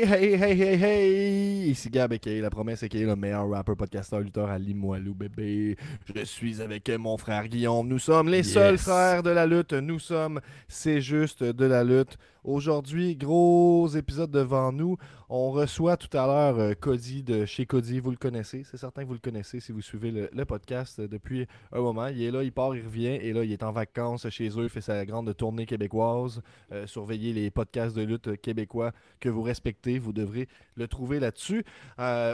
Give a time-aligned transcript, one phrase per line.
[0.00, 1.70] Hey, hey, hey, hey, hey!
[1.70, 5.76] Ici Gab la promesse est qu'il est le meilleur rapper, podcasteur, lutteur à Limoilou, bébé.
[6.14, 7.88] Je suis avec mon frère Guillaume.
[7.88, 8.52] Nous sommes les Yes.
[8.52, 9.72] seuls frères de la lutte.
[9.72, 12.16] Nous sommes, c'est juste de la lutte.
[12.44, 14.96] Aujourd'hui, gros épisode devant nous.
[15.28, 18.00] On reçoit tout à l'heure euh, Cody de chez Cody.
[18.00, 21.08] Vous le connaissez, c'est certain que vous le connaissez si vous suivez le, podcast euh,
[21.08, 22.06] depuis un moment.
[22.06, 23.08] Il est là, il part, il revient.
[23.08, 26.40] Et là, il est en vacances chez eux, fait sa grande tournée québécoise.
[26.72, 29.98] Euh, surveillez les podcasts de lutte québécois que vous respectez.
[29.98, 31.64] Vous devrez le trouver là-dessus.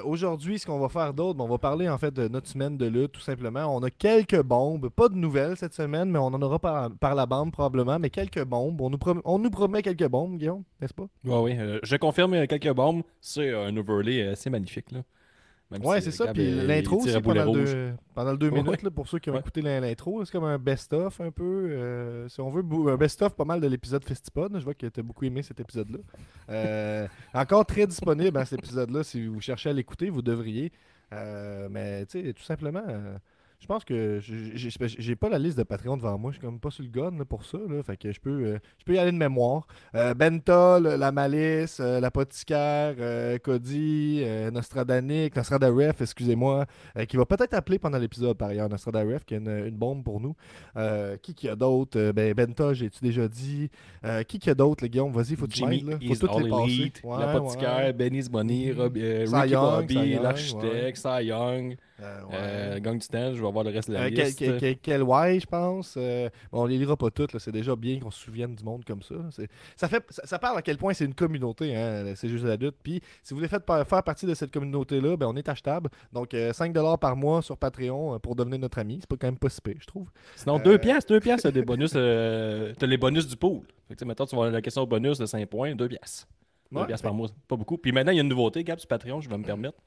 [0.05, 2.77] Aujourd'hui, ce qu'on va faire d'autre, ben, on va parler en fait de notre semaine
[2.77, 3.75] de lutte, tout simplement.
[3.75, 7.27] On a quelques bombes, pas de nouvelles cette semaine, mais on en aura par, la
[7.27, 8.81] bande probablement, mais quelques bombes.
[8.83, 11.07] On nous, prom- on nous promet quelques bombes, Guillaume, n'est-ce pas?
[11.25, 13.03] Ouais, oui, euh, je confirme euh, quelques bombes.
[13.21, 14.91] C'est un overlay assez magnifique.
[14.91, 15.03] Là.
[15.71, 16.33] Même Ouais, si, c'est euh, ça.
[16.33, 17.73] Puis euh, l'intro aussi, boulet pendant, le rouge.
[17.73, 19.41] deux, pendant le deux Ouais, minutes, là, pour ceux qui ont Ouais.
[19.41, 21.43] écouté l'in- l'intro, c'est comme un best-of un peu.
[21.71, 22.63] euh, si on veut,
[22.93, 24.53] un best-of pas mal de l'épisode Festipod.
[24.59, 25.99] Je vois que tu as beaucoup aimé cet épisode-là.
[26.51, 29.03] Euh, encore très disponible, hein, cet épisode-là.
[29.05, 30.71] Si vous cherchez à l'écouter, vous devriez.
[31.13, 32.83] Euh, mais tu sais, tout simplement.
[33.61, 34.19] Euh, je pense que
[34.99, 36.31] j'ai- pas la liste de Patreon devant moi.
[36.33, 37.59] Je suis comme pas sur le gun là, pour ça.
[37.69, 39.67] Là, fait que je peux, euh, je peux y aller de mémoire.
[39.95, 46.67] Euh, Benta, le- la Malice, euh, l'apothicaire, euh, Cody, euh, Nostradanic, Nostradaref, excusez-moi,
[46.99, 50.03] euh, qui va peut-être appeler pendant l'épisode par ailleurs, Nostradaref, qui a une, une bombe
[50.05, 50.35] pour nous.
[50.77, 53.71] Euh, qui qui a d'autres Euh, Ben Benta, j'ai-tu déjà dit
[54.05, 55.13] Euh, Qui qui a d'autres, les Guillaume?
[55.13, 55.91] Vas-y, faut que tu m'aides.
[56.07, 56.93] Faut toutes les passer.
[57.05, 57.93] Ouais, l'apothicaire, ouais.
[57.93, 58.81] Benny's Money, Mhm.
[58.81, 60.23] Rob- euh, Ricky Young, Bobby, Young, ouais.
[60.23, 62.29] l'architecte, Cy Young, Euh, ouais.
[62.35, 64.39] euh, Gang du temps, je vais voir le reste de la Euh, quel, liste.
[64.39, 65.95] quel, quel- quel ouais, je pense.
[65.97, 67.39] Euh, bon, on les lira pas toutes.
[67.39, 69.15] C'est déjà bien qu'on se souvienne du monde comme ça.
[69.77, 71.75] Ça, fait, ça, ça parle à quel point c'est une communauté.
[71.77, 72.75] Hein, c'est juste la lutte.
[72.83, 75.89] Puis, si vous voulez faire, faire partie de cette communauté-là, ben, on est achetable.
[76.13, 78.99] Donc, euh, 5$ par mois sur Patreon pour devenir notre ami.
[79.01, 80.09] C'est pas quand même pas si pire, je trouve.
[80.35, 83.63] Sinon, Euh, 2 piastres, 2 piastres, des bonus, t'as les bonus du pool.
[83.87, 86.27] Fait que, tu vas avoir la question bonus de 5 points, 2 piastres.
[86.73, 87.79] 2 Ouais, piastres par mois, pas beaucoup.
[87.79, 89.79] Puis maintenant, il y a une nouveauté, Gab, sur Patreon, je vais me permettre.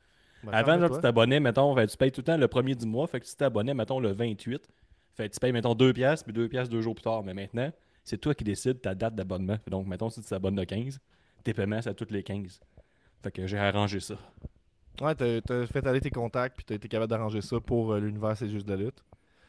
[0.44, 2.86] Ben, Avant, genre, tu t'abonnais, mettons, fait, tu payes tout le temps le premier du
[2.86, 3.08] mois.
[3.08, 4.68] Fait que tu t'abonnais, mettons, le 28.
[5.16, 7.24] Fait que tu payes, mettons, 2 piastres, puis 2 piastres deux jours plus tard.
[7.24, 7.72] Mais maintenant,
[8.03, 9.58] c'est toi qui décides ta date d'abonnement.
[9.68, 11.00] Donc, mettons, si tu t'abonnes le 15,
[11.44, 12.59] tes paiements, c'est à toutes les 15.
[13.23, 14.16] Fait que j'ai arrangé ça.
[15.02, 16.56] Ouais, t'as t'as fait aller tes contacts.
[16.56, 19.03] Puis, t'as été capable d'arranger ça pour euh, l'univers C'est juste de la lutte.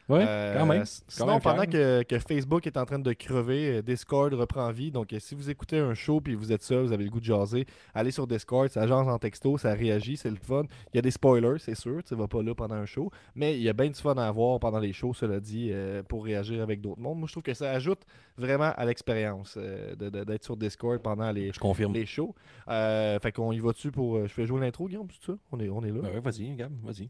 [0.09, 0.79] Ouais, Euh, quand même.
[0.79, 4.71] Quand Sinon, même pendant que, que Facebook est en train de crever, euh, Discord reprend
[4.71, 4.89] vie.
[4.91, 7.19] Donc, euh, si vous écoutez un show puis vous êtes seul, vous avez le goût
[7.19, 10.63] de jaser, allez sur Discord, ça jase en texto, ça réagit, c'est le fun.
[10.93, 13.55] Il y a des spoilers, c'est sûr, tu vas pas là pendant un show, mais
[13.55, 16.25] il y a bien du fun à avoir pendant les shows, cela dit, euh, pour
[16.25, 17.19] réagir avec d'autres mondes.
[17.19, 18.01] Moi, je trouve que ça ajoute
[18.37, 21.93] vraiment à l'expérience euh, d'être sur Discord pendant les, Je confirme.
[21.93, 22.33] les shows.
[22.67, 24.21] Fait qu'on y va dessus pour.
[24.27, 25.37] je fais jouer l'intro, Guillaume, c'est ça?
[25.51, 25.99] On est, on est là.
[26.01, 27.09] Ben ouais, vas-y, Gab, vas-y.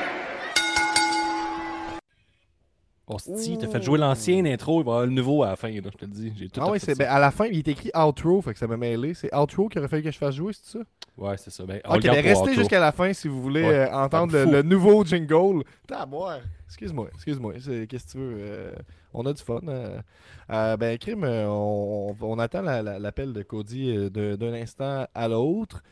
[3.15, 5.69] Hostie, t'as fait jouer l'ancien intro, il va y avoir le nouveau à la fin,
[5.69, 6.33] là, je te le dis.
[6.37, 8.59] J'ai tout Ah oui, c'est ben, à la fin, il est écrit outro, fait que
[8.59, 9.13] ça m'a mêlé.
[9.13, 10.83] C'est outro qu'il aurait fallu que je fasse jouer, c'est ça?
[11.17, 11.65] Ouais, c'est ça.
[11.65, 13.89] Ben, on Ok, ben restez jusqu'à la fin si vous voulez Ouais.
[13.89, 15.63] euh, entendre le, nouveau jingle.
[16.07, 16.39] Boire.
[16.67, 17.53] Excuse-moi, excuse-moi.
[17.59, 18.35] c'est- Qu'est-ce que tu veux?
[18.39, 18.71] euh,
[19.13, 19.59] on a du fun.
[19.67, 20.77] euh.
[20.77, 25.83] Ben, Crime, on, on attend la- la- l'appel de Cody d'un instant à l'autre.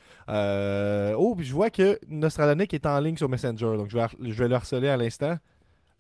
[1.18, 4.16] Oh, puis je vois que Nostradanic est en ligne sur Messenger, donc je vais, har-
[4.22, 5.38] je vais le harceler à l'instant.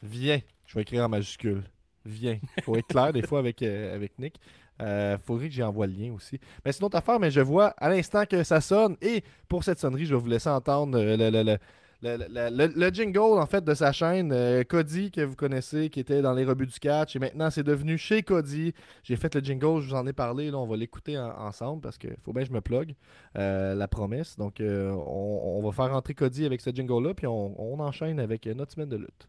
[0.01, 0.40] Viens.
[0.66, 1.63] Je vais écrire en majuscule.
[2.06, 2.40] Viens.
[2.63, 4.40] faut être clair des fois avec, euh, avec Nick.
[4.81, 6.40] Euh, faudrait que j'y envoie le lien aussi.
[6.63, 8.96] Mais c'est une autre affaire, mais je vois à l'instant que ça sonne.
[9.01, 11.57] Et pour cette sonnerie, je vais vous laisser entendre euh, le, le- le-
[12.01, 14.31] le- le- le- le jingle en fait de sa chaîne.
[14.31, 17.13] euh, Cody, que vous connaissez, qui était dans les rebuts du catch.
[17.18, 18.74] Et maintenant, c'est devenu chez Cody.
[19.04, 20.50] J'ai fait le jingle, je vous en ai parlé.
[20.50, 22.96] Là, on va l'écouter en- ensemble parce qu'il faut bien que je me plug.
[23.36, 24.38] la promesse.
[24.38, 27.13] Donc, on, va faire rentrer Cody avec ce jingle-là.
[27.13, 29.28] Puis on, on enchaîne avec notre semaine de lutte.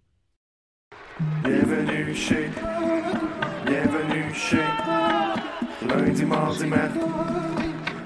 [1.44, 2.50] Bienvenue chez.
[3.66, 4.56] Bienvenue chez.
[5.86, 7.00] Lundi, mardi, mercredi.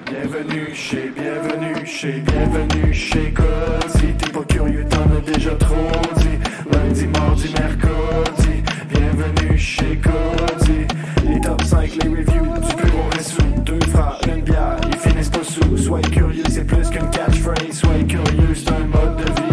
[0.05, 4.13] Bienvenue chez, bienvenue chez, bienvenue chez Cozy.
[4.17, 6.39] T'es pas curieux, t'en as déjà trop dit.
[6.71, 8.63] Lundi, mardi, mercredi.
[8.89, 10.87] Bienvenue chez Cozy.
[11.27, 15.43] Les top 5, les reviews du bureau sous Deux frères, une bière, ils finissent pas
[15.43, 15.77] sous.
[15.77, 17.71] Soyez curieux, c'est plus qu'une catchphrase.
[17.71, 19.44] Soyez curieux, c'est un mode de vie.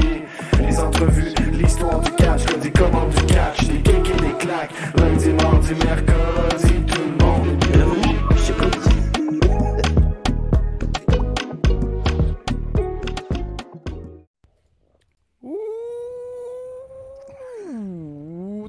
[1.53, 4.73] L'histoire du catch, Cody commande du catch, des kicks et des claques.
[4.97, 7.63] Lundi, mardi, mercredi, tout le monde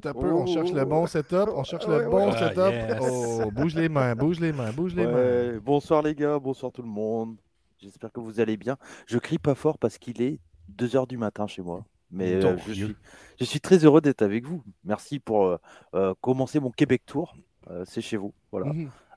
[0.05, 0.31] un peu.
[0.31, 1.49] On cherche le bon setup.
[1.55, 2.37] On cherche le bon ouais.
[2.37, 2.59] setup.
[2.59, 2.99] Ah, yes.
[3.45, 5.59] Oh, bouge les mains, bouge les mains, bouge les mains.
[5.63, 7.37] Bonsoir les gars, bonsoir tout le monde.
[7.77, 8.77] J'espère que vous allez bien.
[9.07, 10.39] Je crie pas fort parce qu'il est
[10.77, 11.83] 2h du matin chez moi.
[12.13, 12.95] Mais euh, je, suis,
[13.39, 14.63] je suis très heureux d'être avec vous.
[14.85, 15.57] Merci pour euh,
[15.95, 17.35] euh, commencer mon Québec Tour.
[17.69, 18.33] Euh, c'est chez vous.
[18.51, 18.71] Voilà.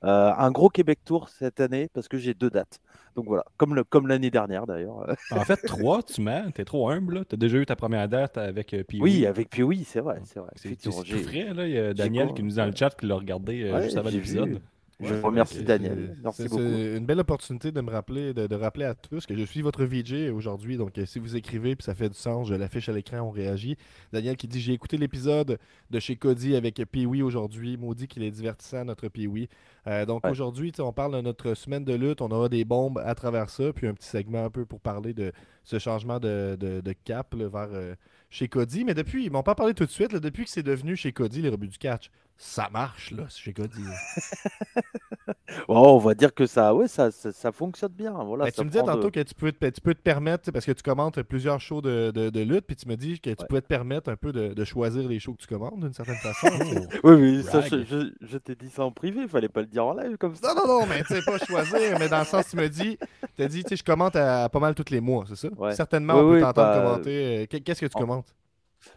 [0.04, 2.78] Euh, un gros Québec Tour cette année parce que j'ai deux dates.
[3.16, 5.06] Donc voilà, comme le- comme l'année dernière d'ailleurs.
[5.32, 7.14] En fait, trois, tu mens, t'es trop humble.
[7.14, 7.24] là.
[7.26, 9.00] T'as déjà eu ta première date avec Pee-wee.
[9.02, 10.50] Oui, avec puis oui, c'est vrai, c'est vrai.
[10.54, 11.66] C'est c'est Effectivement, tout j'ai- frais, là.
[11.66, 13.96] Il y a Daniel qui nous dit dans le chat qu'il l'a regardé Ouais, juste
[13.96, 14.48] avant l'épisode.
[14.48, 14.58] vu.
[14.98, 16.14] Je Ouais, remercie Daniel.
[16.16, 16.62] c'est- Merci beaucoup.
[16.62, 19.60] C'est une belle opportunité de me rappeler, de, de rappeler à tous que je suis
[19.60, 20.78] votre VJ aujourd'hui.
[20.78, 23.30] Donc, euh, si vous écrivez puis ça fait du sens, je l'affiche à l'écran, on
[23.30, 23.76] réagit.
[24.10, 25.58] Daniel qui dit J'ai écouté l'épisode
[25.90, 27.76] de chez Cody avec Pee-Wee aujourd'hui.
[27.76, 29.50] Maudit qu'il est divertissant, notre Pee-Wee.
[29.86, 30.30] Euh, donc, Ouais.
[30.30, 32.22] aujourd'hui, on parle de notre semaine de lutte.
[32.22, 33.74] On aura des bombes à travers ça.
[33.74, 35.30] Puis un petit segment un peu pour parler de
[35.62, 37.94] ce changement de, de- de cap là, vers euh,
[38.30, 38.84] chez Cody.
[38.86, 40.12] Mais depuis, ils m'ont pas parlé tout de suite.
[40.14, 43.52] là, depuis que c'est devenu chez Cody, les rebuts du catch, ça marche, là, chez
[43.52, 43.82] Cody.
[43.82, 45.32] là.
[45.68, 48.12] Oh, on va dire que ça, ouais, ça, ça, ça fonctionne bien.
[48.12, 50.00] Voilà, Ben, ça tu me disais de- tantôt que tu peux, te, tu peux te
[50.02, 53.18] permettre, parce que tu commentes plusieurs shows de, de- de lutte, puis tu me dis
[53.20, 53.46] que tu Ouais.
[53.48, 56.16] pouvais te permettre un peu de, de choisir les shows que tu commandes d'une certaine
[56.16, 56.48] façon.
[57.04, 57.70] Oui, oui, ça, Brag.
[57.70, 60.16] je, je- je t'ai dit ça en privé, il fallait pas le dire en live
[60.18, 60.52] comme ça.
[60.54, 62.98] non, non, non, mais tu sais, pas choisir, mais dans le sens, tu me dis,
[63.36, 65.48] tu as dit, tu sais, je commente à, pas mal tous les mois, c'est ça?
[65.56, 65.74] Ouais.
[65.74, 67.10] Certainement, Ouais, on peut t'entendre bah, commenter.
[67.42, 68.34] euh, qu'est- Qu'est-ce que tu en- commentes?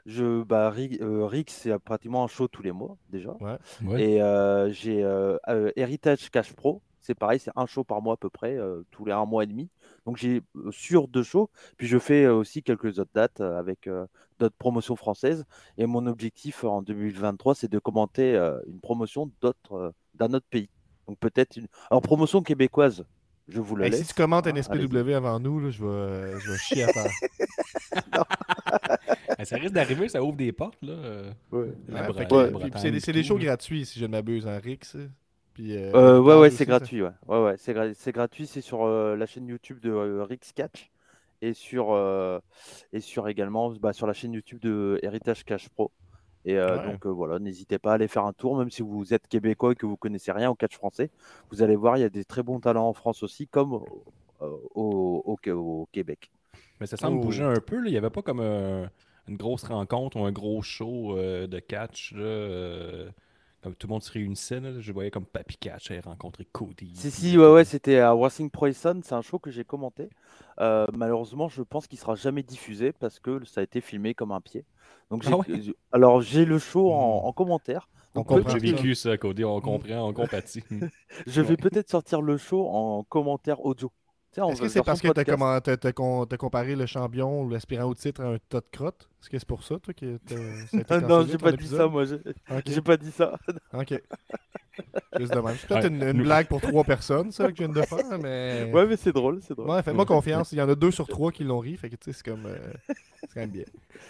[0.06, 3.36] Je, bah, Rick, euh, Rick, c'est pratiquement un show tous les mois déjà.
[3.40, 4.02] Ouais.
[4.02, 8.14] Et euh, j'ai euh, euh, Heritage Cash Pro, c'est pareil, c'est un show par mois
[8.14, 9.70] à peu près, euh, tous les un mois et demi.
[10.06, 13.58] Donc j'ai euh, sur deux shows, puis je fais euh, aussi quelques autres dates euh,
[13.60, 14.06] avec euh,
[14.40, 15.46] d'autres promotions françaises.
[15.78, 20.34] Et mon objectif euh, en 2023, c'est de commenter euh, une promotion d'autres, euh, d'un
[20.34, 20.70] autre pays.
[21.08, 21.68] Donc peut-être une.
[21.90, 23.04] Alors promotion québécoise,
[23.48, 24.02] je vous le Hey, laisse.
[24.02, 26.84] si tu commentes hein, un SPW avant nous, là, je, vais, euh, je vais chier
[26.84, 27.10] à terre.
[29.40, 30.92] Eh, ça risque d'arriver, ça ouvre des portes, là.
[30.94, 31.60] euh, Ouais.
[31.60, 31.72] Ouais,
[32.32, 32.70] Ouais.
[32.76, 34.96] c'est des, des shows gratuits, si je ne m'abuse, en Rix.
[35.54, 37.02] Puis, euh, Euh, ouais, ouais, c'est gratuit.
[37.02, 38.48] Ouais, ouais, ouais c'est gra- c'est gratuit.
[38.48, 40.90] C'est sur euh, la chaîne YouTube de euh, Rick's Catch
[41.42, 42.40] et sur, euh,
[42.94, 45.92] et sur également bah, sur la chaîne YouTube de Heritage Cash Pro.
[46.46, 46.92] Et euh, Ouais.
[46.92, 49.74] donc euh, voilà, n'hésitez pas à aller faire un tour, même si vous êtes québécois
[49.74, 51.10] et que vous connaissez rien au catch français.
[51.52, 53.74] Vous allez voir, il y a des très bons talents en France aussi, comme
[54.42, 56.32] euh, au, au- au Québec.
[56.80, 57.24] Mais ça semble Oh.
[57.24, 57.76] bouger un peu.
[57.78, 57.88] là.
[57.88, 58.86] Il n'y avait pas comme euh,
[59.30, 62.14] une grosse rencontre ou un gros show euh, de catch.
[62.14, 63.10] Là, euh,
[63.62, 64.60] comme tout le monde se réunissait.
[64.60, 64.80] là.
[64.80, 66.94] Je voyais comme Papy Catch avait rencontré Cody.
[66.94, 70.10] Si, si, ouais, ouais, c'était à Washington Proyson, c'est un show que j'ai commenté.
[70.60, 74.32] Euh, malheureusement, je pense qu'il sera jamais diffusé parce que ça a été filmé comme
[74.32, 74.66] un pied.
[75.10, 75.46] Donc, j'ai- Ah ouais?
[75.92, 77.90] alors j'ai le show en, en commentaire.
[78.16, 78.50] On Donc, comprend.
[78.50, 79.44] J'ai vécu ça, Cody.
[79.46, 80.64] On comprend, on compatit.
[81.28, 83.92] Je vais peut-être sortir le show en commentaire audio.
[84.38, 85.86] Est-ce que c'est parce que tu
[86.36, 89.10] as, comparé le champion ou l'aspirant au titre à un tas de crottes?
[89.22, 92.06] Est-ce que c'est pour ça, toi, que ça non, j'ai ton pas dit ça, moi.
[92.06, 93.38] J'ai pas dit ça.
[93.74, 94.02] ok.
[95.18, 95.56] Juste de même.
[95.60, 97.82] C'est peut-être Ouais, une, une nous- blague pour trois personnes, ça, que je viens de
[97.82, 98.72] faire, mais...
[98.74, 99.70] Ouais, mais c'est drôle, c'est drôle.
[99.70, 100.52] Ouais, fais-moi confiance.
[100.54, 102.32] Il y en a deux sur trois qui l'ont ri, fait que, tu sais, c'est
[102.32, 102.46] comme...
[102.46, 102.56] euh,
[102.88, 103.66] c'est quand même bien.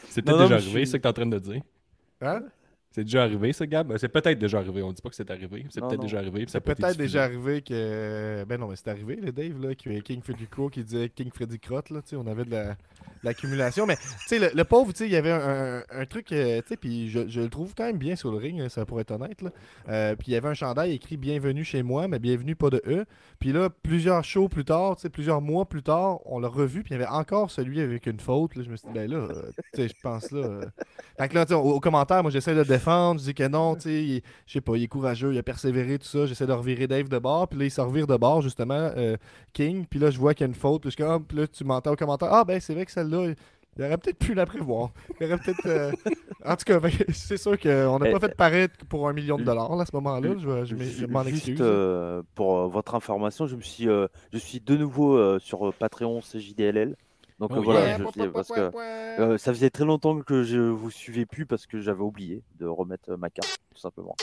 [0.10, 1.62] C'est peut-être déjà arrivé, suis- ça que tu es en train de dire.
[2.22, 2.44] Hein?
[2.92, 3.96] C'est déjà arrivé, ça, Gab?
[3.98, 4.82] C'est peut-être déjà arrivé.
[4.82, 5.66] On dit pas que c'est arrivé.
[5.70, 6.46] C'est peut-être déjà arrivé.
[6.48, 8.44] C'est peut-être déjà arrivé que...
[8.48, 11.30] Ben non, mais c'est arrivé, le Dave, là, que King Freddy Crow qui disait King
[11.32, 12.76] Freddy Crotte, là, tu sais, on avait de la...
[13.24, 13.86] l'accumulation.
[13.86, 16.70] Mais, tu sais, le, le pauvre, tu sais, il y avait un, truc, euh, tu
[16.70, 19.12] sais, puis je, je le trouve quand même bien sur le ring, ça pourrait être
[19.12, 19.52] honnête, là.
[19.90, 22.82] Euh, puis il y avait un chandail écrit Bienvenue chez moi, mais bienvenue pas de
[22.88, 23.06] E.
[23.40, 26.82] Puis là, plusieurs shows plus tard, tu sais, plusieurs mois plus tard, on l'a revu,
[26.82, 28.56] puis il y avait encore celui avec une faute.
[28.56, 30.40] Là, je me suis dit, ben là, euh, tu sais, je pense là.
[30.40, 30.66] euh.
[31.20, 33.20] Fait que là, au, au commentaire, moi, j'essaie de défendre.
[33.20, 35.44] Je dis que non, tu sais, il- je sais pas, il est courageux, il a
[35.44, 36.26] persévéré, tout ça.
[36.26, 39.18] J'essaie de revirer Dave de bord, puis là, il se revire de bord, justement, euh,
[39.54, 39.86] King.
[39.90, 41.92] Puis là, je vois qu'il y a une faute, puis je puis là, tu m'entends
[41.92, 43.34] au commentaire, ah, ben, c'est vrai que celle-là,
[43.78, 44.90] il aurait peut-être pu la prévoir.
[45.22, 45.66] Il aurait peut-être.
[45.68, 45.92] euh,
[46.46, 49.38] En tout cas, que c'est sûr qu'on n'a Eh, pas fait paraître pour un million
[49.38, 50.30] de dollars là, à ce moment-là.
[50.40, 51.60] Je, m'en Juste excuse.
[51.62, 55.68] euh, pour euh, votre information, je me suis, euh, je suis de nouveau euh, sur
[55.68, 56.96] euh, Patreon CJDLL.
[57.40, 57.98] Donc Oh, voilà, yeah.
[57.98, 61.66] je sais, parce que euh, ça faisait très longtemps que je vous suivais plus parce
[61.68, 64.16] que j'avais oublié de remettre euh, ma carte, tout simplement.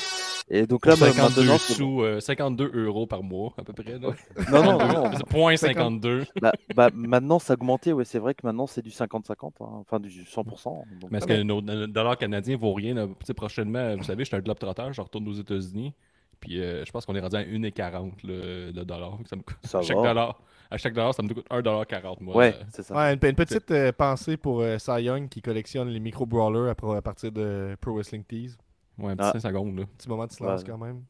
[0.49, 3.99] Et donc là, ma- 52 maintenant, sous, euh, 52 euros par mois, à peu près.
[3.99, 3.99] Là.
[3.99, 5.11] non, non, non, non.
[5.31, 6.25] Point 52.
[6.41, 7.93] Bah, bah, maintenant, ça a augmenté.
[7.93, 10.45] Ouais, c'est vrai que maintenant, c'est du 50-50, hein, enfin du 100%.
[11.01, 12.95] donc, Mais est-ce que nos- notre dollar canadien vaut rien?
[12.95, 13.07] là?
[13.07, 15.95] Tu sais, prochainement, vous savez, je suis un globe-trotteur, je retourne aux États-Unis.
[16.39, 19.19] Puis euh, je pense qu'on est rendu à 1,40 le, le dollar.
[19.25, 20.03] Ça me coûte- Ça chaque va.
[20.03, 20.39] dollar,
[20.71, 22.17] à chaque dollar, ça me coûte 1,40$.
[22.21, 22.95] Moi, Ouais, Euh, c'est ça.
[22.95, 26.97] Ouais, une, une petite euh, pensée pour euh, Cy Young qui collectionne les micro-brawlers à,
[26.97, 28.57] à partir de Pro Wrestling Tees.
[28.99, 29.41] ouais, un petit Ah.
[29.41, 29.79] 5 secondes.
[29.79, 29.85] Là.
[29.99, 30.67] Petit moment de silence Ouais.
[30.71, 31.03] quand même.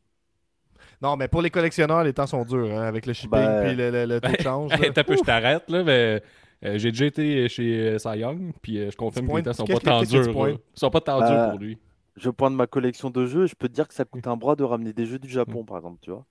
[1.02, 3.74] Non, mais pour les collectionneurs, les temps sont durs hein, avec le shipping Ben, puis
[3.76, 4.72] le, le, le taux de change.
[4.94, 6.22] t'as peu, je t'arrête, là, mais
[6.64, 9.52] euh, j'ai déjà été chez euh, Cy Young, puis euh, je confirme que les temps
[9.52, 10.58] sont pas tant durs.
[10.74, 11.78] sont pas tant Euh, durs pour lui.
[12.16, 14.36] je pointe ma collection de jeux et je peux te dire que ça coûte un
[14.36, 16.24] bras de ramener des jeux du Japon, par exemple, tu vois.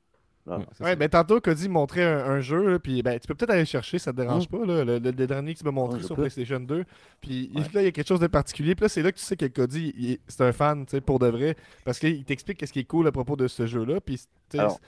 [0.48, 0.58] Là.
[0.60, 3.34] Ouais, c'est Ouais, ben tantôt, Cody montrait un, un jeu, là, puis ben, tu peux
[3.34, 4.52] peut-être aller le chercher, ça te dérange Mm.
[4.60, 6.22] pas, là, le, le- le dernier que tu m'as montré Ouais, sur peux.
[6.22, 6.84] PlayStation 2.
[7.22, 7.62] Puis Ouais.
[7.74, 8.76] là, il y a quelque chose de particulier.
[8.76, 11.18] Puis là, c'est là que tu sais que Cody, c'est un fan, tu sais, pour
[11.20, 14.00] de vrai, parce qu'il t'explique qu'est-ce qui est cool à propos de ce jeu-là.
[14.02, 14.80] Puis, tu sais, Alors,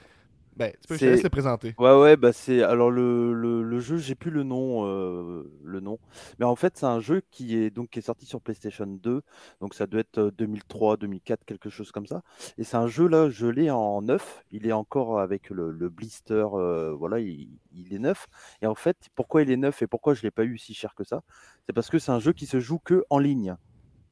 [0.58, 1.76] ben, tu peux je te laisse le présenter.
[1.78, 2.64] Ouais, ouais, bah c'est.
[2.64, 6.00] Alors, le, le, le jeu, j'ai plus le nom, euh, le nom.
[6.40, 9.22] Mais en fait, c'est un jeu qui est, donc, qui est sorti sur PlayStation 2.
[9.62, 12.24] Donc, ça doit être euh, 2003, 2004, quelque chose comme ça.
[12.58, 14.44] Et c'est un jeu, là, je l'ai en neuf.
[14.52, 16.48] Il est encore avec le, le blister.
[16.54, 18.28] euh, voilà, il, il est neuf.
[18.64, 20.96] Et en fait, pourquoi il est neuf et pourquoi je l'ai pas eu si cher
[20.96, 21.22] que ça?
[21.68, 23.56] C'est parce que c'est un jeu qui se joue que en ligne.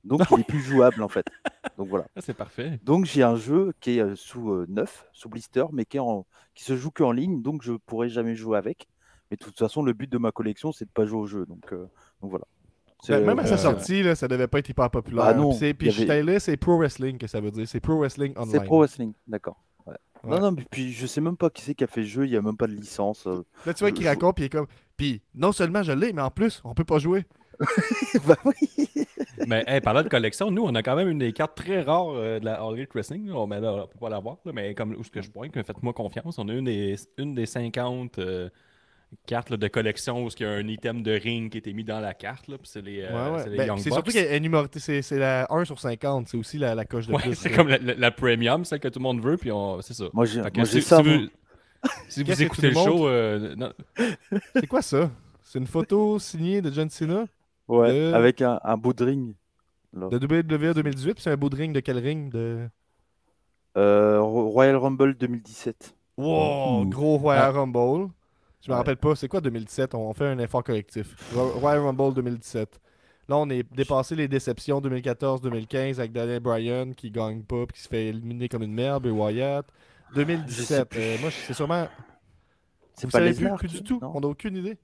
[0.05, 1.25] Donc, il est plus jouable, en fait.
[1.77, 2.05] Donc, voilà.
[2.15, 2.79] Ah, c'est parfait.
[2.83, 5.99] Donc j'ai un jeu qui est euh, sous euh, neuf, sous blister, mais qui, est
[5.99, 8.87] en, qui se joue qu'en ligne, donc je pourrais jamais jouer avec.
[9.31, 11.45] Mais de toute façon, le but de ma collection, c'est de pas jouer au jeu.
[11.47, 11.87] Donc, euh,
[12.21, 12.45] donc voilà.
[13.03, 15.25] C'est, Ben, même à sa sortie, là, ça devait pas être hyper populaire.
[15.25, 17.67] Ah non, Puis c'est- Puis avait- c'est Pro Wrestling que ça veut dire.
[17.67, 18.51] C'est Pro Wrestling Online.
[18.51, 19.61] c'est Pro Wrestling, d'accord.
[19.85, 19.95] Ouais.
[20.23, 20.29] Ouais.
[20.31, 22.25] Non, non, mais puis je sais même pas qui c'est qui a fait le jeu,
[22.25, 23.25] il y a même pas de licence.
[23.27, 24.67] Là, tu vois qu'il raconte, puis il est comme.
[24.97, 27.25] Puis non seulement je l'ai, mais en plus, on peut pas jouer.
[28.27, 28.55] bah oui.
[29.47, 32.09] Mais hey, parlant de collection, nous, on a quand même une des cartes très rares
[32.09, 33.29] euh, de la All Elite Wrestling.
[33.31, 35.93] On, mais là, on peut pas l'avoir, mais comme où ce que je pointe, faites-moi
[35.93, 36.37] confiance.
[36.39, 38.49] On a une des, une des 50 euh,
[39.27, 41.73] cartes là, de collection où il y a un item de ring qui a été
[41.73, 42.47] mis dans la carte.
[42.47, 43.43] là, puis c'est les, euh, Ouais, ouais.
[43.43, 46.27] c'est les Ben, Young c'est surtout qu'elle est numérotée, c'est c'est la 1 sur 50.
[46.27, 47.35] C'est aussi la, la coche de Ouais, plus.
[47.35, 49.81] c'est comme la, la- la premium, celle que tout le monde veut, puis on...
[49.81, 50.05] c'est ça.
[50.13, 51.01] Moi j'ai si, j'ai si ça.
[51.01, 51.27] vous, moi.
[52.09, 53.71] si vous écoutez le show, euh, non,
[54.55, 55.11] C'est quoi ça?
[55.43, 57.25] C'est une photo signée de John Cena?
[57.67, 59.35] Ouais, de- avec un, un bout de ring.
[59.93, 60.09] là.
[60.09, 61.13] de WWE 2018.
[61.15, 62.67] Puis c'est un bout de ring de quel ring de...
[63.77, 65.95] Euh, Ro- Royal Rumble 2017.
[66.17, 66.85] Wow, Ouh.
[66.89, 67.59] gros Royal Ah.
[67.59, 68.09] Rumble.
[68.61, 68.77] Je me Ouais.
[68.79, 69.93] rappelle pas, c'est quoi 2017?
[69.95, 71.15] On fait un effort collectif.
[71.35, 72.79] Ro- Royal Rumble 2017.
[73.27, 77.81] Là, on est dépassé les déceptions 2014-2015 avec Daniel Bryan qui gagne pas puis qui
[77.81, 79.65] se fait éliminer comme une merde, et Wyatt.
[80.13, 80.99] 2017, plus.
[81.01, 81.87] euh, moi, c'est sûrement.
[82.93, 83.99] C'est Vous pas savez plus, plus du tout.
[84.01, 84.11] non?
[84.15, 84.77] On n'a aucune idée.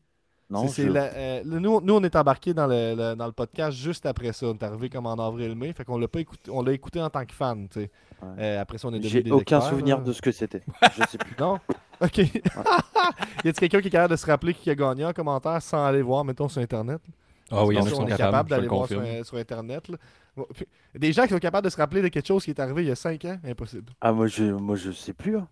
[0.52, 3.16] Non, C'est- c'est je- la- euh, le- nous, nous, on est embarqué dans le, le-
[3.16, 4.46] dans le podcast juste après ça.
[4.48, 5.72] On est arrivé comme en avril-mai.
[5.74, 6.52] Fait qu'on l'a pas écouté.
[6.52, 7.68] On l'a écouté en tant que fan.
[7.70, 7.90] tu sais.
[8.22, 8.28] Ouais.
[8.38, 10.04] Euh, après ça, on est devenu j'ai des aucun souvenir là.
[10.04, 10.62] de ce que c'était.
[10.98, 11.36] Je sais plus.
[11.40, 11.58] Non?
[12.02, 12.18] Ok.
[13.46, 15.86] y a-t-il quelqu'un qui est capable de se rappeler qui a gagné en commentaire sans
[15.86, 17.02] aller voir, mettons, sur Internet?
[17.50, 19.90] Ah oui, il y en a qui sont capables, d'aller le voir sur, Internet.
[19.90, 19.98] là.
[20.38, 20.66] Bon, puis,
[20.96, 22.88] Des gens qui sont capables de se rappeler de quelque chose qui est arrivé il
[22.88, 23.92] y a 5 ans, impossible.
[24.00, 25.38] Ah, moi, je, moi, je sais plus.
[25.38, 25.48] hein.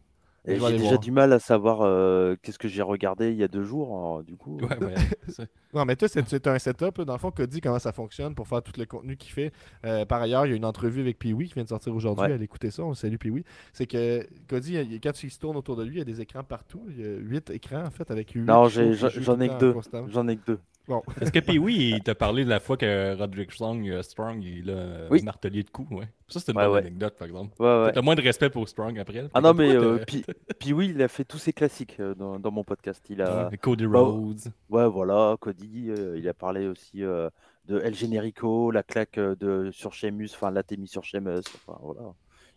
[0.46, 1.00] J'ai déjà voir.
[1.00, 3.88] du mal à savoir euh, qu'est-ce que j'ai regardé il y a deux jours.
[3.90, 4.94] alors, du coup, Ouais, ouais,
[5.28, 6.98] c'est- Non, mais toi, c'est un setup.
[6.98, 7.06] là.
[7.06, 9.52] Dans le fond, Cody, comment ça fonctionne pour faire tout le contenu qu'il fait?
[9.86, 12.26] Euh, par ailleurs, il y a une entrevue avec Pee-Wee qui vient de sortir aujourd'hui.
[12.26, 12.34] Ouais.
[12.34, 12.84] Allez écouter ça.
[12.84, 13.44] On salue Pee-Wee.
[13.74, 16.02] C'est que Cody, il y a- quand tu se tournes autour de lui, il y
[16.02, 16.82] a des écrans partout.
[16.90, 19.74] Il y a 8 écrans, en fait, avec 8 Non, j'en ai que deux.
[20.10, 20.60] J'en ai que deux.
[20.90, 21.02] Bon.
[21.22, 24.44] Est-ce que puis oui, il t'a parlé de la fois que Roderick Strong, euh, Strong
[24.44, 25.22] il a Oui.
[25.24, 26.08] martelé de coups, ouais.
[26.28, 26.80] Ça, c'est une Ouais, bonne ouais.
[26.80, 27.56] anecdote, par exemple.
[27.62, 27.92] Ouais, ouais.
[27.94, 29.30] T'as moins de respect pour Strong après.
[29.34, 30.26] Ah non, mais euh, puis,
[30.60, 33.06] puis oui, il a fait tous ses classiques euh, dans, dans mon podcast.
[33.10, 34.52] Il a, Ouais, Cody Bah, Rhodes.
[34.70, 35.92] ouais, voilà, Cody.
[35.92, 37.30] euh, il a parlé aussi euh,
[37.68, 41.44] de El Generico, la claque euh, de sur Sheamus, enfin la mis sur Sheamus.
[41.68, 42.02] Enfin, voilà.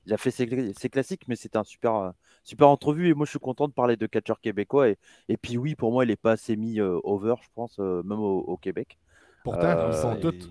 [0.07, 2.11] Il a fait ses, cla- ses classiques, mais c'était un super, euh,
[2.43, 3.09] super entrevue.
[3.09, 4.89] Et moi, je suis content de parler de catcheur québécois.
[4.89, 7.77] Et, et puis oui, pour moi, il est pas assez mis euh, over, je pense,
[7.79, 8.99] euh, même au, au Québec.
[9.45, 10.51] Pourtant, Euh, ils sont Et- tous.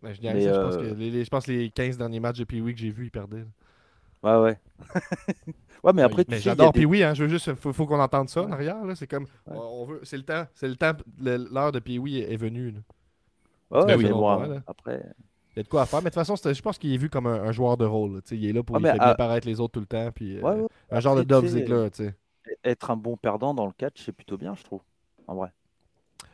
[0.00, 2.20] Ben, je, niaise, Mais, je, pense que les, les- je pense que les 15 derniers
[2.20, 3.44] matchs de Pee-Wee que j'ai vus, ils perdaient.
[4.22, 4.58] Ouais, ouais.
[5.84, 7.28] ouais, mais après, tu Mais sais, il y a j'adore des- Pee-Wee, hein, je veux
[7.28, 8.52] juste, faut, faut qu'on entende ça en Ouais.
[8.52, 8.84] arrière.
[8.84, 8.94] là.
[8.94, 9.56] C'est comme, Ouais.
[9.56, 12.70] on, veut, c'est le temps, c'est le temps, l'heure de Pee-Wee est, est venue.
[12.70, 12.80] là.
[13.70, 14.62] Ouais, Ben oui, mais ouais, là.
[14.66, 15.02] après.
[15.58, 16.96] Il y a de quoi à faire, mais de toute façon, je pense qu'il est
[16.98, 18.14] vu comme un, un joueur de rôle.
[18.14, 19.72] là, tu sais, il est là pour Ah, mais fait bien à- paraître les autres
[19.72, 20.10] tout le temps.
[20.12, 20.68] Puis, euh, Ouais, ouais.
[20.90, 21.88] un genre de Dove Ziggler.
[21.90, 22.14] tu sais.
[22.64, 24.82] Être un bon perdant dans le catch, c'est plutôt bien, je trouve.
[25.26, 25.48] En vrai.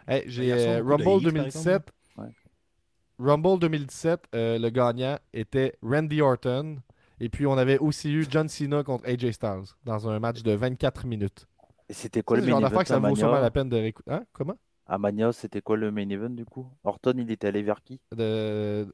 [0.06, 1.90] Hey, j'ai euh, Rumble hits, par 2017.
[2.18, 2.26] Ouais.
[3.18, 6.76] Rumble 2017, euh, le gagnant était Randy Orton.
[7.20, 10.52] Et puis, on avait aussi eu John Cena contre AJ Styles dans un match de
[10.52, 11.46] 24 minutes.
[11.88, 14.10] Et c'était quoi le genre main event que ça vaut sûrement la peine de réécouter.
[14.10, 14.24] Hein?
[14.34, 14.56] Comment?
[14.86, 16.66] À Mania, c'était quoi le main event du coup?
[16.84, 18.00] Orton, il était allé vers qui?
[18.14, 18.86] De.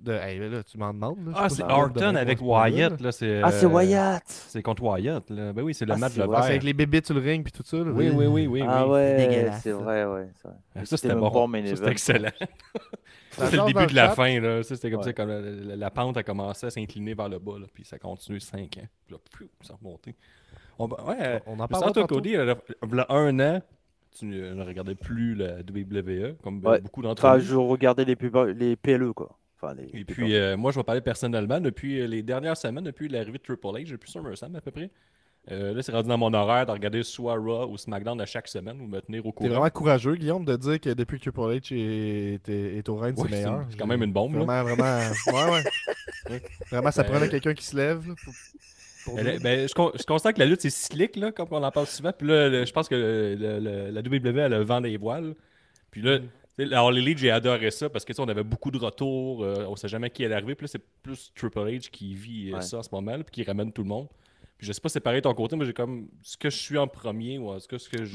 [0.00, 0.12] De...
[0.12, 1.26] Hey, là, tu m'en demandes.
[1.26, 3.00] là, Ah, c'est Orton avec Wyatt.
[3.00, 5.28] Là, c'est, Ah, c'est euh, Wyatt C'est contre Wyatt.
[5.30, 5.52] Là.
[5.52, 6.22] Ben oui, c'est le Ah, match de.
[6.22, 7.76] Ah, c'est avec les bébites sur le ring puis tout ça.
[7.78, 7.84] là.
[7.90, 8.62] Oui, oui, oui, oui.
[8.66, 8.92] Ah oui.
[8.92, 10.28] ouais, c'est vrai, ouais.
[10.34, 10.56] c'est vrai.
[10.74, 11.48] Mais Ça, c'était bon.
[11.48, 12.30] main Ça, c'était excellent.
[13.30, 14.14] Ça C'était le début de la chat.
[14.14, 14.40] fin.
[14.40, 14.62] Là.
[14.62, 15.04] Ça, C'était comme Ouais.
[15.06, 17.58] ça, comme la, la- la pente a commencé à s'incliner vers le bas.
[17.58, 18.86] Là, puis ça continue 5 ans.
[19.06, 20.14] Puis là, pfiou, ça a remonté.
[20.78, 22.56] On, ouais, On en parle sans toi, Cody, il y a
[23.08, 23.62] un an,
[24.16, 26.80] tu ne ne regardais plus la WWE, comme Ouais.
[26.80, 27.42] beaucoup d'entre Enfin, nous.
[27.44, 29.36] je regardais les, pub- les PLE, quoi.
[29.94, 31.60] Et puis, euh, moi, je vais parler personnellement.
[31.60, 34.90] Depuis euh, les dernières semaines, depuis l'arrivée de Triple H, depuis SummerSlam à peu près,
[35.50, 38.48] Euh, là, c'est rendu dans mon horaire de regarder soit Raw ou SmackDown à chaque
[38.48, 39.50] semaine ou me tenir au T'es courant.
[39.50, 43.14] vraiment courageux, Guillaume, de dire que depuis que Triple H est, est- est au règne,
[43.18, 43.66] Ouais, c'est meilleur.
[43.68, 44.32] c'est quand même une bombe.
[44.36, 44.44] là.
[44.44, 45.10] Vraiment, vraiment.
[45.26, 45.62] Ouais,
[46.30, 46.42] ouais.
[46.70, 48.08] Vraiment, ça Ben, prenait quelqu'un qui se lève.
[48.08, 48.14] là,
[49.04, 51.70] pour- ben, je, con- je constate que la lutte c'est cyclique, là, comme on en
[51.70, 52.12] parle souvent.
[52.16, 54.80] Puis là, le- je pense que le- le- le- la WWE, elle a le vent
[54.80, 55.34] des voiles.
[55.90, 56.20] Puis là,
[56.58, 59.42] la All Elite, j'ai adoré ça parce que tu sais, on avait beaucoup de retours.
[59.44, 60.54] euh, on sait jamais qui allait arriver.
[60.54, 62.62] Puis là, c'est plus Triple H qui vit euh, Ouais.
[62.62, 64.08] ça en ce moment, là, puis qui ramène tout le monde.
[64.56, 66.48] Puis je sais pas si c'est pareil de ton côté, mais j'ai comme ce que
[66.50, 68.12] je suis en premier, ou en tout cas, ce que je.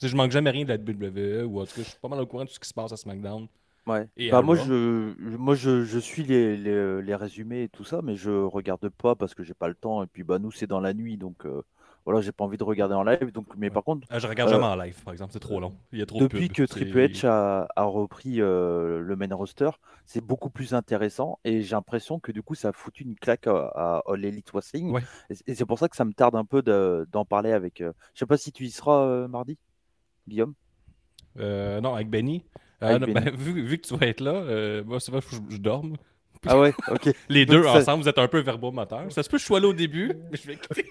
[0.00, 2.08] Sais, je manque jamais rien de la WWE, ou en tout cas, je suis pas
[2.08, 3.48] mal au courant de tout ce qui se passe à SmackDown.
[3.86, 4.06] Ouais.
[4.16, 8.02] Et Bah, moi, je- moi je, je suis les, les, les résumés et tout ça,
[8.02, 10.02] mais je regarde pas parce que j'ai pas le temps.
[10.04, 11.62] Et puis, bah, nous, c'est dans la nuit, donc euh,
[12.10, 13.30] voilà, j'ai pas envie de regarder en live.
[13.32, 15.60] Donc, mais par contre, Ah, je regarde Euh, jamais en live, par exemple, c'est trop
[15.60, 15.74] long.
[15.92, 19.32] Il y a trop de depuis que Triple H a, a repris euh, le main
[19.34, 19.70] roster,
[20.06, 23.46] c'est beaucoup plus intéressant et j'ai l'impression que du coup, ça a foutu une claque
[23.46, 24.90] à, à All Elite Wrestling.
[24.90, 25.02] Ouais.
[25.46, 27.80] Et, c'est pour ça que ça me tarde un peu de- d'en parler avec.
[27.80, 29.56] euh, Je sais pas si tu y seras euh, mardi,
[30.28, 30.54] Guillaume.
[31.38, 32.44] Euh, non, avec Benny.
[32.82, 33.26] Euh, Avec Benny.
[33.26, 35.96] ben, vu, vu que tu vas être là, euh, moi, c'est vrai, je, je dorme.
[36.46, 37.10] Ah ouais, ok.
[37.28, 39.12] Les Donc, deux ça- ensemble, vous êtes un peu verbomoteur.
[39.12, 40.86] Ça se peut que je sois là au début, mais je vais quitter.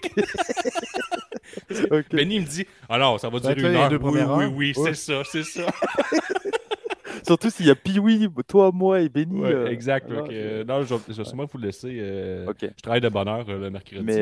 [1.90, 2.06] ok.
[2.12, 4.36] Benny me dit Ah non, ça va Ça va durer être une heure.
[4.36, 4.94] Oui, oui, oui, Ouais.
[4.94, 5.62] c'est ça, c'est ça.
[7.26, 9.40] Surtout s'il y a Pee-Wee, toi, moi et Benny.
[9.40, 10.10] Ouais, euh, exact.
[10.10, 11.96] alors, ok, je- euh, non, je vais, je vais sûrement vous laisser.
[12.00, 12.46] euh.
[12.60, 14.02] Je travaille de bonne heure euh, le mercredi.
[14.02, 14.20] Mais,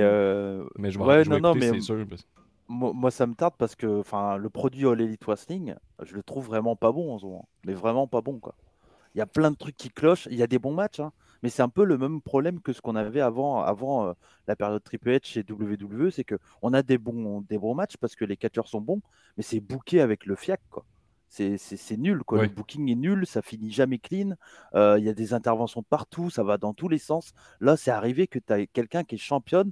[0.79, 2.05] mais je vais, ouais, non, non, écouter, mais- c'est sûr.
[2.09, 2.27] parce-
[2.67, 6.47] moi, moi, ça me tarde parce que le produit All Elite Wrestling, je le trouve
[6.47, 7.49] vraiment pas bon en ce moment.
[7.65, 8.55] Mais vraiment pas bon, quoi.
[9.15, 10.29] Il y a plein de trucs qui clochent.
[10.31, 12.73] Il y a des bons matchs, hein, mais c'est un peu le même problème que
[12.73, 14.13] ce qu'on avait avant, avant euh,
[14.47, 16.11] la période Triple H chez WWE.
[16.11, 19.01] C'est que on a des bons, des bons matchs parce que les catcheurs sont bons,
[19.37, 20.85] mais c'est booké avec le fiac, quoi.
[21.29, 22.39] C'est nul, quoi.
[22.39, 22.47] Ouais.
[22.47, 24.35] Le booking est nul, ça finit jamais clean.
[24.75, 27.33] Euh, Il y a des interventions partout, ça va dans tous les sens.
[27.61, 29.71] Là, c'est arrivé que tu as quelqu'un qui est championne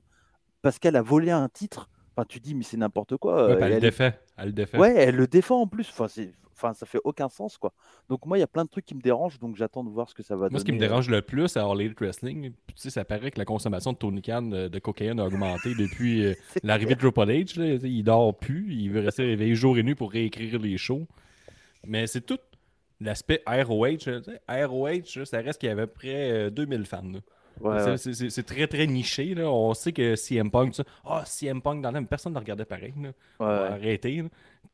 [0.63, 1.89] parce qu'elle a volé un titre.
[2.15, 3.47] Enfin, tu dis, mais c'est n'importe quoi.
[3.47, 4.19] Ouais, euh, et elle le défait.
[4.37, 4.79] Elle le défait.
[4.79, 5.89] Ouais, elle le défend en plus.
[5.91, 6.33] Enfin, c'est...
[6.57, 7.73] Enfin, ça fait aucun sens, quoi.
[8.09, 10.09] Donc moi, il y a plein de trucs qui me dérangent, donc j'attends de voir
[10.09, 10.89] ce que ça va Moi, ce qui me donner, euh.
[10.89, 13.99] dérange le plus à All Elite Wrestling, tu sais, ça paraît que la consommation de
[13.99, 17.61] Tony Khan euh, de cocaïne a augmenté depuis euh, l'arrivée de Triple H.
[17.61, 17.79] là.
[17.83, 21.07] Il dort plus, il veut rester réveillé jour et nuit pour réécrire les shows.
[21.87, 22.39] Mais c'est tout
[23.01, 24.09] l'aspect ROH.
[24.49, 27.03] ROH, ça reste qu'il y avait à peu près euh, 2000 fans.
[27.03, 27.19] là.
[27.61, 28.43] Ouais, C'est- ouais.
[28.43, 29.35] très très niché.
[29.35, 29.51] Là.
[29.51, 32.93] On sait que CM Punk, ah, CM Punk dans le même, personne ne regardait pareil.
[33.01, 33.09] Là.
[33.41, 33.47] Ouais.
[33.47, 34.19] là.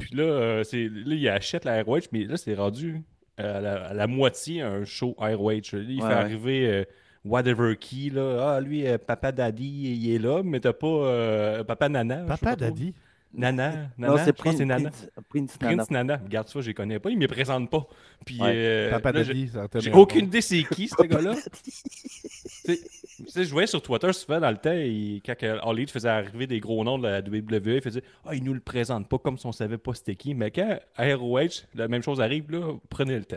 [0.06, 3.02] Puis là, euh, c'est- là, il achète la ROH, mais là, c'est rendu
[3.36, 5.32] à la, à la moitié un show ROH.
[5.72, 6.12] Il Ouais, fait ouais.
[6.12, 6.84] arriver euh,
[7.24, 8.10] Whatever Key.
[8.12, 8.54] Là.
[8.56, 12.16] Ah, lui, euh, Papa Daddy, il est là, mais t'as pas euh, Papa Nana.
[12.28, 12.74] je sais Papa trop.
[13.34, 13.72] Nana.
[13.96, 14.90] Non, Nana c'est Prince, Nana.
[14.90, 15.76] Prince, Prince Nana.
[15.76, 16.16] Prince Nana.
[16.24, 17.10] Regarde ça, je les connais pas.
[17.10, 17.86] Il me les présente pas.
[18.26, 18.52] Puis, Ouais.
[18.54, 21.34] euh, Papa là, j'ai- Daddy, ça j'ai aucune idée c'est qui, ce gars-là.
[23.34, 26.60] Je voyais sur Twitter souvent dans le temps, il- quand All Elite faisait arriver des
[26.60, 29.46] gros noms de la WWE, il faisait Ah, il nous le présente pas comme si
[29.46, 30.34] on savait pas c'était qui.
[30.34, 33.36] Mais quand à ROH, la même chose arrive, là, prenez le temps.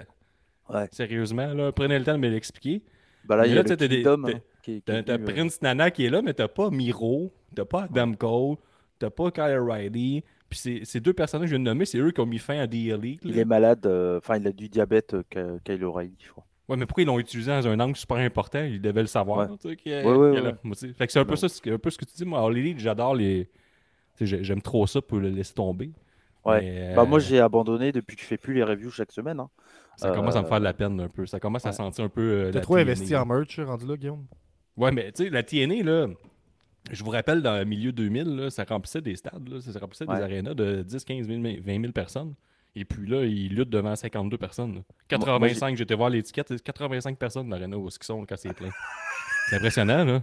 [0.69, 0.87] Ouais.
[0.91, 2.81] Sérieusement, là, prenez le temps de me l'expliquer.
[3.25, 4.17] Bah là, il y a le des- hein,
[4.63, 7.65] qui qui T'as venu, euh, Prince Nana qui est là, mais t'as pas Miro, t'as
[7.65, 8.57] pas Adam Cole,
[8.99, 10.23] t'as pas Kyle O'Reilly.
[10.49, 12.59] Puis ces- deux personnages que je viens de nommer, c'est eux qui ont mis fin
[12.59, 13.21] à The Elite.
[13.23, 13.41] Il là.
[13.41, 16.45] est malade, euh, enfin, il a du diabète, euh, Ky- Kyle O'Reilly, je crois.
[16.69, 18.63] Ouais, mais pourquoi ils l'ont utilisé dans un angle super important?
[18.63, 19.49] Ils devaient le savoir.
[19.49, 19.57] Ouais.
[19.57, 20.53] tu sais, qu'il y a- Ouais, ouais, a là.
[20.97, 21.35] Fait que c'est un peu Ouais.
[21.37, 22.25] ça, c'est un peu ce que tu dis.
[22.25, 23.49] Moi, All Elite, j'adore les.
[24.21, 25.91] J'aime trop ça pour le laisser tomber.
[26.45, 26.61] Ouais.
[26.61, 29.39] Mais, Bah, moi, euh, j'ai abandonné depuis que je fais plus les reviews chaque semaine.
[29.39, 29.49] hein.
[29.97, 31.25] Ça commence à me euh, faire de la peine un peu.
[31.25, 32.21] Ça commence à sentir un peu.
[32.21, 32.81] euh, T'as la trop TNA.
[32.81, 34.25] investi en merch, rendu là, Guillaume.
[34.77, 36.07] Ouais, mais tu sais, la TNA, là,
[36.91, 40.07] je vous rappelle, dans le milieu 2000, là, ça remplissait des stades, là, ça remplissait
[40.07, 40.17] Ouais.
[40.17, 42.33] des arénas de 10, 15 000, 20 000 personnes.
[42.77, 44.75] Et puis là, ils luttent devant 52 personnes.
[44.75, 44.81] là.
[45.07, 48.69] 85, j'étais voir l'étiquette, c'est 85 personnes dans l'aréna où ils sont quand c'est plein.
[49.49, 50.21] C'est impressionnant, là.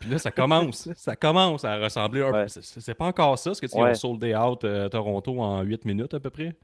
[0.00, 0.88] Puis là, ça commence.
[0.96, 2.36] ça commence à ressembler un peu.
[2.38, 2.48] Ouais.
[2.48, 3.94] C'est- C'est pas encore ça, ce que tu Ouais.
[3.94, 6.54] soldé out euh, à Toronto en 8 minutes à peu près.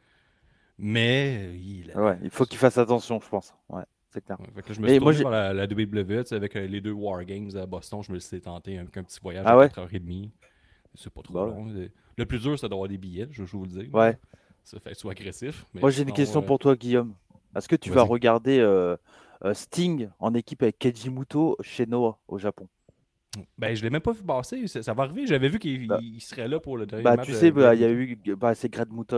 [0.79, 3.55] Mais euh, il, Ouais, il faut qu'il fasse attention, je pense.
[3.69, 4.39] Ouais, c'est clair.
[4.41, 6.93] Ouais, fait que je me suis tourné vers la, la WWE, avec euh, les deux
[6.93, 9.69] War Games à Boston, je me suis tenté avec un petit voyage Ah à ouais?
[9.69, 10.31] 4h30.
[10.95, 11.67] C'est pas trop long.
[12.17, 13.91] Le plus dur, c'est d'avoir des billets, je je vous le dis.
[13.93, 14.19] Ouais.
[14.65, 15.65] Ça fait soit agressif.
[15.73, 17.15] mais Moi, j'ai une question euh, pour toi, Guillaume.
[17.57, 18.97] Est-ce que tu vas regarder euh,
[19.53, 22.69] Sting en équipe avec Keiji Muto chez Noah au Japon?
[23.59, 24.67] Ben, je l'ai même pas vu passer.
[24.67, 25.27] Ça, ça va arriver.
[25.27, 26.01] J'avais vu qu'il Bah.
[26.19, 28.19] serait là pour le dernier Bah, match tu sais, bah, il y a eu.
[28.55, 28.69] C'est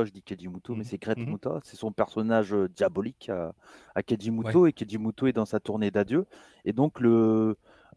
[0.04, 0.84] je dis Keiji Muto, mais Mhm.
[0.84, 1.30] c'est Greg Mhm.
[1.30, 1.60] Muta.
[1.64, 3.54] C'est son personnage euh, diabolique à,
[3.94, 4.66] à Keiji Muto.
[4.66, 6.26] Et Keiji Muto est dans sa tournée d'adieu.
[6.66, 7.56] Et donc, le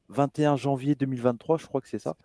[0.09, 2.15] 21 janvier 2023, je crois que c'est ça,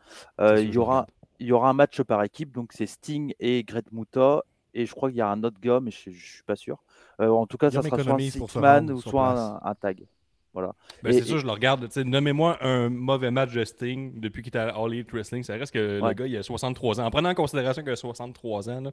[0.41, 1.07] euh, il, y aura,
[1.41, 2.53] il y aura un match par équipe.
[2.53, 4.43] Donc, c'est Sting et Greg Muta.
[4.73, 6.79] Et je crois qu'il y a un autre gars, mais je, je suis pas sûr.
[7.21, 10.07] Euh, en tout cas, ça sera soit un six-man ou soit un tag.
[10.53, 10.75] Voilà.
[11.03, 11.87] Ben, c'est sûr, je le regarde.
[11.87, 15.43] tu sais, Nommez-moi un mauvais match de Sting depuis qu'il était à All Elite Wrestling.
[15.45, 17.07] Ça reste que le gars, il a 63 ans.
[17.07, 18.91] En prenant en considération qu'il a 63 ans, là,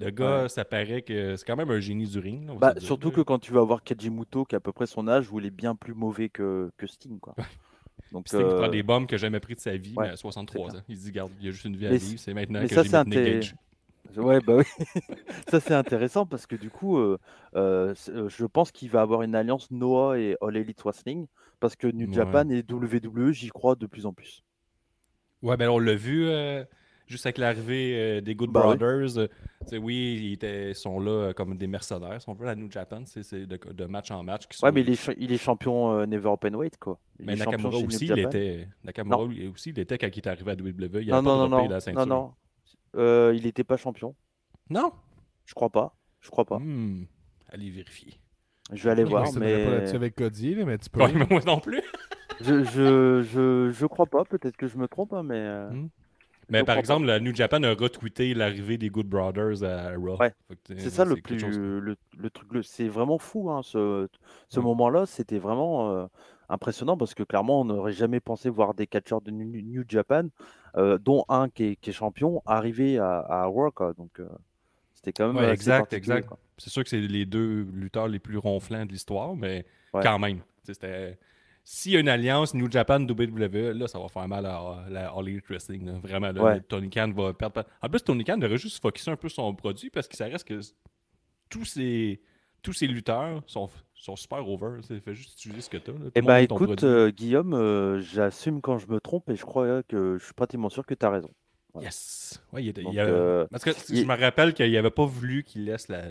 [0.00, 0.48] le gars, Ouais.
[0.48, 2.46] ça paraît que c'est quand même un génie du ring.
[2.46, 5.08] là, Bah, surtout que quand tu vas voir Kajimuto, qui a à peu près son
[5.08, 7.18] âge, où il est bien plus mauvais que, que Sting.
[7.18, 7.34] Quoi.
[8.12, 10.06] Donc, Sting qui euh, prend des bombes qu'il n'a jamais pris de sa vie, ouais,
[10.06, 10.80] mais à 63 c'est ans.
[10.88, 12.18] Il se dit, garde, il y a juste une vie à Mais vivre.
[12.20, 13.50] C'est maintenant mais que ça, j'ai
[14.16, 14.64] Ouais, bah oui.
[15.50, 17.18] ça, c'est intéressant parce que du coup, euh,
[17.56, 21.26] euh, c'est- euh, je pense qu'il va avoir une alliance Noah et All Elite Wrestling
[21.60, 22.12] parce que New Ouais.
[22.12, 24.42] Japan et WWE, j'y crois de plus en plus.
[25.42, 26.64] Ouais, ben on l'a vu euh,
[27.06, 28.76] juste avec l'arrivée euh, des Good Bah oui.
[28.76, 29.18] Brothers.
[29.18, 29.28] euh,
[29.62, 32.56] tu sais, oui, ils étaient, sont là euh, comme des mercenaires, si on veut, la
[32.56, 33.02] New Japan.
[33.06, 34.46] C'est c'est de, de match en match.
[34.48, 36.98] Qui sont, Ouais, mais il est, cha- il est champion euh, Never Open Weight, quoi.
[37.20, 38.30] Il mais est champion Nakamura chez New aussi, il Japan.
[38.30, 38.68] était.
[38.84, 41.02] Nakamura lui aussi, il était quand il est arrivé à WWE.
[41.02, 42.06] Il Non, a non, pas non, droppé non, la non, ceinture.
[42.06, 42.34] non.
[42.98, 44.14] Euh, il n'était pas champion.
[44.70, 44.92] Non?
[45.46, 45.94] Je crois pas.
[46.20, 46.58] Je crois pas.
[46.58, 47.04] Hmm,
[47.50, 48.20] Allez vérifier.
[48.72, 51.00] Je vais aller Je voir, m'obstinerai pas là-dessus mais avec Cody, là, mais tu peux.
[51.00, 51.80] Ouais, mais moi non plus.
[52.40, 54.24] je, je, je, je crois pas.
[54.24, 55.88] Peut-être que je me trompe, hein, mais euh, Hmm.
[56.50, 60.16] Mais Je par exemple, la New Japan a retweeté l'arrivée des Good Brothers à Raw.
[60.18, 60.32] Ouais.
[60.66, 61.58] C'est ça le plus, chose.
[61.58, 62.50] le, le truc.
[62.52, 64.08] le- C'est vraiment fou, hein, ce,
[64.48, 64.64] ce Ouais.
[64.64, 65.04] moment-là.
[65.04, 66.06] C'était vraiment euh,
[66.48, 70.28] impressionnant parce que clairement, on n'aurait jamais pensé voir des catcheurs de New, Japan,
[70.76, 73.92] euh, dont un qui est, qui est champion, arriver à, à quoi.
[73.94, 74.28] Donc, euh,
[74.94, 76.28] c'était quand même Ouais, exact, exact.
[76.56, 80.02] C'est sûr que c'est les deux lutteurs les plus ronflants de l'histoire, mais Ouais.
[80.02, 80.40] quand même.
[80.62, 81.18] c'était-
[81.64, 85.10] S'il y a une alliance New Japan WWE, là, ça va faire mal à, la
[85.10, 85.84] All Elite Wrestling.
[85.84, 85.92] là.
[86.02, 86.60] Vraiment, là, Ouais.
[86.62, 87.64] Tony Khan va perdre.
[87.82, 90.46] En plus, Tony Khan devrait juste focusser un peu son produit parce que ça reste
[90.48, 90.60] que
[91.50, 92.20] tous ces,
[92.62, 93.68] tous ces lutteurs sont,
[94.04, 94.80] sont super over.
[94.90, 95.94] Il fait juste utiliser ce que tu as.
[96.14, 100.16] Eh ben, écoute, euh, Guillaume, euh, j'assume quand je me trompe et je crois que
[100.18, 101.30] je suis pratiquement sûr que tu as raison.
[101.74, 101.86] voilà.
[101.88, 102.42] Yes!
[102.52, 105.04] Ouais, il Donc, il avait- euh, Parce que il- je me rappelle qu'il n'avait pas
[105.04, 106.02] voulu qu'il laisse la,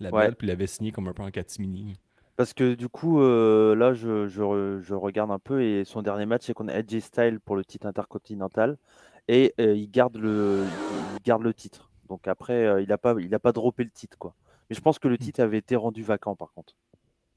[0.00, 0.26] la Ouais.
[0.26, 1.96] belle, puis il l'avait signé comme un peu en catimini.
[2.36, 6.42] Parce que du coup, là, je, je je regarde un peu et son dernier match,
[6.44, 8.76] c'est qu'on a Edge Style pour le titre intercontinental
[9.28, 10.64] et il, garde le,
[11.16, 11.90] il garde le titre.
[12.08, 14.34] Donc après, il n'a pas, il a pas droppé le titre, quoi.
[14.68, 16.74] Mais je pense que le titre avait été rendu vacant, par contre.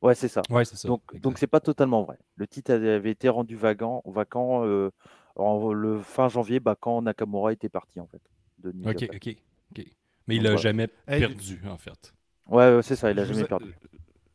[0.02, 0.42] Ouais, c'est ça.
[0.50, 0.88] Ouais, c'est ça.
[0.88, 2.18] Donc, c'est pas totalement vrai.
[2.36, 4.92] Le titre avait été rendu vacant, vacant euh,
[5.36, 8.22] en le fin janvier, bah, quand Nakamura était parti, en fait.
[8.60, 9.36] De New Ok, ok,
[9.72, 9.86] ok.
[10.28, 10.58] Mais il voilà.
[10.58, 12.14] jamais Hey, perdu, en fait.
[12.48, 13.74] Ouais, ouais, c'est ça, il a Je jamais ai- perdu.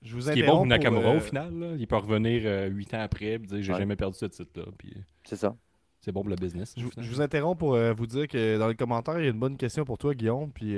[0.02, 1.54] Je vous Ce qui est bon pour Nakamura euh, au final.
[1.58, 1.74] là.
[1.78, 3.78] Il peut revenir 8 ans après et dire j'ai Ouais.
[3.78, 4.66] jamais perdu ce titre-là.
[4.76, 4.94] Puis
[5.24, 5.54] C'est ça.
[6.00, 6.74] c'est bon pour le business.
[6.76, 7.04] Je, vous- final.
[7.06, 9.38] je vous interromps pour euh, vous dire que dans les commentaires, il y a une
[9.38, 10.50] bonne question pour toi, Guillaume.
[10.52, 10.76] Puis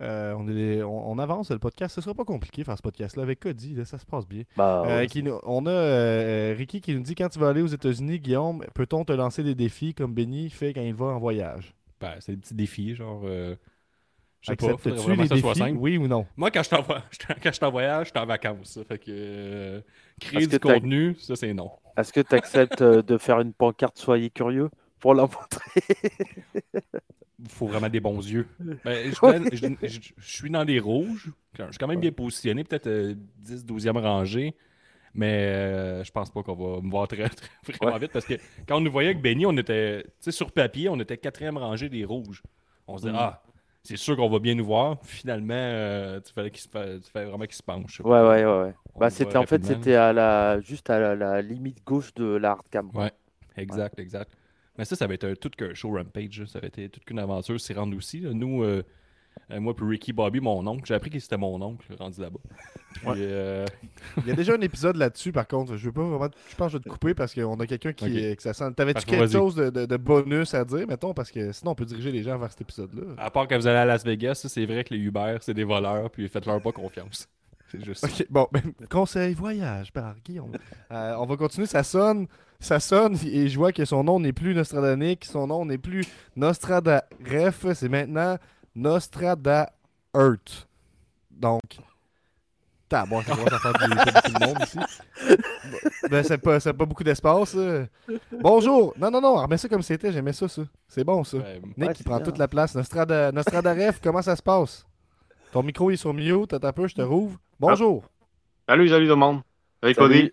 [0.00, 1.94] euh, on, est, on, on avance le podcast.
[1.94, 3.74] Ce sera pas compliqué faire ce podcast-là avec Cody.
[3.74, 4.42] là, ça se passe bien.
[4.56, 5.06] Bah, Euh, ouais.
[5.06, 8.18] qui nous- on a euh, Ricky qui nous dit quand tu vas aller aux États-Unis,
[8.20, 11.74] Guillaume, peut-on te lancer des défis comme Benny fait quand il va en voyage?
[12.00, 13.22] Ben, c'est des petits défis, genre.
[13.24, 13.54] euh,
[14.40, 15.58] je sais pas, faudrait Acceptes-tu les que ça soit défis?
[15.60, 15.78] simple.
[15.78, 16.26] Oui ou non?
[16.36, 16.82] Moi, quand je suis en,
[17.70, 18.78] voyage, je suis en vacances.
[18.86, 19.80] Fait que euh,
[20.20, 21.70] créer du que contenu, ça, c'est non.
[21.96, 24.68] Est-ce que tu acceptes euh, de faire une pancarte Soyez curieux
[25.00, 25.80] pour la montrer?
[27.48, 28.46] faut vraiment des bons yeux.
[28.84, 29.40] Ben, je, Ouais.
[29.52, 31.30] je- je- je suis dans les rouges.
[31.58, 34.54] Je suis quand même bien positionné, peut-être euh, 10, 12e rangée.
[35.16, 37.48] Mais euh, je pense pas qu'on va me voir très, très
[37.80, 38.00] vraiment Ouais.
[38.00, 38.34] vite parce que
[38.66, 41.56] quand on nous voyait avec Benny, on était, tu sais, sur papier, on était quatrième
[41.56, 42.42] rangée des rouges.
[42.88, 43.16] On se dit, Mm.
[43.18, 43.42] ah,
[43.84, 44.98] c'est sûr qu'on va bien nous voir.
[45.04, 48.00] Finalement, euh, tu fallait qu'il se fa- tu fallait vraiment qu'il se penche.
[48.00, 48.74] Ouais, ouais, ouais.
[48.98, 52.52] Bah, c'était en fait, c'était à la, juste à la, la limite gauche de la
[52.52, 52.90] hardcam.
[52.94, 53.12] Ouais.
[53.56, 54.32] Exact, exact.
[54.78, 56.40] Mais ça, ça va être un tout qu'un show Rampage.
[56.40, 56.46] là.
[56.46, 58.20] Ça va être toute qu'une aventure s'y rendre aussi.
[58.20, 58.32] là.
[58.32, 58.82] Nous, euh,
[59.50, 62.38] euh, moi puis Ricky Bobby, mon oncle, j'ai appris que c'était mon oncle rendu là-bas.
[62.94, 63.14] Puis, Ouais.
[63.18, 63.66] euh,
[64.18, 65.76] Il y a déjà un épisode là-dessus, par contre.
[65.76, 66.28] Je veux pas vraiment.
[66.48, 68.04] Je pense que je vais te couper parce qu'on a quelqu'un qui.
[68.04, 68.10] Ok.
[68.12, 68.72] euh, que ça sent...
[68.76, 71.84] T'avais-tu quelque chose de, de- de bonus à dire, mettons, parce que sinon on peut
[71.84, 73.14] diriger les gens vers cet épisode-là.
[73.18, 75.54] à part quand vous allez à Las Vegas, ça, c'est vrai que les Uber, c'est
[75.54, 77.28] des voleurs, puis faites-leur pas confiance.
[77.70, 78.04] C'est juste.
[78.04, 80.52] Ok, bon, ben, conseil voyage par Guillaume.
[80.92, 82.28] Euh, on va continuer, ça sonne,
[82.64, 86.04] ça sonne, et je vois que son nom n'est plus Nostradanique, son nom n'est plus
[86.36, 88.36] Nostradaref, c'est maintenant
[88.74, 89.72] Nostrada
[90.16, 90.66] Earth.
[91.30, 91.60] Donc,
[92.88, 94.78] t'as bon, ça commence à faire du, pas beaucoup de monde ici.
[96.10, 97.50] Ben, c'est pas, c'est pas beaucoup d'espace.
[97.50, 97.86] ça.
[98.40, 98.94] Bonjour!
[98.98, 100.62] Non, non, non, remets ça comme c'était, j'aimais ça, ça.
[100.88, 101.38] C'est bon, ça.
[101.38, 102.24] Ouais, Nick Ouais, qui c'est prend bien.
[102.24, 102.74] toute la place.
[102.74, 104.86] Nostrada, Nostradaref, comment ça se passe?
[105.52, 107.38] Ton micro il est sur mute, t'as un peu, je te rouvre.
[107.60, 108.04] Bonjour!
[108.68, 109.40] Salut, salut tout le monde.
[109.82, 110.08] Salut, Salut.
[110.08, 110.18] Cody.
[110.18, 110.32] Salut.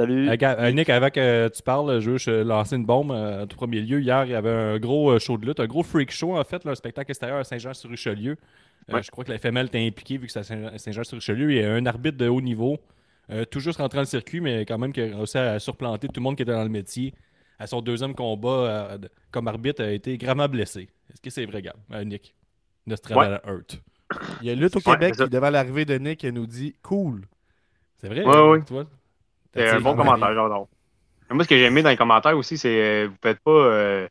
[0.00, 3.46] Euh, gars, euh, Nick, avant que tu parles, je veux lancer une bombe euh, en
[3.46, 4.00] tout premier lieu.
[4.00, 6.42] Hier, il y avait un gros euh, show de lutte, un gros freak show, en
[6.44, 8.32] fait, là, un spectacle extérieur à Saint-Jean-sur-Richelieu.
[8.32, 9.02] Euh, Ouais.
[9.02, 11.52] Je crois que la FML était impliquée vu que c'est à Saint- Saint-Jean-sur-Richelieu.
[11.52, 12.76] Il y a un arbitre de haut niveau,
[13.30, 16.08] euh, tout juste rentré dans le circuit, mais quand même qui a réussi à surplanter
[16.08, 17.14] tout le monde qui était dans le métier.
[17.58, 18.98] À son deuxième combat euh,
[19.30, 20.88] comme arbitre, a été gravement blessé.
[21.10, 21.76] Est-ce que c'est vrai, gars?
[21.92, 22.34] Euh, Nick?
[22.86, 23.80] Nostradamus Hurt.
[24.42, 26.74] Il y a Lutte au Ouais, Québec qui, devant l'arrivée de Nick, elle nous dit
[26.82, 27.22] Cool.
[27.96, 28.22] C'est vrai?
[28.24, 28.62] Ouais, euh, ouais.
[28.64, 28.84] Toi?
[29.54, 30.68] C'est T'as un bon commentaire, j'adore.
[31.30, 34.08] Moi, ce que j'ai aimé dans les commentaires aussi, c'est euh, vous faites pas euh,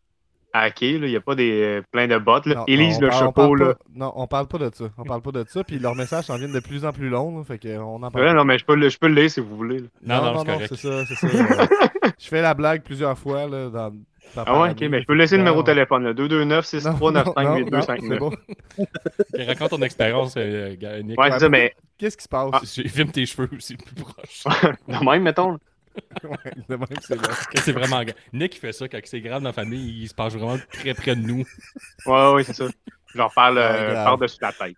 [0.53, 1.07] hacker, là.
[1.07, 2.39] il n'y a pas des, euh, plein de bots.
[2.45, 2.55] Là.
[2.55, 3.65] Non, Élise non, le parle- chapeau, là.
[3.73, 4.85] pas- Non, on parle pas de ça.
[4.97, 5.63] On parle pas de ça.
[5.63, 7.37] Puis leurs messages s'en viennent de plus en plus longs.
[7.37, 8.25] là, fait que on en parle.
[8.25, 9.79] Ouais, non, mais je peux, le- je peux le lire si vous voulez.
[9.79, 10.21] là.
[10.21, 11.03] Non, non, c'est ça, euh,
[12.19, 13.91] je fais la blague plusieurs fois là, dans,
[14.35, 15.75] Ah ouais, ok, mais je peux laisser le Non, numéro de non.
[15.75, 16.13] téléphone, là.
[16.13, 18.19] 229 603 Non, non, 95 non, c'est 8259.
[18.19, 18.31] bon.
[18.79, 21.19] Ok, Raconte ton expérience, euh, Nick.
[21.19, 22.73] Ouais, ça, mais Qu'est-ce qui se passe?
[22.73, 24.43] Tu filmes tes cheveux aussi plus proche.
[24.87, 25.57] de même, mettons.
[26.23, 27.25] Ouais, c'est bon.
[27.51, 28.01] Que c'est vraiment.
[28.31, 30.93] Nick il fait ça quand c'est grave dans la famille, il se passe vraiment très
[30.93, 31.43] près de nous.
[32.05, 32.67] Ouais, ouais, c'est ça.
[33.13, 34.75] Je leur parle Ouais, euh, par-dessus la tête.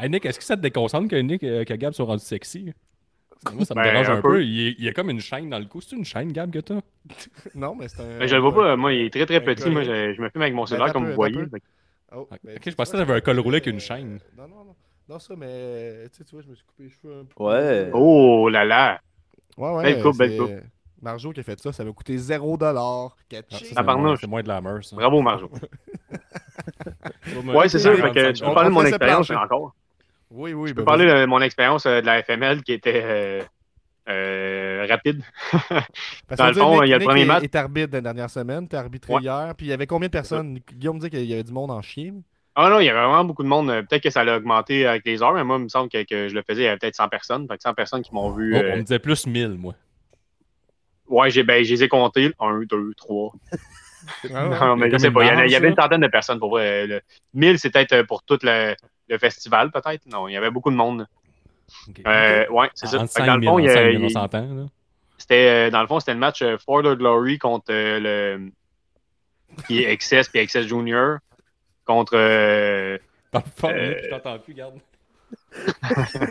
[0.00, 2.72] Hey Nick, est-ce que ça te déconcentre que Nick euh, que Gab soit rendu sexy?
[3.54, 4.28] Moi, ça me Ben, dérange un un peu.
[4.32, 4.44] peu.
[4.44, 5.80] Il, est- il y a comme une chaîne dans le cou.
[5.80, 6.80] C'est une chaîne, Gab, que t'as?
[7.54, 8.18] Non, mais c'est un.
[8.18, 9.62] Mais je le vois pas, moi, il est très très un petit.
[9.64, 11.38] col- Moi, je, je me filme avec mon Ben, cellulaire, comme peu, vous voyez.
[12.12, 14.18] Oh, Ok, ben, je pensais que t'avais un col roulé avec une euh, chaîne.
[14.36, 14.76] Non, non, non.
[15.08, 16.08] Non, ça, mais.
[16.10, 17.42] Tu sais, tu vois, je me suis coupé les cheveux un peu.
[17.44, 17.90] Ouais.
[17.92, 19.00] Oh là là!
[19.56, 19.82] Ouais, ouais.
[19.94, 20.50] Belle coupe, belle coupe.
[21.02, 22.58] Marjo qui a fait ça, ça m'a coûté 0$.
[22.64, 23.08] Ah,
[23.50, 24.86] ça, c'est moins- C'est moins de la mœurs.
[24.88, 24.96] ça.
[24.96, 25.50] Bravo, Marjo.
[27.54, 27.94] Ouais, c'est ça.
[27.94, 29.74] Fait que je peux parler de on mon expérience encore.
[30.30, 30.68] Oui, oui.
[30.70, 33.42] Je ben peux parler de mon expérience euh, de la FML qui était euh,
[34.08, 35.22] euh, rapide.
[36.28, 37.42] Parce dans le fond, il y a le Nick premier match.
[37.44, 38.66] est arbitre la dernière semaine.
[38.66, 39.22] T'es arbitré Ouais.
[39.22, 39.54] hier.
[39.56, 40.58] Puis il y avait combien de personnes?
[40.72, 42.14] Guillaume dit qu'il y avait du monde en chien.
[42.58, 43.68] Ah non, il y avait vraiment beaucoup de monde.
[43.70, 46.02] Euh, Peut-être que ça l'a augmenté avec les heures, mais moi, il me semble que,
[46.04, 47.46] que je le faisais, il y avait peut-être 100 personnes.
[47.46, 48.54] Fait que 100 personnes qui m'ont vu.
[48.54, 49.74] Oh, euh, on me disait plus 1000, moi.
[51.08, 52.32] Ouais, j'ai, ben, je les ai comptés.
[52.40, 53.32] 1, 2, 3.
[54.32, 54.58] Ah ouais.
[54.58, 55.24] Non, mais Il y a je sais pas.
[55.24, 56.86] Il y, il avait une centaine de personnes pour vrai.
[56.86, 57.00] Le
[57.34, 58.74] 1000, c'est peut-être euh, pour tout le,
[59.08, 60.06] le festival, peut-être?
[60.06, 61.06] Non, il y avait beaucoup de monde.
[62.06, 63.00] Euh, ouais, c'est ça.
[63.00, 64.06] Entre Fait que dans 5 le 000, fond, il y entre a- 5 000, on
[64.06, 64.54] il- s'entend.
[64.54, 64.66] là.
[65.18, 68.50] c'était, dans le fond, c'était le match For the Glory contre le.
[69.66, 71.18] qui est XS puis XS Junior.
[71.86, 72.12] Contre.
[72.16, 72.98] euh,
[73.30, 74.74] Parle fort, Euh, Nick, je t'entends plus, garde.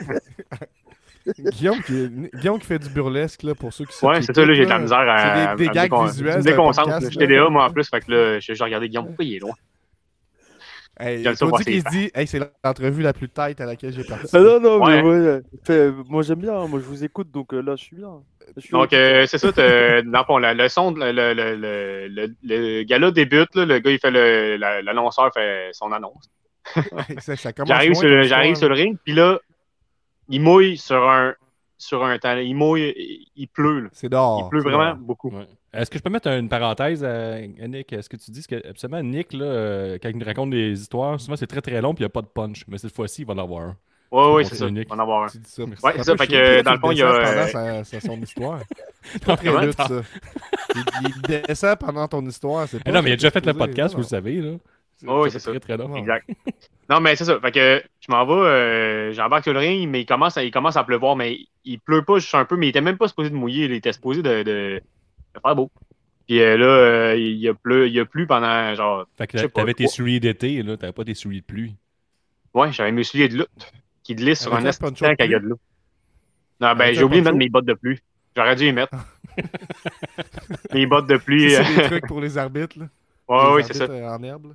[1.40, 4.46] Guillaume, qui, Guillaume qui fait du burlesque là, pour ceux qui Ouais, qui c'est ça,
[4.46, 5.18] là, j'ai de la misère à.
[5.18, 6.88] C'est des- des à gags visuels, Je me déconcentre.
[6.90, 7.26] là.
[7.26, 7.90] là, moi, en plus.
[7.90, 9.08] Fait que là, je, je regardais Guillaume.
[9.08, 9.56] Pourquoi il est loin?
[10.98, 14.38] Hey, voir qui se dit hey, c'est l'entrevue la plus tête à laquelle j'ai participé.
[14.38, 15.02] Ah non, non, Ouais.
[15.04, 17.84] mais ouais, fait, moi j'aime bien, hein, moi je vous écoute, donc euh, là je
[17.84, 18.22] suis bien.
[18.56, 21.56] Je suis Donc, euh, c'est ça, le fond, la- le son, de- le, le,
[22.08, 24.12] le, le, gala débute, là, le gars, il fait
[24.84, 26.30] l'annonceur fait son annonce.
[27.20, 28.60] Ça, ça J'arrive sur, le- histoire, j'arrive là.
[28.60, 29.40] sur le ring, puis là,
[30.30, 31.34] il mouille sur un,
[31.78, 32.38] sur un temps.
[32.38, 33.90] Il mouille, il, il pleut, là.
[33.92, 34.42] C'est dehors.
[34.46, 34.96] Il pleut vraiment dehors.
[34.98, 35.30] beaucoup.
[35.32, 35.48] Ouais.
[35.76, 37.92] Est-ce que je peux mettre une parenthèse à, à Nick?
[37.94, 41.20] Est-ce que tu dis que absolument Nick, là, euh, quand il nous raconte des histoires,
[41.20, 42.64] souvent c'est très très long puis il n'y a pas de punch.
[42.68, 43.78] Mais cette fois-ci, il va en avoir un.
[44.12, 44.68] Ouais, ouais, C'est c'est ça.
[44.68, 44.88] unique.
[44.92, 45.28] On va en avoir un.
[45.28, 45.64] Tu dis ça.
[45.64, 48.22] Ouais, Ça c'est ça, fait que, dans le fond, il y a, descends euh, son
[48.22, 48.60] histoire.
[49.04, 50.02] C'est pas très Vraiment, lutte, ça.
[50.76, 52.68] Il, il descend pendant ton histoire.
[52.68, 54.42] C'est Eh pas non, mais il a déjà fait le podcast, Non, vous le savez.
[54.42, 54.52] Là.
[55.04, 55.52] Ouais, c'est ça.
[55.52, 55.96] Très très long.
[55.96, 56.30] Exact.
[56.90, 57.40] Non, mais c'est ça.
[57.40, 60.52] Fait que je m'en vais, euh, j'embarque sur le ring, mais il commence, à, il
[60.52, 63.08] commence à pleuvoir, mais il pleut pas juste un peu, mais il était même pas
[63.08, 64.82] supposé de mouiller, il était supposé de,
[65.36, 65.70] de faire beau.
[66.28, 69.06] Puis euh, là, euh, il, a plu, il a plu pendant genre.
[69.18, 71.76] Fait que t'avais tes souliers d'été, là, t'avais pas tes souliers de pluie.
[72.54, 73.72] Ouais, j'avais mes souliers de lutte
[74.04, 75.60] qui glissent sur un de quand il y a de l'eau.
[76.62, 78.00] Non, ben j'ai oublié de mettre mes bottes de pluie.
[78.36, 78.96] J'aurais dû y mettre.
[80.74, 81.52] mes bottes de pluie.
[81.52, 82.80] C'est euh, des trucs pour les arbitres.
[82.80, 82.88] Là.
[83.28, 83.84] Ouais, Les ouais, c'est ça.
[83.86, 84.54] euh, En herbe.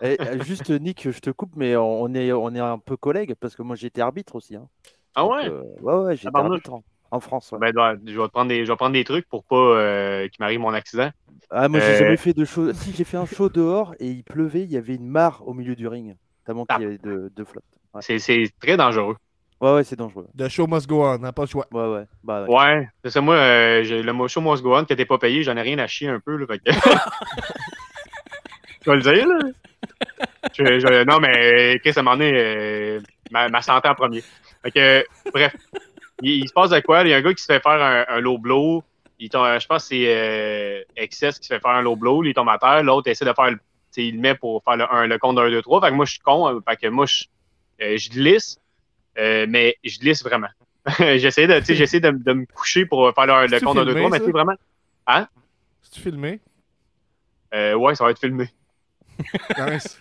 [0.00, 3.56] Eh, juste Nick, je te coupe, mais on est, on est un peu collègues parce
[3.56, 4.54] que moi j'étais arbitre aussi.
[4.54, 4.68] Hein.
[5.14, 5.48] Ah Donc, ouais?
[5.48, 6.60] euh, ouais, ouais, j'étais Tabarnouche.
[6.66, 6.72] arbitre
[7.10, 7.52] en, France.
[7.52, 7.72] ouais.
[7.72, 10.60] Ben, je vais prendre des, je vais prendre des trucs pour pas euh, qu'il m'arrive
[10.60, 11.10] mon accident.
[11.50, 12.72] Ah, moi j'ai euh, jamais fait de show.
[12.74, 15.54] Si j'ai fait un show dehors et il pleuvait, il y avait une mare au
[15.54, 17.64] milieu du ring, tellement qu'il y avait de, de flotte.
[17.94, 19.16] Ouais, C'est, c'est très dangereux.
[19.62, 20.26] ouais, ouais, c'est dangereux.
[20.36, 21.66] The show must go on, n'a pas le choix.
[21.72, 22.04] Ouais, ouais.
[22.22, 22.54] Bah, ouais.
[22.54, 23.20] Ouais, c'est ça.
[23.22, 25.78] Moi, euh, j'ai le mocho Must Go On qui n'était pas payé, j'en ai rien
[25.78, 26.36] à chier un peu.
[26.36, 26.70] Là, fait que...
[28.82, 29.38] tu vas le dire, là?
[30.52, 34.22] Je- je- non, mais Chris, à un moment donné, euh, ma, ma santé en premier.
[34.62, 35.54] Fait que, bref,
[36.22, 37.02] il, il se passe de quoi?
[37.02, 38.82] Il y a un gars qui se fait faire un, un low blow.
[39.20, 42.22] Il tombe- je pense que c'est euh, Excess qui se fait faire un low blow.
[42.22, 42.82] Lui, il tombe à terre.
[42.82, 43.58] L'autre essaie de faire le.
[43.96, 45.80] Il le met pour faire le, un, le compte d'un, deux, trois.
[45.80, 46.46] Fait que moi, je suis con.
[46.46, 46.60] hein.
[46.68, 47.24] Fait que moi, je,
[47.82, 48.58] euh, je glisse.
[49.18, 50.46] euh, mais je glisse vraiment.
[50.98, 53.94] j'essaie de, tu sais, j'essaie de, de me coucher pour faire le, compte d'un, deux,
[53.94, 54.10] trois.
[54.10, 54.54] Mais c'est vraiment.
[55.82, 56.38] C'est-tu filmé?
[57.54, 58.48] Euh, ouais, ça va être filmé.
[59.58, 59.98] Nice.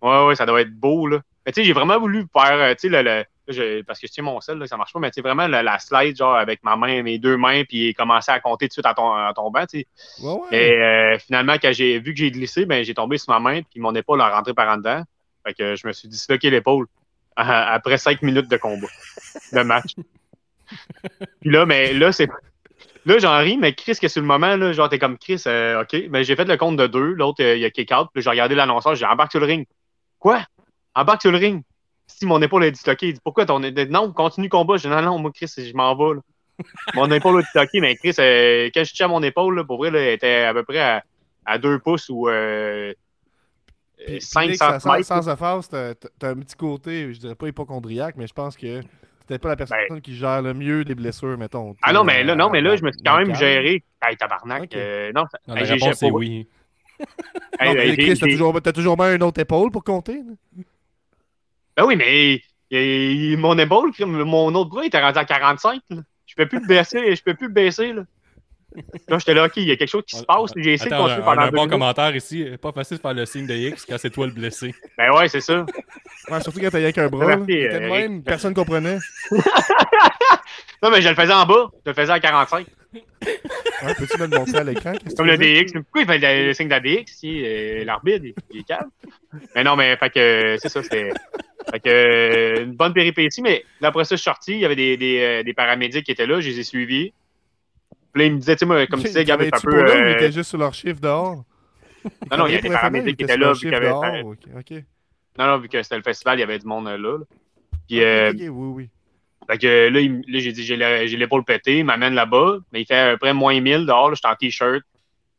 [0.00, 1.20] Ouais, ouais, ça doit être beau, là.
[1.44, 4.24] Mais tu sais, j'ai vraiment voulu faire, tu sais, le, je- parce que je tiens
[4.24, 6.62] mon sel, là, ça marche pas, mais tu sais, vraiment la, la slide, genre, avec
[6.62, 9.32] ma main, mes deux mains, puis commencer à compter tout de suite en, tom- en
[9.32, 9.86] tombant, tu sais.
[10.22, 10.56] Ouais, ouais.
[10.56, 13.62] Et euh, finalement, quand j'ai vu que j'ai glissé, ben, j'ai tombé sur ma main,
[13.62, 15.02] puis mon épaule a rentré par en dedans.
[15.46, 16.86] Fait que je me suis disloqué l'épaule
[17.36, 18.88] à- après cinq minutes de combat,
[19.52, 19.94] de match.
[21.40, 22.28] puis là, mais là, c'est.
[23.04, 25.82] Là, j'en ris, mais Chris, que sur le moment, là, genre, t'es comme Chris, euh,
[25.82, 25.96] OK.
[26.10, 27.12] Mais j'ai fait le compte de deux.
[27.14, 28.08] L'autre, euh, il a kick out.
[28.12, 29.66] Puis j'ai regardé l'annonceur, j'ai embarqué sur le ring.
[30.18, 30.42] Quoi?
[30.94, 31.62] Embarque sur le ring.
[32.08, 33.60] Si mon épaule est disloquée, il dit Pourquoi ton.
[33.60, 34.76] Non, continue le combat.
[34.76, 36.14] J'ai dit Non, non, moi, Chris, je m'en vais.
[36.16, 36.20] là.
[36.94, 39.76] mon épaule était ok, mais Chris, euh, quand je touchais à mon épaule, là, pour
[39.78, 41.04] vrai, là, elle était à peu près à,
[41.46, 42.92] à 2 pouces ou euh,
[44.04, 45.02] Puis- 5 puis Nick, sans- cm.
[45.04, 48.56] Sans, sans offense, t'as t'as un petit côté, je dirais pas hypochondriaque, mais je pense
[48.56, 48.80] que
[49.28, 51.70] t'es pas la personne qui gère le mieux les blessures, mettons.
[51.70, 53.84] Ben, Ah non, mais là, non, mais là, je me suis quand même géré.
[54.02, 54.62] Hey, tabarnak.
[54.64, 54.74] Ok.
[54.74, 56.48] euh, non, la j'ai- réponse, c'est pas- oui.
[57.60, 59.84] hey, Non, mais hey, Chris, j'ai- t'as toujours, t'as toujours bien une autre épaule pour
[59.84, 60.22] compter.
[61.78, 62.42] Ben oui, mais
[63.36, 65.80] mon épaule, mon autre bras, il était rendu à 45.
[65.90, 65.96] là.
[66.26, 67.92] Je peux plus le baisser, je peux plus le baisser.
[67.92, 68.02] Là,
[69.08, 70.50] là j'étais là, OK, il y a quelque chose qui se passe.
[70.56, 71.70] J'ai essayé de Attends, continuer un, pendant un bon minutes.
[71.70, 72.46] commentaire ici.
[72.60, 74.74] Pas facile de faire le signe de X quand c'est toi le blessé.
[74.98, 75.64] Ben ouais, c'est ça.
[76.30, 77.26] Ouais, surtout quand t'as rien qu'un bras.
[77.26, 78.98] Merci, de euh, même, personne comprenait.
[80.82, 81.70] Non, mais je le faisais en bas.
[81.84, 82.66] Je le faisais à 45.
[82.94, 84.92] Ouais, Peux-tu me le montrer à l'écran?
[85.16, 85.36] Comme le?
[85.36, 85.72] DX.
[85.72, 88.64] Pourquoi il fait le, le signe de la DX si euh, l'arbitre, il, il est
[88.64, 88.88] calme?
[89.56, 91.10] Mais non, mais fait que c'est ça, c'était.
[91.70, 94.76] Fait que euh, une bonne péripétie, mais après ça, je suis sorti, il y avait
[94.76, 97.12] des, des, euh, des paramédics qui étaient là, je les ai suivis.
[98.12, 99.82] Puis là, il me disait, tu sais, comme tu disais, est un peu.
[99.82, 101.44] là ils euh, étaient juste sur leur chiffre dehors?
[102.30, 104.04] Non, non, il y a Travaillais des paramédics ils qui étaient là, puis avait- dehors,
[104.24, 104.84] ok, ok.
[105.38, 106.96] Non, non, vu que c'était le festival, il y avait du monde là.
[106.96, 107.18] là.
[107.86, 108.88] Puis, euh, oui, oui.
[109.48, 110.76] fait que là, il là, j'ai dit, j'ai
[111.16, 114.28] l'épaule pétée, il m'amène là-bas, mais il fait à peu près moins 1000 dehors, j'étais
[114.28, 114.82] en t-shirt.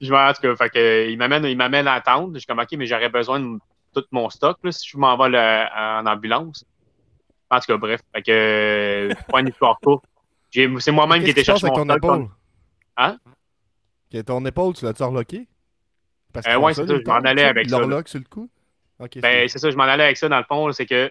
[0.00, 2.32] je m'en en tout cas, fait que, il m'amène, il m'amène à attendre.
[2.34, 3.58] Je suis comme, OK, mais j'aurais besoin de
[4.00, 6.64] tout mon stock, là, si je m'en vais là, en ambulance.
[7.50, 8.00] En tout cas, bref.
[8.14, 10.04] Fait que, euh, pas une histoire courte.
[10.50, 12.04] J'ai- C'est moi-même qui se passe chercher avec mon ton stock.
[12.04, 12.28] épaule?
[12.96, 13.18] Hein?
[14.26, 15.46] Ton épaule, tu l'as-tu reloqué?
[16.32, 17.82] Parce Euh, ouais, c'est ça, je m'en allais avec ça, là.
[17.86, 18.48] l'orloquent sur le coup?
[18.98, 21.10] Ok, Ben, c'est ça, je m'en allais avec ça, dans le fond, c'est que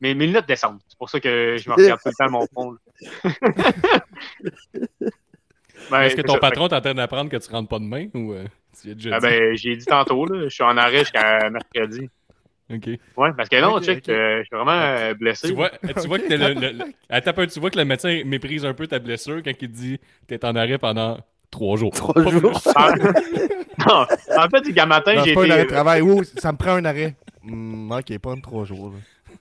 [0.00, 0.80] mes, mes lunettes descendent.
[0.88, 2.76] C'est pour ça que je me regarde tout le temps mon fond.
[5.90, 6.38] Ben, Est-ce que ton ça.
[6.38, 8.44] patron est en train d'apprendre que tu rentres pas demain ou euh,
[8.80, 9.26] tu déjà Ah dit?
[9.26, 12.08] ben, j'ai dit tantôt, là, je suis en arrêt jusqu'à mercredi.
[12.72, 12.88] Ok.
[13.16, 15.48] Ouais, parce que non, Ok, check, euh, je suis vraiment euh, blessé.
[15.48, 17.84] Tu vois, tu vois que le, le- le- Attends un peu, tu vois que le
[17.84, 21.18] médecin méprise un peu ta blessure quand il dit t'es en arrêt pendant
[21.50, 21.90] trois jours.
[21.92, 22.40] Trois Pas jours.
[22.40, 22.72] plus.
[22.74, 22.90] Ah,
[23.88, 24.06] non,
[24.36, 26.00] en fait, du matin, Non, j'ai c'est pas un arrêt de travail.
[26.02, 27.14] Oh, ça me prend un arrêt.
[27.42, 28.94] Hmm, ok, pas de trois jours.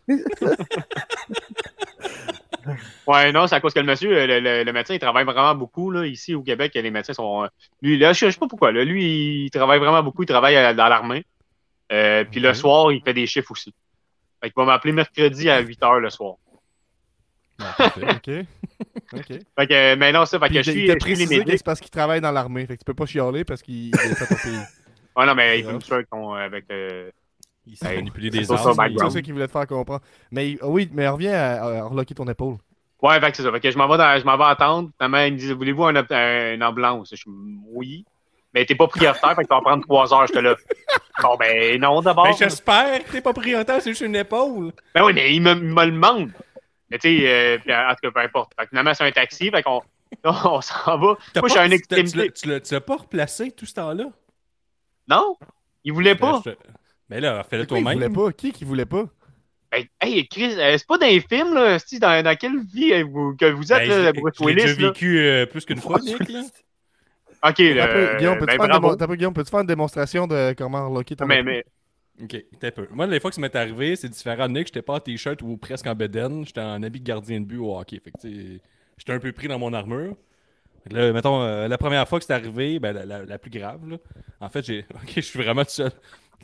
[3.08, 5.56] Ouais, non, c'est à cause que le monsieur, le, le- le médecin, il travaille vraiment
[5.56, 5.92] beaucoup.
[5.92, 7.44] Là, ici au Québec, les médecins sont.
[7.44, 7.48] euh,
[7.82, 8.72] Lui, là, je sais pas pourquoi.
[8.72, 10.24] Là, lui, il travaille vraiment beaucoup.
[10.24, 11.26] Il travaille à- dans l'armée.
[11.92, 13.74] Euh, puis le soir, il fait des chiffres aussi.
[14.42, 16.36] Fait qu'il va m'appeler mercredi à 8 h le soir.
[17.60, 17.76] Ah.
[17.98, 18.30] Ok.
[19.14, 19.28] Ok.
[19.28, 21.80] Fait que, mais non, ça, fait Puis que il je suis, il je c'est parce
[21.82, 22.66] qu'il travaille dans l'armée.
[22.66, 24.58] Fait que tu peux pas chialer parce qu'il il est fait au pays.
[25.18, 27.12] Ouais, non, mais il faut me avec, ton- avec euh,
[27.68, 28.90] Il s'est Hey, manipulé des armes.
[28.98, 30.02] C'est ça qu'il voulait te faire comprendre.
[30.32, 32.58] Mais ah oui, mais reviens à, à reloquer ton épaule.
[33.02, 33.52] Ouais, fait que c'est ça.
[33.52, 34.90] Fait que je m'en vais, dans- je m'en vais attendre.
[34.98, 37.10] Finalement, il me dit Voulez-vous un, un- une ambulance?
[37.12, 37.32] Je suis
[37.68, 38.06] Oui.
[38.54, 40.28] Mais t'es pas prioritaire, fait que ça va prendre trois heures.
[40.28, 40.56] J'étais là.
[41.22, 42.26] Bon, ben non, d'abord.
[42.26, 44.72] Ben, j'espère que t'es pas prioritaire, c'est juste une épaule.
[44.96, 46.32] Ben oui, mais il me, il me le demande.
[46.90, 48.54] Mais tu sais, euh, en tout cas, peu importe.
[48.58, 49.82] Fait que finalement, c'est un taxi, fait qu'on
[50.24, 51.18] on s'en va.
[51.34, 52.32] T'as Moi, je suis pas- une tu- tu- tu l'as- extrémité.
[52.34, 54.06] Tu l'as- tu l'as pas replacé tout ce temps-là?
[55.08, 55.38] Non?
[55.84, 56.42] Il voulait pas.
[56.44, 56.62] Ben, je
[57.12, 58.14] Ben là, fais-le voulait toi-même.
[58.14, 58.32] pas?
[58.32, 59.06] Qui qui voulait pas?
[59.72, 61.78] Ben, hey, Chris, euh, c'est pas dans les films, là.
[61.78, 64.88] c'est dans, dans quelle vie euh, vous- que vous êtes, Ben, là, Bruce Willis, là?
[64.90, 66.28] vécu euh, plus qu'une fois, Nick.
[66.30, 66.44] Là.
[67.44, 71.44] Ok, là, peu, Guillaume, peux-tu ben, faire, faire une démonstration de comment reloquer ton Mais,
[71.44, 71.64] mais,
[72.22, 72.88] Ok, t'as peu.
[72.92, 74.48] Moi, les fois que ça m'est arrivé, c'est différent.
[74.48, 76.46] Nick, j'étais pas en t-shirt ou presque en bedaine.
[76.46, 78.00] J'étais en habit de gardien de but au hockey.
[78.04, 78.18] Fait que,
[78.98, 80.16] j'étais un peu pris dans mon armure.
[80.84, 83.38] Fait que là, mettons, euh, la première fois que c'est arrivé, ben, la, la- la
[83.40, 83.98] plus grave, là,
[84.40, 84.86] en fait, j'ai.
[84.96, 85.92] Ok, je suis vraiment tout seul.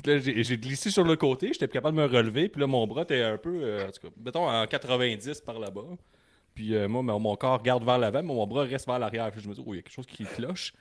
[0.05, 3.01] Là, j'ai glissé sur le côté, j'étais capable de me relever, puis là, mon bras
[3.01, 5.85] était un peu, euh, en tout cas, mettons, en 90 par là-bas.
[6.57, 9.31] Puis euh, moi, mon corps regarde vers l'avant, mais mon bras reste vers l'arrière.
[9.31, 10.73] Puis je me dis, oh, il y a quelque chose qui cloche.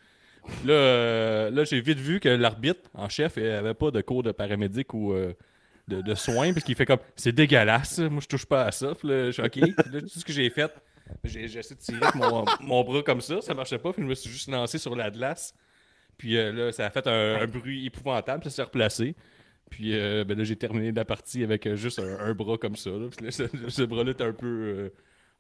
[0.43, 4.23] Puis là, euh, là j'ai vite vu que l'arbitre en chef n'avait pas de cours
[4.23, 5.35] de paramédic ou euh,
[5.87, 8.95] de, soins, parce qu'il fait comme c'est dégueulasse, moi je touche pas à ça.
[8.95, 9.75] Puis là, je suis OK.
[10.01, 10.73] Tout ce que j'ai fait,
[11.25, 14.09] j'ai essayé de tirer avec mon, mon bras comme ça, ça marchait pas, puis je
[14.09, 15.55] me suis juste lancé sur la glace.
[16.19, 19.14] Puis euh, là, ça a fait un, un bruit épouvantable, puis ça s'est replacé.
[19.71, 22.77] Puis euh, ben là, j'ai terminé la partie avec euh, juste un, un bras comme
[22.77, 22.91] ça.
[22.91, 23.09] là.
[23.14, 24.89] Puis là, ce, ce bras-là était un peu euh,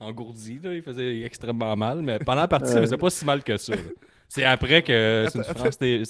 [0.00, 0.74] engourdi, là.
[0.74, 3.74] il faisait extrêmement mal, mais pendant la partie, ça faisait pas si mal que ça.
[3.74, 3.82] là.
[4.28, 6.02] C'est après que c'est une souffrance, ter-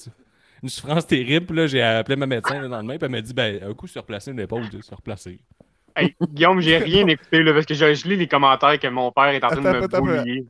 [0.63, 1.47] une souffrance terrible.
[1.47, 3.87] puis Là, j'ai appelé ma médecin le lendemain, puis elle m'a dit ben, un coup,
[3.87, 5.39] se replacer une épaule, se replacer.
[5.95, 9.13] hey, Guillaume, j'ai rien écouté, là, parce que je, je lis les commentaires que mon
[9.13, 10.01] père est en train de me attends, attends.
[10.01, 10.47] boulier.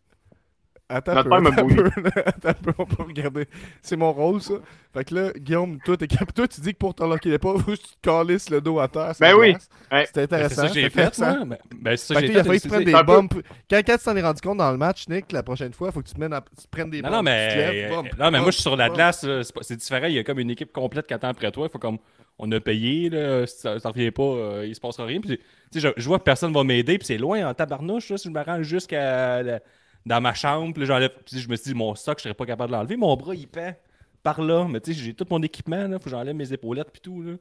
[0.88, 3.46] Attends un Notre peu, attends peu, attends peu, on peut regarder.
[3.82, 4.54] C'est mon rôle, ça.
[4.94, 7.52] Fait que là, Guillaume, toi, t'es cap- toi tu dis que pour t'enloquer les pas,
[7.58, 9.12] faut que tu te calisses le dos à terre.
[9.18, 9.56] Ben oui.
[9.90, 10.06] Ouais.
[10.06, 10.54] C'était Ben, intéressant.
[10.54, 11.44] c'est ça que j'ai fait, intéressant.
[11.44, 11.56] moi.
[11.74, 12.60] Ben, ben, c'est ça que j'ai il a fait.
[12.68, 13.34] prendre c'est- des peu- bumps.
[13.68, 16.02] Quand, quand tu t'en es rendu compte dans le match, Nick, la prochaine fois, faut
[16.02, 17.24] que tu te, mènes à- tu te prennes des Non, bumps.
[17.24, 19.24] non, tu te lèves, mais, non, mais moi, je suis sur la glace.
[19.24, 20.06] là, C'est différent.
[20.06, 21.66] Il y a comme une équipe complète qui attend après toi.
[21.68, 21.98] Il faut comme.
[22.38, 25.20] On a payé, là, si ça, ça revient pas, euh, il se passera rien.
[25.22, 25.40] Puis, tu
[25.72, 28.28] sais, je, je vois que personne va m'aider, puis c'est loin en tabarnouche, là, si
[28.28, 29.60] je me rends jusqu'à la-
[30.06, 31.10] dans ma chambre, puis là, j'enlève.
[31.26, 32.96] Puis je me suis dit, mon stock, je serais pas capable de l'enlever.
[32.96, 33.74] Mon bras, il pend
[34.22, 34.66] par là.
[34.68, 37.22] Mais tu sais, j'ai tout mon équipement, là, faut que j'enlève mes épaulettes, puis tout.
[37.22, 37.32] Là.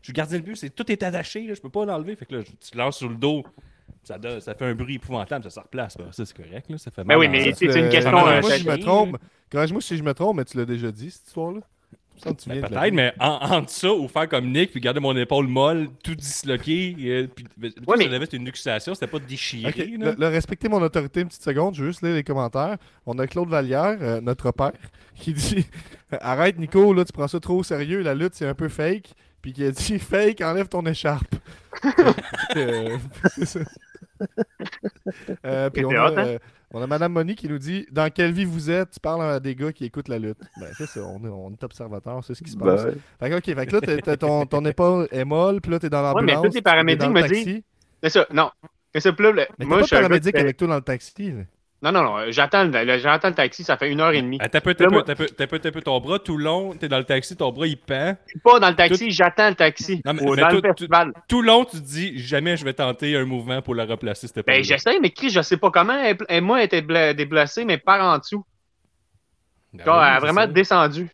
[0.00, 2.14] Je suis gardien de but, c'est, tout est attaché, là, je peux pas l'enlever.
[2.16, 3.42] Fait que là, je- tu lances sur le dos.
[4.04, 5.96] Ça, donne- ça fait un bruit épouvantable, ça se replace.
[5.96, 6.70] Ben, ça, c'est correct.
[6.70, 8.70] Là, ça fait Ben mal oui, en- mais c'est une question, Corrige-moi euh, si je
[8.70, 9.16] me trompe.
[9.50, 11.60] Corrige-moi si je me trompe, mais tu l'as déjà dit, cette histoire-là?
[12.24, 15.88] Ben, Peut-être, mais en, entre ça ou faire comme Nick, puis garder mon épaule molle,
[16.04, 19.70] tout disloqué, et, puis, mais, Ouais, mais- ça devait être une luxation, c'était pas déchiré.
[19.70, 20.10] Ok, là.
[20.12, 22.76] le- le respectez mon autorité une petite seconde, je veux juste lire les commentaires.
[23.06, 24.72] On a Claude Vallière, euh, notre père,
[25.16, 25.66] qui dit
[26.20, 29.10] Arrête Nico, là, tu prends ça trop au sérieux, la lutte c'est un peu fake.
[29.42, 31.34] Puis qui a dit Fake, enlève ton écharpe.
[32.56, 32.98] Euh,
[33.34, 33.60] c'est ça.
[35.46, 36.38] Euh, puis on a, euh,
[36.72, 38.90] on a Madame Moni qui nous dit Dans quelle vie vous êtes?
[38.92, 40.38] Tu parles à des gars qui écoutent la lutte.
[40.60, 42.84] Ben, c'est ça, on est, on est observateur, c'est ce qui se passe.
[42.84, 42.94] Ben.
[43.18, 45.98] Fait que, ok, fait que là, ton, ton épaule est molle, puis là, t'es dans
[46.14, 46.42] Ouais, mais l'ambulance.
[46.42, 47.44] tous les t'es dans paramédics le me taxi.
[47.44, 47.62] disent-
[48.02, 48.50] C'est ça, non.
[48.94, 49.46] Mais ça, là, moi, t'as
[49.82, 51.30] je suis pas paramédic avec toi dans le taxi.
[51.32, 51.42] là.
[51.82, 54.36] Non, non, non, j'attends le, le- j'attends le taxi, ça fait une heure et demie.
[54.40, 56.74] Ah, T'as peu, t'as peu, t'as peu, t'as peu, t'as peu, ton bras tout long,
[56.74, 58.16] t'es dans le taxi, ton bras il pend.
[58.26, 60.02] Je suis pas dans le taxi, j'attends le taxi.
[60.04, 61.12] Non, mais- Ou mais dans tout- le festival.
[61.26, 64.44] Tout long, tu te dis jamais je vais tenter un mouvement pour la replacer, cette
[64.46, 64.64] Ben, épaule.
[64.64, 65.98] j'essaie, mais Chris, je sais pas comment.
[65.98, 68.44] Elle, elle- moi, elle était bla- déplacée, mais par en dessous.
[69.72, 70.46] Ben Genre, oui, elle a vraiment ça.
[70.48, 71.08] descendu.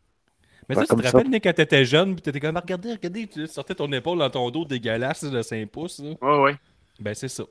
[0.68, 1.12] Mais Ouais, ça, tu te ça.
[1.16, 4.30] rappelles, Nick, quand t'étais jeune, pis t'étais comme, regardez, regardez, tu sortais ton épaule dans
[4.30, 6.00] ton dos dégueulasse de 5 pouces.
[6.00, 6.10] là.
[6.20, 6.56] Ouais, ouais.
[6.98, 7.44] Ben, c'est ça.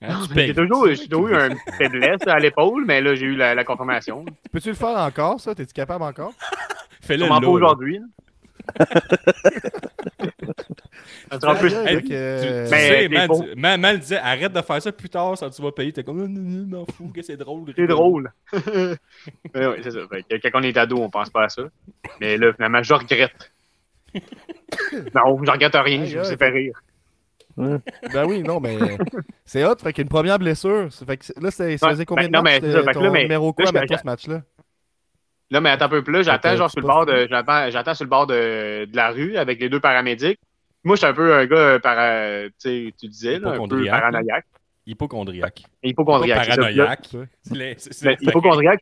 [0.00, 0.94] Hein, J'ai toujours, eu
[1.34, 4.24] une faiblesse à l'épaule, mais là, j'ai eu la, la confirmation.
[4.52, 5.54] Peux-tu le faire encore, ça?
[5.54, 6.32] T'es-tu capable encore?
[7.00, 7.98] Fais-le pas aujourd'hui.
[7.98, 8.86] là.
[11.30, 11.74] Ça sera plus.
[11.74, 15.50] Hey, Tu, euh, tu Mais sais, man disait arrête de faire ça plus tard, ça
[15.50, 15.92] tu vas payer.
[15.92, 17.72] T'es comme, non, non, non, m'en fous, que c'est drôle.
[17.76, 18.32] C'est drôle.
[19.54, 20.00] Mais oui, c'est ça.
[20.42, 21.62] Quand on est ado, on pense pas à ça.
[22.20, 23.52] Mais là, finalement, je regrette.
[25.14, 26.36] non, je regrette rien, je vous ai aïe.
[26.38, 26.72] fait
[28.12, 28.78] Ben oui, non, mais
[29.44, 29.74] c'est hot.
[29.82, 30.88] Fait qu'une première blessure.
[31.06, 33.00] Fait que là, c'est- ça Ouais, faisait combien ben, de non, matchs mais ça, ton
[33.02, 34.42] là, mais- numéro quoi, maintenant, ce match-là?
[35.50, 36.24] Là, mais attends un peu plus.
[36.24, 37.26] J'attends genre sur le bord de.
[37.28, 40.38] J'attends, j'attends sur le bord de, de la rue avec les deux paramédics.
[40.84, 43.50] Moi, je suis un peu un gars euh, para, tu sais, tu disais, là, un
[43.52, 44.46] peu Hypochondriaque, paranoïaque.
[44.86, 45.62] Hypochondriaque.
[45.82, 46.46] Hypochondriaque.
[46.48, 47.08] Paranoïaque.
[47.42, 48.80] C'est Ben, le- hypochondriaque.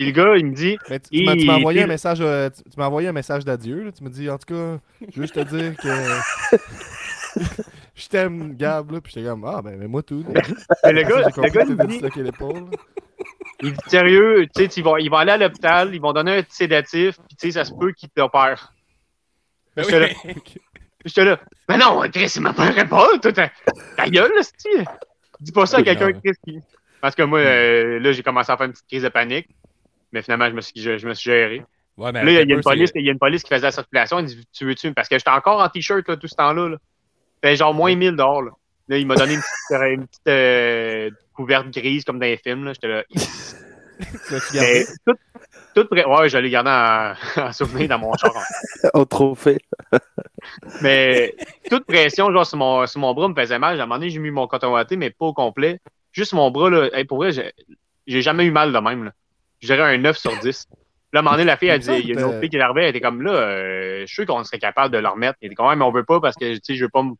[0.00, 2.50] Gars, il me dit Mais tu, tu m'as tu m'as Il- envoyé un message, euh,
[2.50, 3.84] tu, tu m'as envoyé un message d'adieu.
[3.84, 3.92] là.
[3.92, 5.88] Tu me dis, en tout cas, je veux juste te dire que
[7.94, 8.90] je t'aime, Gab.
[8.90, 9.00] Là.
[9.00, 10.24] Puis j'étais comme, ah, ben, mais moi tout.
[10.28, 10.40] là.
[10.84, 12.70] Mais le gars, le gars, il me dit, l'épaule.
[13.62, 16.38] il dit sérieux, tu sais, ils vont, ils vont aller à l'hôpital, ils vont donner
[16.38, 18.72] un sédatif, puis tu sais, ça se peut qu'ils t'opèrent.
[19.76, 20.08] Ben J'étais là.
[20.24, 20.34] oui.
[21.04, 23.50] J'étais là, mais non, Chris, il m'opérerait pas, toi, ta,
[23.96, 24.84] ta gueule, là, c'est
[25.40, 26.12] Dis pas ça à Oui, quelqu'un.
[26.12, 26.60] Chris, qui.
[27.00, 29.48] Parce que moi, euh, là, j'ai commencé à faire une petite crise de panique,
[30.12, 31.64] mais finalement, je me suis, je, je me suis géré.
[31.96, 33.66] Ouais, mais Là, il y a une police, il y a une police qui faisait
[33.66, 36.36] la circulation, il dit, tu veux-tu, parce que j'étais encore en t-shirt, là, tout ce
[36.36, 36.76] temps-là, là.
[37.42, 38.50] C'était genre moins 1000 dehors, là.
[38.88, 42.64] Là, il m'a donné une petite, une petite, euh, couverte grise, comme dans les films,
[42.64, 42.72] là.
[42.72, 43.04] J'étais là,
[44.54, 45.14] Mais tout,
[45.74, 45.88] tout.
[45.94, 48.32] Ouais, je l'ai gardé en, en souvenir dans mon char.
[48.94, 49.58] Au trophée.
[50.80, 51.34] Mais
[51.70, 53.78] toute pression, genre, sur mon, sur mon bras me faisait mal.
[53.78, 55.80] À un moment donné, j'ai mis mon coton watté, mais pas au complet.
[56.10, 56.88] Juste mon bras, là.
[56.92, 57.52] Hey, pour vrai, j'ai
[58.06, 59.12] j'ai jamais eu mal de même, là.
[59.60, 60.66] Je dirais un 9 sur 10.
[61.12, 62.40] Là, à un moment donné, la fille, me dit, il y a une autre que-
[62.40, 64.92] fille qui est arrivée, elle était comme là, euh, je suis sûr qu'on serait capable
[64.94, 65.36] de le remettre.
[65.42, 67.02] Il était comme, ouais, mais on veut pas parce que, tu sais, je veux pas
[67.02, 67.12] me.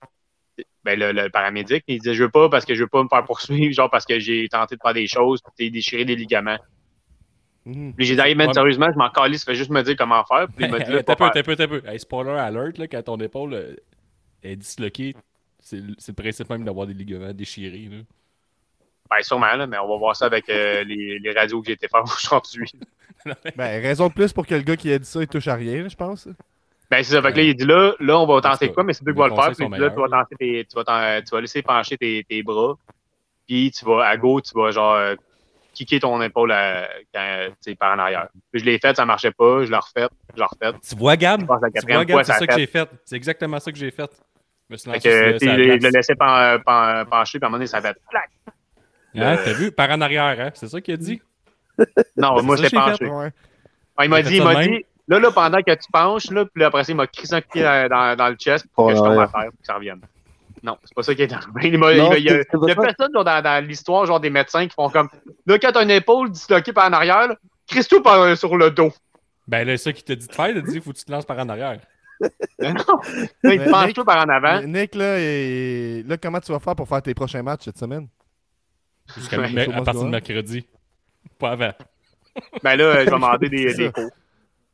[0.84, 3.09] Ben, le, le paramédic, il disait, je veux pas parce que je veux pas me
[3.09, 6.59] faire poursuivre, genre parce que j'ai tenté de faire des choses, puis déchirer des ligaments.
[7.64, 7.95] Mhm.
[7.95, 8.55] Puis j'ai dit, man, Ouais.
[8.55, 10.47] sérieusement, je m'en calisse, fais juste me dire comment faire.
[10.49, 11.82] Puis il m'a dit, là, T'as peu, t'as peu, t'as peu.
[11.86, 13.74] Hey, spoiler alert, là, quand ton épaule euh,
[14.43, 15.14] est disloquée,
[15.61, 17.88] c'est le c'est le principe même d'avoir des ligaments déchirés.
[17.90, 17.99] Là.
[19.17, 21.73] Ben, sûrement, là, mais on va voir ça avec euh, les, les radios que j'ai
[21.75, 22.73] été faire aujourd'hui.
[23.55, 25.55] Ben, raison de plus pour que le gars qui a dit ça, il touche à
[25.55, 26.27] rien, là, je pense.
[26.91, 27.23] Ben, c'est ça.
[27.23, 29.19] Fait que là, il dit là, là, on va tenter quoi, mais c'est toi qui
[29.21, 29.55] vas le faire.
[29.55, 32.75] Puis là, tu vas, tenter tes, tu, vas tu vas laisser pencher tes, tes bras.
[33.47, 35.15] Puis tu vas, à gauche, tu vas genre euh,
[35.73, 37.49] kicker ton épaule à- quand,
[37.79, 38.29] par en arrière.
[38.51, 40.79] Puis je l'ai fait, ça marchait pas, je l'ai refait, je l'ai refait.
[40.89, 41.41] Tu vois, Gab?
[41.41, 42.89] Tu vois, Gab, c'est ça que j'ai fait.
[43.05, 44.11] C'est exactement ça que j'ai fait.
[44.69, 45.39] Je me suis lancé je,
[45.87, 48.31] le laissais pen- pen- pencher, puis à un moment donné, ça fait clac.
[49.15, 49.73] Hein, Euh, T'as vu?
[49.73, 50.51] Par en arrière, hein?
[50.55, 51.21] C'est ça qu'il a dit?
[52.17, 53.07] Non, moi, que j'ai penché.
[53.07, 53.31] Ouais.
[53.97, 56.61] Ah, il m'a dit, il m'a dit, là, là, pendant que tu penches, là, puis
[56.61, 59.01] là, après ça, il m'a crissé un pied dans, le chest pour Oh, que je
[59.01, 59.25] tombe ouais.
[59.25, 60.01] à terre, pour que ça revienne.
[60.63, 61.61] Non, c'est pas ça qui est arrivé.
[61.65, 63.67] Il m'a- il Non, m'a- il y a, il y a personne genre, dans, dans
[63.67, 65.09] l'histoire, genre des médecins qui font comme
[65.45, 67.37] là, quand t'as une épaule disloquée par en arrière, là,
[67.69, 68.93] crisse tout par, euh, sur le dos.
[69.49, 71.11] Ben là, ça qui t'a dit de faire, il a dit faut que tu te
[71.11, 71.81] lances par en arrière.
[72.61, 73.01] Mais non.
[73.43, 74.63] Là, il te penche tout par en avant.
[74.63, 76.05] Nick, là, et...
[76.07, 78.07] là, comment tu vas faire pour faire tes prochains matchs cette semaine?
[79.17, 80.67] Jusqu'à Ouais, à partir de mercredi.
[81.39, 81.73] Pas avant.
[82.63, 84.11] Ben là, je vais demander des, cours.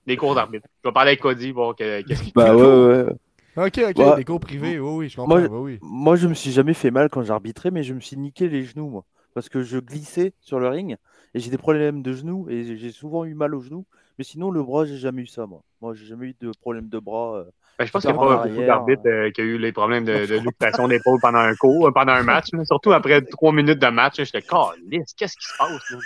[0.07, 0.67] Des cours d'arbitre.
[0.85, 2.53] Je vais parler avec Cody, voir que- qu'est-ce qu'il Bah fait.
[2.55, 3.03] ouais, ouais.
[3.05, 3.67] ouais.
[3.67, 4.17] Ok, ok, Ouais.
[4.17, 5.41] des cours privés, oui, oui, je comprends.
[5.41, 5.79] Moi, oui.
[5.83, 8.65] Moi, je me suis jamais fait mal quand j'arbitrais, mais je me suis niqué les
[8.65, 9.05] genoux, moi.
[9.35, 10.97] Parce que je glissais sur le ring
[11.35, 13.85] et j'ai des problèmes de genoux et j'ai souvent eu mal aux genoux.
[14.19, 15.63] Mais sinon, le bras, j'ai jamais eu ça, moi.
[15.81, 17.39] Moi, j'ai jamais eu de problème de bras.
[17.39, 17.45] euh.
[17.79, 20.05] Ben, je pense qu'il y a pas beaucoup d'arbitres euh, qui ont eu les problèmes
[20.05, 22.47] de, de luxation d'épaule pendant un cours, euh, pendant un match.
[22.53, 22.65] là.
[22.65, 24.17] Surtout après trois minutes de match.
[24.17, 25.91] J'étais calisse, qu'est-ce qui se passe?
[25.91, 25.99] Là?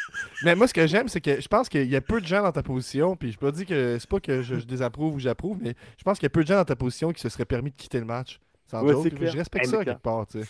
[0.44, 2.42] Mais moi, ce que j'aime, c'est que je pense qu'il y a peu de gens
[2.42, 5.18] dans ta position, puis je peux dire que c'est pas que je, je désapprouve ou
[5.18, 7.30] j'approuve, mais je pense qu'il y a peu de gens dans ta position qui se
[7.30, 8.38] seraient permis de quitter le match.
[8.70, 9.26] Sans Ouais, joke, c'est.
[9.26, 10.48] Je respecte ça quelque part, tu sais.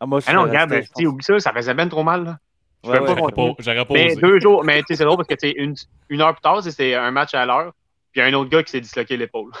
[0.00, 2.24] Ah, moi, je Ah non, regarde, ben, oublie ça, ça faisait bien trop mal.
[2.24, 2.38] Là.
[2.84, 3.32] Je Ouais, ouais.
[3.32, 5.74] Pas, pas Mais deux jours, mais c'est drôle parce que une,
[6.08, 7.72] une heure plus tard, c'était un match à l'heure,
[8.16, 9.50] puis il y a un autre gars qui s'est disloqué l'épaule.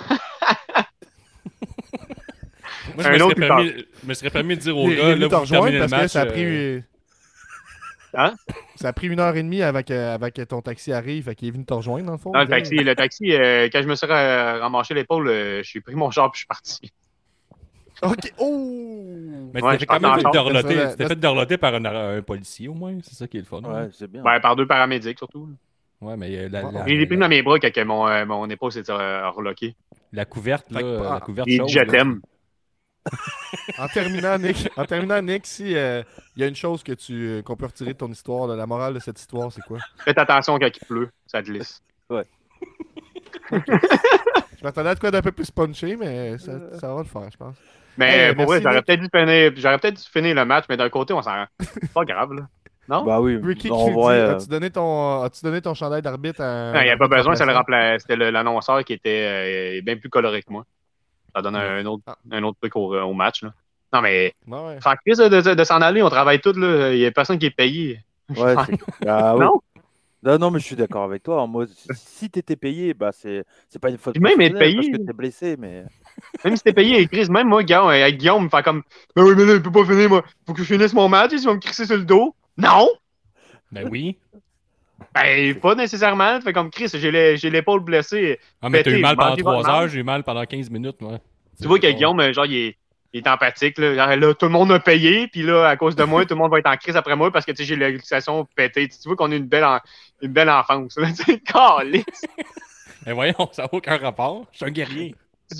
[2.94, 4.92] Moi, je un me, autre serais permis, je me serais permis de dire au Il,
[4.92, 5.28] il est gars, là,
[5.60, 6.84] vous le que ça a euh, pris.
[8.14, 8.34] Hein?
[8.76, 11.48] Ça a pris une heure et demie avec, euh, que ton taxi arrive, fait qu'il
[11.48, 12.32] est venu te rejoindre dans le fond.
[12.32, 15.82] Le taxi, le taxi, euh, quand je me suis ra- ramassé l'épaule, euh, je suis
[15.82, 16.92] pris mon char puis je suis parti.
[18.02, 19.50] Ok, oh!
[19.52, 20.76] Mais Ouais, tu je t'es quand même fait dorloter.
[20.96, 22.96] fait dorloter par un, un policier au moins.
[23.02, 23.60] C'est ça qui est le fun.
[23.60, 24.22] Ouais, c'est bien.
[24.22, 25.50] Ben, par deux paramédics surtout.
[26.00, 26.72] Ouais, mais euh, la, Ouais.
[26.72, 28.88] la, J'ai les pris la, dans mes bras quand que mon, euh, mon épaule s'est
[28.90, 29.74] euh, reloquée.
[30.12, 32.20] la couverte, là, que, euh, ah, la couverte Il chaude, je t'aime.
[33.78, 36.02] En terminant, Nick, en terminant, Nick si euh,
[36.34, 38.66] il y a une chose que tu qu'on peut retirer de ton histoire, là, la
[38.66, 39.78] morale de cette histoire, c'est quoi?
[40.04, 41.80] Faites attention quand il pleut, ça glisse.
[43.50, 47.30] Je m'attendais à de quoi d'un peu plus punché, mais ça, ça va le faire,
[47.30, 47.56] je pense.
[47.96, 50.76] Mais Hey, pour vrai, j'aurais peut-être dû finir, j'aurais peut-être dû finir le match, mais
[50.76, 51.46] d'un côté, on s'en rend.
[51.60, 52.48] C'est pas grave, là.
[52.88, 53.04] Non?
[53.04, 56.72] Bah oui, Ricky, dit, euh, as-tu donné ton, as-tu donné ton chandail d'arbitre à.
[56.72, 57.52] Non, il n'y a pas besoin, c'est le
[57.98, 60.64] c'était le- l'annonceur qui était euh, bien plus coloré que moi.
[61.34, 62.16] Ça donne un, autre, Ah.
[62.30, 63.42] un autre truc au, au match.
[63.42, 63.52] Là.
[63.92, 66.92] Non, mais Ouais, crise de, de, de s'en aller, on travaille tous, là.
[66.92, 68.00] Il n'y a personne qui est payé.
[68.30, 69.44] Ouais, c'est- bah, oui.
[69.44, 69.60] Non?
[70.22, 71.46] Non, non, mais je suis d'accord avec toi.
[71.46, 74.86] Moi, si- si t'étais payé, bah c'est c'est pas une faute même être personnelle parce
[74.86, 74.98] payé.
[74.98, 75.84] que t'es blessé, mais
[76.44, 78.82] Même si t'es payé, Chris, même moi, Guillaume, avec Guillaume, me fait comme
[79.14, 80.24] Ben oui, mais là, il peut pas finir, moi.
[80.46, 82.34] Faut que je finisse mon match, ils vont me crisser sur le dos.
[82.56, 82.88] Non!
[83.72, 84.16] Ben oui.
[85.14, 86.40] Ben, pas nécessairement.
[86.40, 88.38] Fait comme Chris, j'ai l'épaule blessée.
[88.62, 90.70] Ah, mais t'as eu mal pendant mangez votre 3 heures, j'ai eu mal pendant 15
[90.70, 91.18] minutes, moi.
[91.60, 92.76] Tu vois que Guillaume, euh, genre, il est,
[93.12, 93.78] il est empathique.
[93.78, 94.16] Là.
[94.16, 96.50] Là, tout le monde a payé, puis là, à cause de moi, tout le monde
[96.50, 98.88] va être en crise après moi parce que tu sais, j'ai la luxation pétée.
[98.88, 99.80] Tu vois qu'on a une belle, en-
[100.22, 100.94] une belle enfance.
[100.94, 101.00] Tu.
[103.06, 104.46] Mais voyons, ça n'a aucun rapport.
[104.52, 105.14] Je suis un guerrier.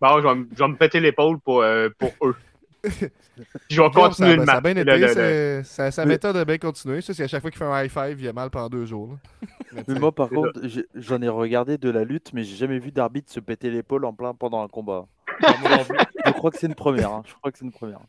[0.00, 2.36] Bon, je vais, me- je vais me péter l'épaule pour, euh, pour eux.
[3.68, 4.62] Je vais continuer ça, le ça a match.
[4.62, 7.00] bien Le- été, le- le- ça, sa Mais- méthode a bien continué.
[7.00, 8.84] Ça, c'est à chaque fois qu'il fait un high five, il a mal pendant deux
[8.86, 9.16] jours.
[9.88, 10.60] Mais moi, par contre,
[10.94, 14.12] j'en ai regardé de la lutte, mais j'ai jamais vu d'arbitre se péter l'épaule en
[14.12, 15.06] plein pendant un combat.
[15.40, 17.10] Je crois que c'est une première.
[17.12, 17.22] hein.
[17.26, 18.00] Je crois que c'est une première.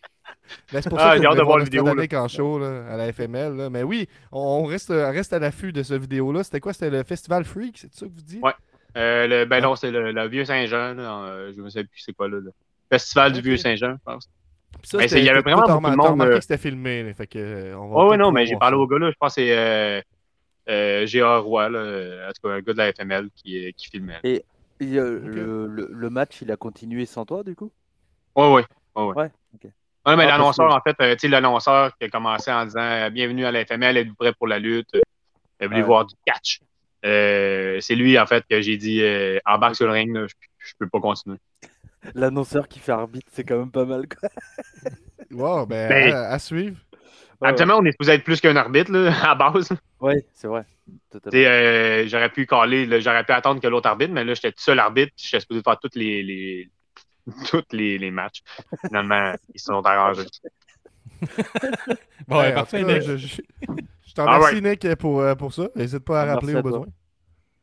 [0.70, 3.56] C'est pour Ah, ça qu'on voir la vidéo, en show là, à la FML.
[3.56, 3.70] là.
[3.70, 6.44] Mais oui, on reste, on reste à l'affût de cette vidéo-là.
[6.44, 6.74] C'était quoi?
[6.74, 8.44] C'était le Festival Freak, c'est ça que vous dites?
[8.44, 8.54] Ouais.
[8.98, 10.96] Euh, le, ben non, c'est le, le Vieux Saint-Jean.
[10.98, 12.38] euh, je ne sais plus c'est quoi là.
[12.38, 12.52] Le
[12.92, 13.42] Festival du.
[13.42, 14.28] Vieux Saint-Jean, je pense.
[14.80, 16.58] Puis ça, c'était- c'est- il y avait vraiment beaucoup de monde, remarqué euh, que c'était
[16.58, 17.04] filmé.
[17.04, 19.12] là, fait que, on va Oh, ouais, non, mais j'ai parlé au gars là.
[19.12, 20.02] Je pense que c'est euh,
[20.70, 21.38] euh, G.A.
[21.38, 24.20] Roy, là, en tout cas, un gars de la FML qui, qui filmait.
[24.24, 24.44] Et
[24.98, 27.72] euh, le, le- le match, il a continué sans toi, du coup?
[28.36, 28.66] Ouais, ouais.
[28.96, 29.30] Ouais, ouais.
[29.64, 29.72] Mais
[30.06, 33.46] Ah, l'annonceur, que- en fait, euh, tu sais, l'annonceur qui a commencé en disant Bienvenue
[33.46, 34.90] à la FML, êtes-vous prêt pour la lutte?
[35.62, 35.84] Voulez Ouais.
[35.84, 36.60] voir du catch?
[37.06, 40.74] Euh, C'est lui, en fait, que j'ai dit euh, Embarque sur le ring, je, je
[40.80, 41.38] peux pas continuer.
[42.16, 44.08] L'annonceur qui fait arbitre, c'est quand même pas mal.
[44.08, 44.30] Quoi.
[45.32, 46.78] Wow, ben, Ben- à, à suivre.
[47.40, 49.70] Ouais, Habituellement, on est supposé être plus qu'un arbitre, là, à base.
[50.02, 50.66] Ouais, c'est vrai.
[51.34, 54.78] Euh, j'aurais pu caler, j'aurais pu attendre que l'autre arbitre, mais là, j'étais tout seul
[54.80, 56.70] arbitre, j'étais supposé faire tous les, les,
[57.50, 58.42] tous les, les matchs.
[58.88, 60.26] Finalement, ils se sont arrangés.
[62.28, 63.02] Bon, ouais, parfait, Nick.
[63.04, 63.42] Je, je-
[64.08, 65.70] je t'en Ah remercie, Nick, pour, euh, pour ça.
[65.76, 66.86] N'hésite pas à rappeler au toi.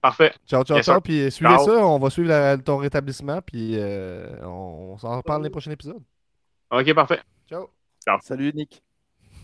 [0.01, 0.32] Parfait.
[0.46, 1.01] Ciao, ciao, Yes, ciao.
[1.01, 1.64] Puis euh, suivez Ciao.
[1.66, 1.86] ça.
[1.86, 3.40] On va suivre la- ton rétablissement.
[3.42, 6.03] Puis euh, on, on s'en reparle dans les prochains épisodes.
[6.70, 7.20] OK, parfait.
[7.49, 7.68] Ciao.
[8.22, 8.82] Salut, Nick.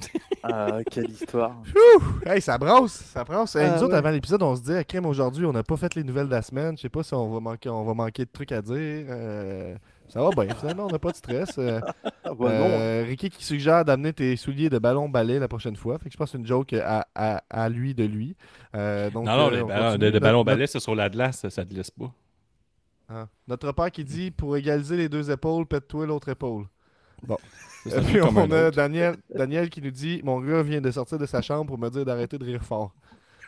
[0.42, 1.57] ah, quelle histoire.
[2.26, 2.92] Hey, ça brosse.
[2.92, 3.55] Ça brosse.
[3.57, 3.98] Hey, Ah, nous autres, ouais.
[3.98, 6.32] avant l'épisode, on se dit, à crème aujourd'hui, on n'a pas fait les nouvelles de
[6.32, 6.76] la semaine.
[6.76, 8.74] Je sais pas si on va manquer, on va manquer de trucs à dire.
[9.09, 9.76] Euh,
[10.09, 10.55] ça va bien.
[10.55, 11.57] Finalement, on n'a pas de stress.
[11.59, 11.80] Euh,
[12.26, 15.98] Ah, euh, Ricky qui suggère d'amener tes souliers de ballon balai la prochaine fois.
[15.98, 18.34] Fait que je pense que c'est une joke à, à, à lui de lui.
[18.74, 21.09] Euh, donc, Non, non, euh, les on ballons, de, de notre- balais, c'est sur la
[21.11, 22.11] glace, ça, ça te laisse pas.
[23.11, 23.28] Hein.
[23.46, 26.64] Notre père qui dit pour égaliser les deux épaules, pète-toi l'autre épaule.
[27.86, 28.70] Ça, Et puis on a.
[28.70, 31.90] Daniel, Daniel qui nous dit Mon gars vient de sortir de sa chambre pour me
[31.90, 32.94] dire d'arrêter de rire fort.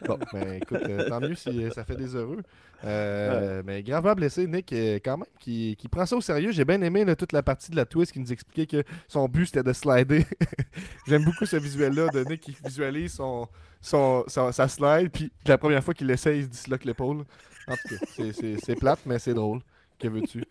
[0.04, 2.42] Bon, ben écoute, euh, tant mieux si euh, ça fait des heureux.
[2.84, 4.72] Euh, Mais gravement blessé, Nick,
[5.04, 6.52] quand même, qui, qui prend ça au sérieux.
[6.52, 9.26] J'ai bien aimé là, toute la partie de la twist qui nous expliquait que son
[9.28, 10.26] but c'était de slider.
[11.06, 13.48] J'aime beaucoup ce visuel-là de Nick qui visualise son,
[13.80, 17.24] son, son- sa slide, puis la première fois qu'il l'essaye, il se disloque l'épaule.
[17.68, 19.60] En tout cas, c'est- plate, mais c'est drôle.
[19.98, 20.44] Que veux-tu?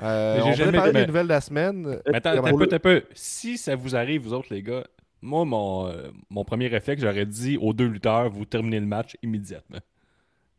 [0.00, 1.98] Euh, on jamais- parler des mais- nouvelles de la semaine.
[2.06, 3.02] Mais attends, un peu, un peu.
[3.14, 4.84] Si ça vous arrive, vous autres, les gars,
[5.22, 9.16] moi, mon, euh, mon premier réflexe, j'aurais dit aux deux lutteurs, vous terminez le match
[9.22, 9.78] immédiatement.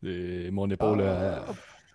[0.03, 1.39] Et mon épaule, euh,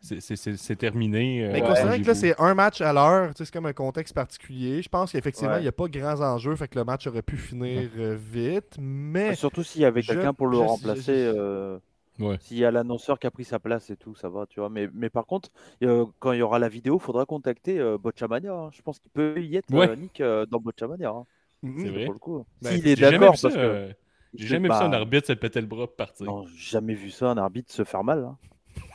[0.01, 1.45] c'est- c'est- c'est c'est terminé.
[1.45, 3.67] euh, Mais ouais, considérant que là, c'est un match à l'heure, tu sais, c'est comme
[3.67, 4.81] un contexte particulier.
[4.83, 5.59] Je pense qu'effectivement, Ouais.
[5.61, 8.77] il n'y a pas grands enjeux, fait que le match aurait pu finir euh, vite.
[8.81, 11.03] Mais Surtout s'il y avait quelqu'un pour le je- remplacer.
[11.33, 11.79] je- euh,
[12.21, 12.37] Ouais.
[12.41, 14.69] S'il y a l'annonceur qui a pris sa place et tout, ça va, tu vois.
[14.69, 15.51] Mais, mais par contre,
[15.85, 18.53] euh, quand il y aura la vidéo, il faudra contacter euh, Botchamania.
[18.53, 18.71] hein.
[18.73, 19.89] Je pense qu'il peut y être, Ouais.
[19.89, 21.11] euh, Nick, euh, dans Botchamania.
[21.11, 21.27] hein,
[21.63, 21.81] Mhm.
[21.83, 22.05] C'est vrai?
[22.05, 22.47] pour le coup.
[22.63, 23.61] Ben, S'il est J'ai jamais d'accord, vu ça, parce que.
[23.61, 23.93] euh,
[24.35, 26.27] J'ai jamais vu ça un arbitre se péter le bras pour partir.
[26.27, 28.25] Non, j'ai jamais vu ça, un arbitre se faire mal.
[28.25, 28.37] hein.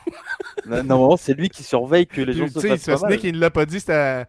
[0.66, 3.16] Là, Normalement, c'est lui qui surveille que les gens se fassent parce pas mal.
[3.16, 4.28] Nick, il ne l'a pas dit, c'était à...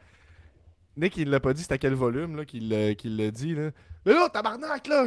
[0.97, 3.29] Nick, il ne l'a pas dit, c'était à quel volume là, qu'il l'a qu'il l'a
[3.31, 3.53] dit.
[3.53, 3.71] Là.
[4.05, 5.05] Mais là, tabarnak, là,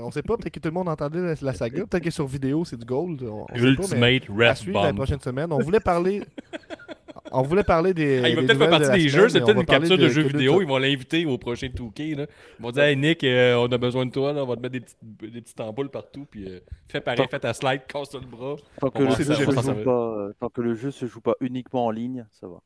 [0.00, 2.26] on sait pas, peut-être que tout le monde entendait la, la saga, peut-être que sur
[2.26, 3.22] vidéo, c'est du gold.
[3.22, 5.52] On, on sait pas, mais Ultimate à Ref suivre la prochaine semaine.
[5.52, 6.22] On voulait parler...
[7.32, 8.20] On voulait parler des.
[8.24, 10.02] Ah, il va peut-être faire de partie des semaine, jeux, c'est peut-être une capture de,
[10.04, 10.58] de jeux vidéo.
[10.58, 12.16] de- Ils vont l'inviter au prochain 2K.
[12.16, 12.26] Là.
[12.58, 14.60] Ils vont dire Hey Nick, euh, on a besoin de toi, là, on va te
[14.60, 16.26] mettre des petites, des petites ampoules partout.
[16.30, 18.56] Puis euh, fais pareil, fais ta slide, casse-toi le bras.
[18.80, 19.52] Tant que, le jeu se joue
[19.84, 22.60] pas, euh, tant que le jeu se joue pas uniquement en ligne, ça va.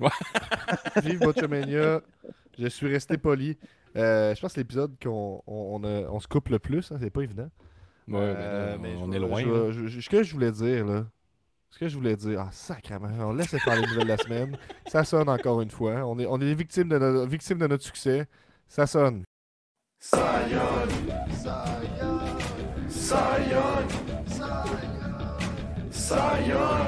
[1.02, 2.00] Vive Botchamania.
[2.58, 3.56] Je suis resté poli.
[3.96, 6.96] Euh, je pense que l'épisode qu'on on, on a- on se coupe le plus, hein,
[7.00, 7.48] c'est pas évident.
[8.06, 9.70] Ouais, Euh, ben, mais on je est loin.
[9.72, 11.04] je- je- Ce que je voulais dire, là.
[11.70, 12.40] Ce que je voulais dire.
[12.40, 13.08] Ah, sacrément.
[13.20, 14.56] On laisse faire les nouvelles de la semaine.
[14.86, 16.06] Ça sonne encore une fois.
[16.06, 18.26] On est, on est les victimes de, notre, victimes de notre succès.
[18.68, 19.24] Ça sonne.
[20.00, 20.16] Zion,
[21.30, 21.78] Zion,
[22.88, 23.28] Zion,
[25.90, 26.86] Zion,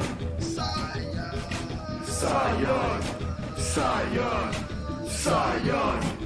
[3.58, 4.50] Zion,
[5.08, 6.19] Zion.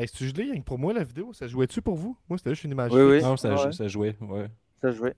[0.00, 1.32] Hey, c'est-tu gelé rien que pour moi la vidéo?
[1.34, 2.16] Ça jouait-tu pour vous?
[2.28, 2.90] Moi, c'était juste une image.
[2.92, 3.22] Oui, oui.
[3.22, 3.72] Non, ça, Ouais.
[3.72, 4.16] ça jouait.
[4.20, 4.46] Ouais.
[4.80, 5.14] Ça jouait.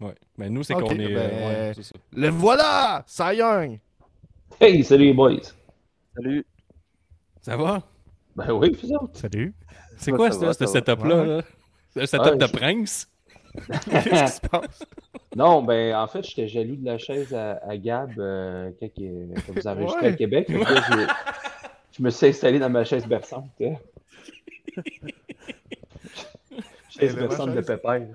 [0.00, 0.14] ouais.
[0.36, 1.12] Mais nous, c'est qu'on est.
[1.12, 1.94] euh, ben, ouais, c'est ça.
[2.12, 3.02] Le voilà!
[3.06, 3.80] Cy Young!
[4.60, 5.40] Hey, salut les boys!
[6.14, 6.46] Salut.
[7.40, 7.82] Ça va?
[8.36, 9.18] Ben oui, vous autres.
[9.18, 9.52] Salut.
[9.96, 11.42] C'est quoi ça ce ça setup-là?
[11.90, 13.08] C'est un setup de prince?
[13.90, 14.84] Qu'est-ce qui se passe?
[15.34, 19.34] Non, ben en fait, j'étais jaloux de la chaise à, à Gab euh, quand, que-
[19.46, 20.12] quand vous enregistrez Ouais.
[20.12, 20.48] à Québec.
[21.98, 23.50] Je me suis installé dans ma chaise berçante.
[23.60, 23.74] hein.
[26.90, 28.06] chaise est ma berçante de pépère.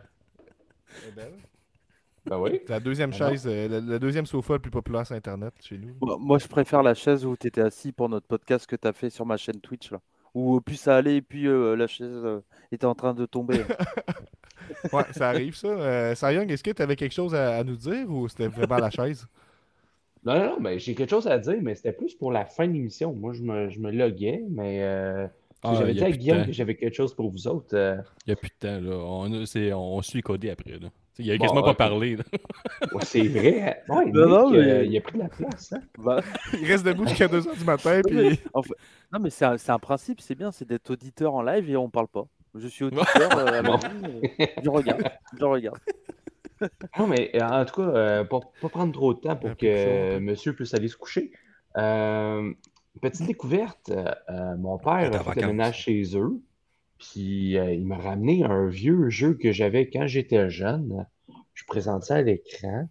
[2.25, 2.61] Ben oui.
[2.65, 5.53] C'est la deuxième Ah chaise, euh, le, le deuxième sofa le plus populaire sur Internet
[5.59, 5.93] chez nous.
[6.01, 8.87] Moi, moi, je préfère la chaise où tu étais assis pour notre podcast que tu
[8.87, 9.91] as fait sur ma chaîne Twitch.
[9.91, 9.99] Là.
[10.33, 12.39] Où euh, plus ça allait, et puis euh, la chaise euh,
[12.71, 13.63] était en train de tomber.
[14.93, 15.67] Ouais, ça arrive ça.
[15.67, 18.77] Euh, Young, est-ce que tu avais quelque chose à, à nous dire ou c'était vraiment
[18.77, 19.27] la chaise?
[20.25, 22.67] Non, non, non, mais j'ai quelque chose à dire, mais c'était plus pour la fin
[22.67, 23.13] de l'émission.
[23.13, 25.27] Moi, je me, je me loguais, mais euh,
[25.63, 27.75] Ah, j'avais dit à Guillaume que j'avais quelque chose pour vous autres.
[27.75, 28.79] euh, Il n'y a plus de temps.
[28.81, 28.95] Là.
[29.75, 30.71] On, on suit codé après.
[30.79, 30.87] Là.
[31.19, 32.15] Il a Bon, quasiment pas parlé.
[32.17, 32.23] ouais,
[33.03, 33.83] c'est vrai.
[33.87, 35.73] Ouais, Non, non, Nick, mais- euh, il a pris de la place.
[35.73, 35.81] Hein?
[35.99, 36.21] Bah,
[36.53, 38.73] Il reste debout jusqu'à 2h du matin, non, mais, puis en fait-
[39.11, 41.77] non, mais c'est un, c'est un principe, c'est bien, c'est d'être auditeur en live et
[41.77, 42.25] on parle pas.
[42.55, 43.05] Je suis auditeur,
[43.37, 43.75] euh, à la Bon.
[43.77, 43.85] vie,
[44.41, 45.03] euh, je regarde,
[45.39, 45.77] je regarde.
[46.99, 50.17] Non, mais euh, en tout cas, euh, pas, pas prendre trop de temps pour que
[50.19, 51.31] monsieur puisse aller se coucher.
[51.77, 52.53] Euh,
[53.01, 53.91] petite découverte,
[54.57, 56.39] mon père a fait le ménage chez eux,
[56.99, 61.05] puis euh, il m'a ramené un vieux jeu que j'avais quand j'étais jeune.
[61.53, 62.87] Je présente ça à l'écran.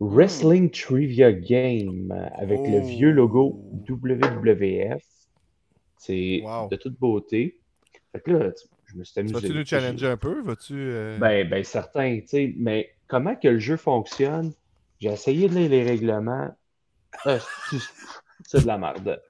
[0.00, 5.02] Wrestling Trivia Game avec le vieux logo WWF.
[5.96, 6.68] C'est Wow.
[6.68, 7.58] de toute beauté.
[8.12, 9.48] Fait que là, tu- je me suis amusé.
[9.48, 10.40] vas-tu nous challenger un peu?
[10.42, 10.74] Vas-tu.
[10.74, 14.52] euh, Ben, ben certain, tu sais, mais comment que le jeu fonctionne,
[15.00, 16.50] j'ai essayé de lire les règlements.
[17.24, 17.38] Ah,
[18.44, 19.20] c'est- de la merde.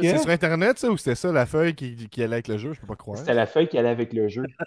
[0.00, 2.58] Que C'est sur Internet, ça, ou c'était ça la feuille qui, qui allait avec le
[2.58, 2.72] jeu?
[2.72, 3.18] Je peux pas croire.
[3.18, 4.42] c'était la feuille qui allait avec le jeu.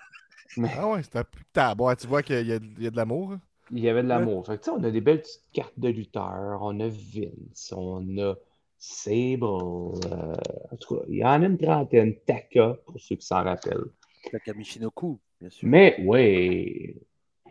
[0.61, 1.23] Ah ouais, c'était.
[1.23, 2.53] Putain, bon, tu vois qu'il y, y
[2.87, 3.37] a de l'amour.
[3.71, 4.45] Il y avait de l'amour.
[4.45, 6.59] Fait que, tu sais, on a des belles petites cartes de lutteurs.
[6.61, 8.35] On a Vince, on a
[8.79, 9.43] Sable.
[9.43, 10.35] euh,
[10.71, 12.15] en tout cas, il y en a une trentaine.
[12.25, 13.91] Taka, pour ceux qui s'en rappellent.
[15.39, 15.67] Bien sûr.
[15.67, 16.95] Mais, ouais.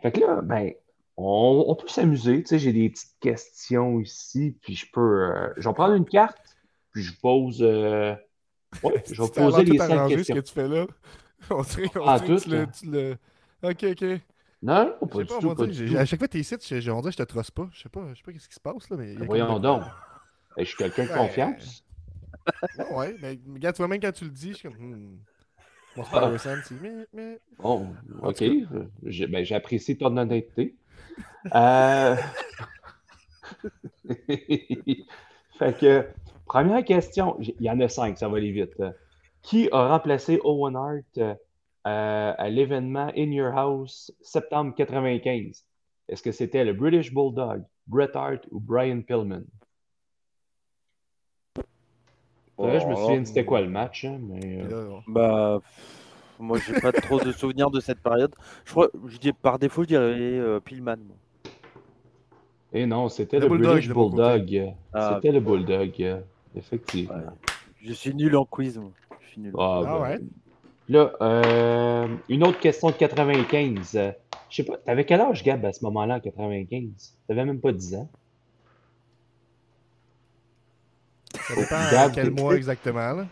[0.01, 0.71] Fait que là, ben,
[1.15, 2.41] on, on peut s'amuser.
[2.43, 5.01] Tu sais, j'ai des petites questions ici, puis je peux.
[5.31, 6.37] euh, je vais prendre une carte,
[6.91, 7.61] puis je pose.
[7.63, 8.13] euh,
[8.83, 10.35] ouais, je vais Tu poser les cinq questions.
[10.35, 10.85] ce que tu fais là.
[11.51, 13.17] On dirait, on Ah, dirait que tout, tu le, tu
[13.61, 14.21] Ok, ok.
[14.63, 16.55] Non, Je pas du pas, tout, pas tu du à chaque fois que t'es ici,
[16.67, 17.69] je, je, on dirait que je te trosse pas.
[17.71, 19.13] Je sais pas, je sais pas qu'est-ce qui se passe, là, mais...
[19.13, 19.83] comme Voyons donc.
[20.57, 21.83] Je suis quelqu'un de confiance.
[22.79, 25.19] Non, ouais, mais regarde, tu vois, même quand tu le dis, je suis comme...
[25.97, 26.31] Mon Ah.
[26.37, 27.39] C'est...
[27.59, 27.87] Bon,
[28.21, 28.43] ok.
[29.05, 30.75] J'ai- ben, J'apprécie ton honnêteté.
[31.55, 32.15] Euh...
[35.57, 36.05] fait que,
[36.45, 38.81] première question, il y en a cinq, ça va aller vite.
[39.41, 41.33] Qui a remplacé Owen Hart euh,
[41.83, 45.65] à l'événement In Your House septembre 95?
[46.09, 49.43] Est-ce que c'était le British Bulldog, Bret Hart ou Brian Pillman?
[52.59, 56.91] Je me souviens c'était quoi le match, hein, mais, euh, Bah, pff, moi, j'ai pas
[56.91, 58.33] trop de souvenirs de cette période.
[58.65, 60.97] Je crois, je dis par défaut, je dirais euh, Pillman.
[60.97, 61.15] moi.
[62.73, 63.89] Et non, c'était Le le, Bulldog, British.
[63.93, 64.73] Bulldog.
[64.93, 65.13] Ah.
[65.15, 66.21] C'était le Bulldog,
[66.55, 67.15] effectivement.
[67.15, 67.21] Ouais.
[67.81, 68.91] Je suis nul en quiz, moi.
[69.21, 69.53] Je suis nul.
[69.57, 70.19] Ah, Ah ben, ouais?
[70.89, 73.95] Là, euh, une autre question de 95.
[73.95, 74.11] Euh,
[74.49, 77.17] Je sais pas, t'avais quel âge, Gab, à ce moment-là, en 95?
[77.27, 78.09] T'avais même pas 10 ans.
[81.47, 83.25] Ça dépend à quel mois exactement, là.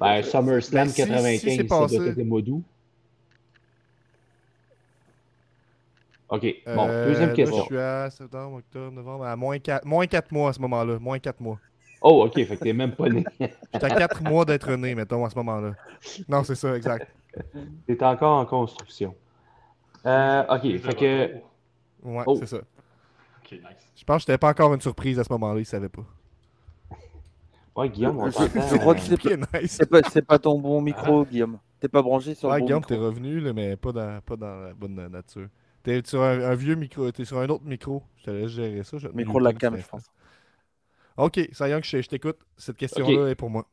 [0.00, 2.62] Ben, SummerSlam Ben, si- si 95, c'est ça passé- doit être le mois d'août.
[6.30, 7.58] OK, bon, Euh, deuxième là, question.
[7.60, 10.98] je suis à septembre, octobre, novembre, à moins 4, moins 4 mois à ce moment-là.
[10.98, 11.58] Moins 4 mois.
[12.02, 13.24] Oh, OK, fait que t'es même pas né.
[13.40, 15.72] J'étais à 4 mois d'être né, mettons, à ce moment-là.
[16.28, 17.08] Non, c'est ça, exact.
[17.86, 19.14] T'es encore en construction.
[20.04, 21.34] Euh, OK, fait que...
[22.04, 22.36] Ouais, Oh.
[22.38, 22.58] c'est ça.
[22.58, 23.62] Ok, nice.
[23.96, 26.04] Je pense que j'étais pas encore une surprise à ce moment-là, il savait pas.
[27.78, 29.24] Ouais, Guillaume, on Je- crois que c'est
[29.62, 29.80] nice.
[30.26, 31.58] Pas, ton bon micro, Guillaume.
[31.78, 34.34] T'es pas branché sur Ouais, le bon Guillaume, t'es revenu, là, mais pas dans, pas
[34.34, 35.46] dans la bonne nature.
[35.84, 38.02] T'es sur un, un vieux micro, t'es sur un autre micro.
[38.16, 38.98] Je te laisse gérer ça.
[38.98, 40.06] je Micro de la cam, je pense.
[41.16, 42.38] Ok, Sayang, je, je t'écoute.
[42.56, 43.64] Cette question-là est pour moi.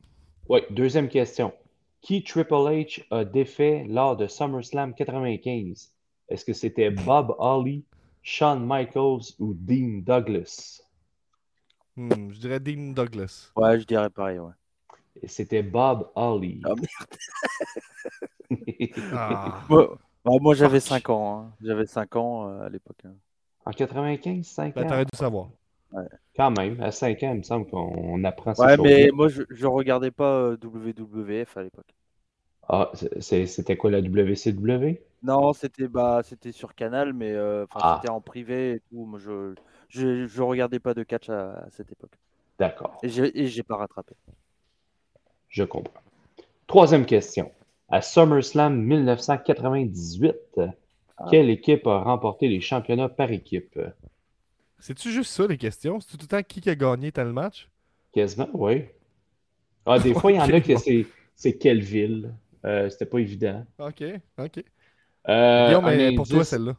[0.48, 1.52] Ouais, deuxième question.
[2.00, 5.92] Qui Triple H a défait lors de SummerSlam 95?
[6.28, 7.84] Est-ce que c'était Bob Holly,
[8.22, 10.80] Shawn Michaels ou Dean Douglas?
[11.96, 13.52] Hmm, je dirais Dean Douglas.
[13.56, 14.52] Ouais, je dirais pareil, ouais.
[15.22, 16.62] Et c'était Bob Holly.
[16.64, 16.74] Ah,
[19.10, 19.62] Ah.
[19.68, 21.40] Moi, bah, moi, j'avais 5 ans.
[21.40, 21.56] hein.
[21.60, 23.00] J'avais 5 ans euh, à l'époque.
[23.04, 23.14] hein.
[23.64, 24.86] en 95, 5 Ben, ans?
[24.86, 25.48] t'aurais dû savoir.
[26.36, 29.42] Quand même, à 5 ans, il me semble qu'on apprend ces Ouais, mais moi, je,
[29.50, 31.94] je regardais pas euh, WWF à l'époque.
[32.68, 35.00] Ah, c'est- c'était quoi la WCW?
[35.22, 37.82] Non, c'était bah, c'était sur Canal, mais euh, enfin, Ah.
[37.82, 39.04] c'était en privé et tout.
[39.06, 39.54] Moi, je,
[39.88, 42.18] je, je regardais pas de catch à, à cette époque.
[42.58, 44.14] D'accord, Et j'ai et j'ai pas rattrapé.
[45.48, 46.02] je comprends.
[46.66, 47.52] Troisième question.
[47.90, 50.60] À SummerSlam 1998,
[51.26, 53.78] quelle équipe a remporté les championnats par équipe?
[54.78, 56.00] C'est-tu juste ça, les questions?
[56.00, 57.68] C'est tout le temps qui qui a gagné tel match?
[58.12, 58.86] Quasiment, oui.
[59.86, 60.78] Ah, des fois, il y en a bon.
[60.78, 62.34] c'est, c'est quelle ville?
[62.64, 63.64] Euh, c'était pas évident.
[63.78, 64.02] Ok,
[64.38, 64.62] ok.
[65.28, 66.76] Euh, Guillaume, mais pour toi, celle-là.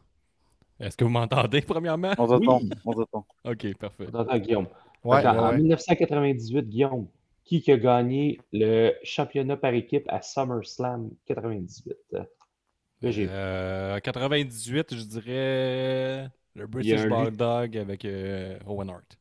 [0.80, 2.12] Est-ce que vous m'entendez, premièrement?
[2.18, 2.70] On t'entend, Oui.
[2.84, 3.26] on t'entend.
[3.44, 4.06] Ok, parfait.
[4.14, 4.66] Attends, Guillaume.
[5.04, 5.58] Ouais, Attends, ouais, En ouais.
[5.58, 7.06] 1998, Guillaume,
[7.44, 11.96] qui qui a gagné le championnat par équipe à SummerSlam 98?
[12.12, 19.18] Là, j'ai- Euh, 98, je dirais le British un Bulldog avec euh, Owen Hart.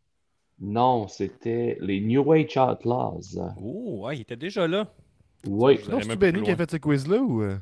[0.60, 3.40] Non, c'était les New Age Outlaws.
[3.62, 4.88] Oh, ouais, il était déjà là.
[5.46, 5.80] Oui.
[5.90, 7.44] Non, c'est Benny qui a fait ce quiz-là ou.
[7.44, 7.58] euh?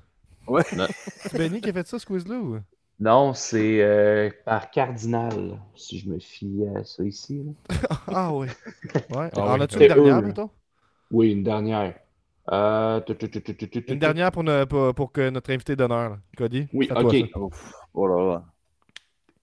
[0.47, 0.63] Ouais.
[0.77, 0.85] Non.
[0.89, 2.59] C'est Benny qui a fait ça, ce quiz-là ou?
[2.99, 7.43] Non, c'est euh, par Cardinal, si je me fie à ça ici.
[8.07, 8.47] Ah ouais.
[9.11, 9.29] Ouais.
[9.33, 9.61] Ah en oui.
[9.63, 10.21] as-tu une dernière, eux.
[10.21, 10.49] mettons?
[11.11, 11.93] Oui, une dernière.
[12.51, 13.01] Euh,
[13.87, 16.19] Une dernière pour, ne- pour, pour que notre invité d'honneur, là.
[16.37, 16.67] Cody.
[16.73, 17.15] Oui, toi, ok.
[17.93, 18.43] Oh là là.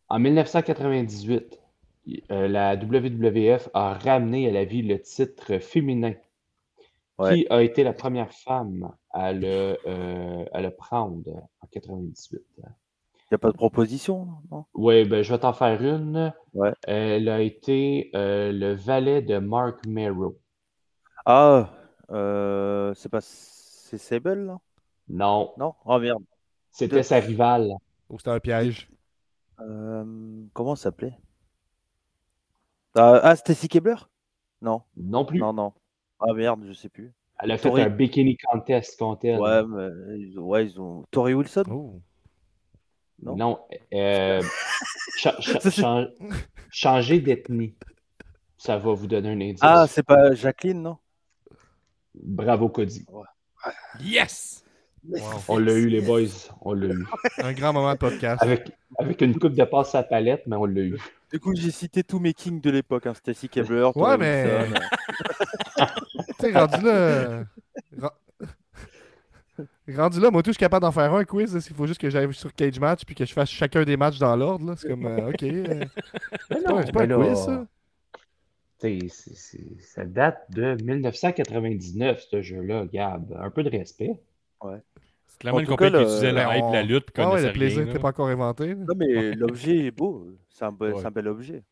[0.08, 1.58] En 1998,
[2.06, 6.14] y- euh, la WWF a ramené à la vie le titre féminin.
[7.18, 7.34] Ouais.
[7.34, 12.40] Qui a été la première femme à le, euh, à le prendre en 98?
[13.32, 14.66] Y a pas de proposition, non?
[14.74, 16.34] Oui, ben, je vais t'en faire une.
[16.52, 16.72] Ouais.
[16.86, 20.38] Elle a été euh, le valet de Mark Merrow.
[21.24, 21.70] Ah,
[22.10, 24.58] euh, c'est pas c'est Sable là
[25.08, 25.74] Non, Non?
[25.86, 26.22] Oh merde.
[26.70, 27.72] c'était De- sa rivale.
[28.10, 28.90] Ou c'était un piège?
[29.60, 30.04] Euh,
[30.52, 31.16] comment ça s'appelait?
[32.94, 33.94] Ah, ah, Stacy Kebler
[34.60, 35.38] Non, Non plus.
[35.38, 35.72] non, non.
[36.20, 37.14] Ah merde, je sais plus.
[37.40, 39.40] Elle a fait un bikini contest contre elle.
[39.40, 41.04] Ouais, mais ils, ouais, ils ont.
[41.10, 41.64] Tori Wilson?
[41.70, 42.00] Oh.
[43.22, 43.36] Non?
[43.36, 43.58] Non.
[43.94, 44.42] euh,
[45.18, 46.08] cha- cha-
[46.70, 47.74] changer d'ethnie.
[48.58, 49.58] Ça va vous donner un indice.
[49.62, 50.96] Ah, c'est pas Jacqueline, non?
[52.14, 53.04] Bravo, Cody.
[54.00, 54.64] Yes!
[55.08, 55.20] Wow.
[55.48, 56.28] On l'a eu, les boys.
[56.60, 57.04] On l'a eu.
[57.42, 58.40] Un grand moment de podcast.
[58.42, 60.96] Avec, avec une coupe de passe à palette, mais on l'a eu.
[61.32, 63.90] Du coup, j'ai cité tous mes kings de l'époque, hein, Stacy Kebler.
[63.94, 64.68] Tori Ouais, mais-.
[65.78, 65.84] Tu
[66.40, 67.44] sais, rendu là.
[69.88, 71.52] Rendu là, moi, tout, je suis capable d'en faire un quiz.
[71.68, 74.18] Il faut juste que j'aille sur Cage Match puis que je fasse chacun des matchs
[74.18, 74.64] dans l'ordre.
[74.66, 74.74] là.
[74.76, 75.42] C'est comme, euh, OK.
[75.42, 75.84] euh,
[76.50, 77.66] c'est pas, un là, quiz,
[79.80, 80.04] ça.
[80.04, 83.36] date de 1999, ce jeu-là, Gab.
[83.40, 84.20] Un peu de respect.
[85.26, 87.22] C'est clairement En une compagnie qui le- utilisait ben, hype on- de la lutte puis
[87.24, 88.68] Ah ouais, le plaisir n'était pas encore inventé.
[88.68, 88.74] là.
[88.74, 90.28] Non, mais l'objet est beau.
[90.48, 91.00] C'est un, be- Ouais.
[91.00, 91.62] c'est un bel objet.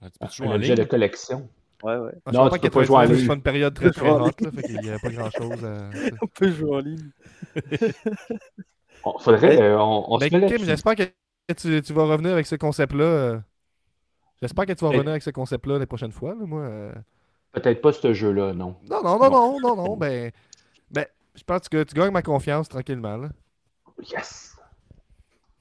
[0.00, 1.48] Ah, tu peux Un en objet de collection.
[1.82, 2.10] Ouais, ouais.
[2.26, 3.26] Ah, Non, je tu comprends peux pas jouer en 99, ligne.
[3.28, 4.08] C'est une période très très
[4.40, 5.90] là, fait qu'il n'y avait pas grand chose à.
[6.22, 7.10] On peut jouer en ligne.
[9.04, 11.04] On, faudrait, Mais- euh, on, on se Mais met Kim, j'espère que
[11.56, 13.04] tu, tu vas revenir avec ce concept-là.
[13.04, 13.38] euh,
[14.42, 16.30] J'espère que tu vas revenir avec ce concept-là les prochaines fois.
[16.30, 16.92] là, moi, euh.
[17.52, 18.76] Peut-être pas ce jeu-là, non.
[18.90, 19.96] Non, non, non, non, non, non.
[19.96, 20.30] Ben,
[20.90, 23.16] ben, je pense que tu gagnes ma confiance tranquillement.
[23.16, 23.28] Là.
[24.12, 24.56] Yes!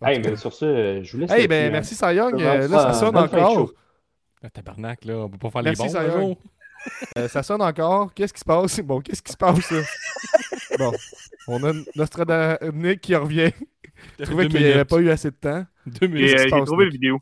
[0.02, 1.32] Hey, mais sur ce, euh, je vous laisse.
[1.32, 1.72] Hey, ben, hein.
[1.72, 1.96] merci
[2.60, 3.72] va, là, ça ça- sonne encore.
[4.44, 5.96] Ah, tabarnak, là, on peut pas faire Merci, les bons.
[5.98, 6.38] Un jour.
[7.18, 8.14] Euh, ça sonne encore.
[8.14, 8.80] Qu'est-ce qui se passe?
[8.82, 9.82] Bon, qu'est-ce qui se passe là?
[10.80, 10.92] bon,
[11.48, 13.52] on a Nostradamus qui revient.
[14.20, 15.66] Je trouvais qu'il n'y avait pas eu assez de temps.
[15.88, 16.38] Deux minutes.
[16.38, 17.20] Se j'ai trouvé le vidéo.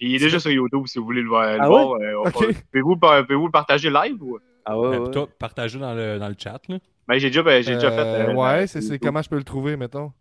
[0.00, 2.46] Il est déjà sur YouTube si vous voulez le Ah voir, euh, on Ok.
[2.46, 4.38] va- Pouvez-vous le partager live ou?
[4.64, 5.02] Ah ouais, Ben, ouais.
[5.04, 6.60] puis toi, partagez dans le, dans le chat.
[6.68, 6.78] Là.
[7.06, 7.98] Ben, j'ai déjà, ben, j'ai déjà fait.
[8.00, 10.12] Euh, euh, ouais, la- c'est comment je peux le trouver, mettons.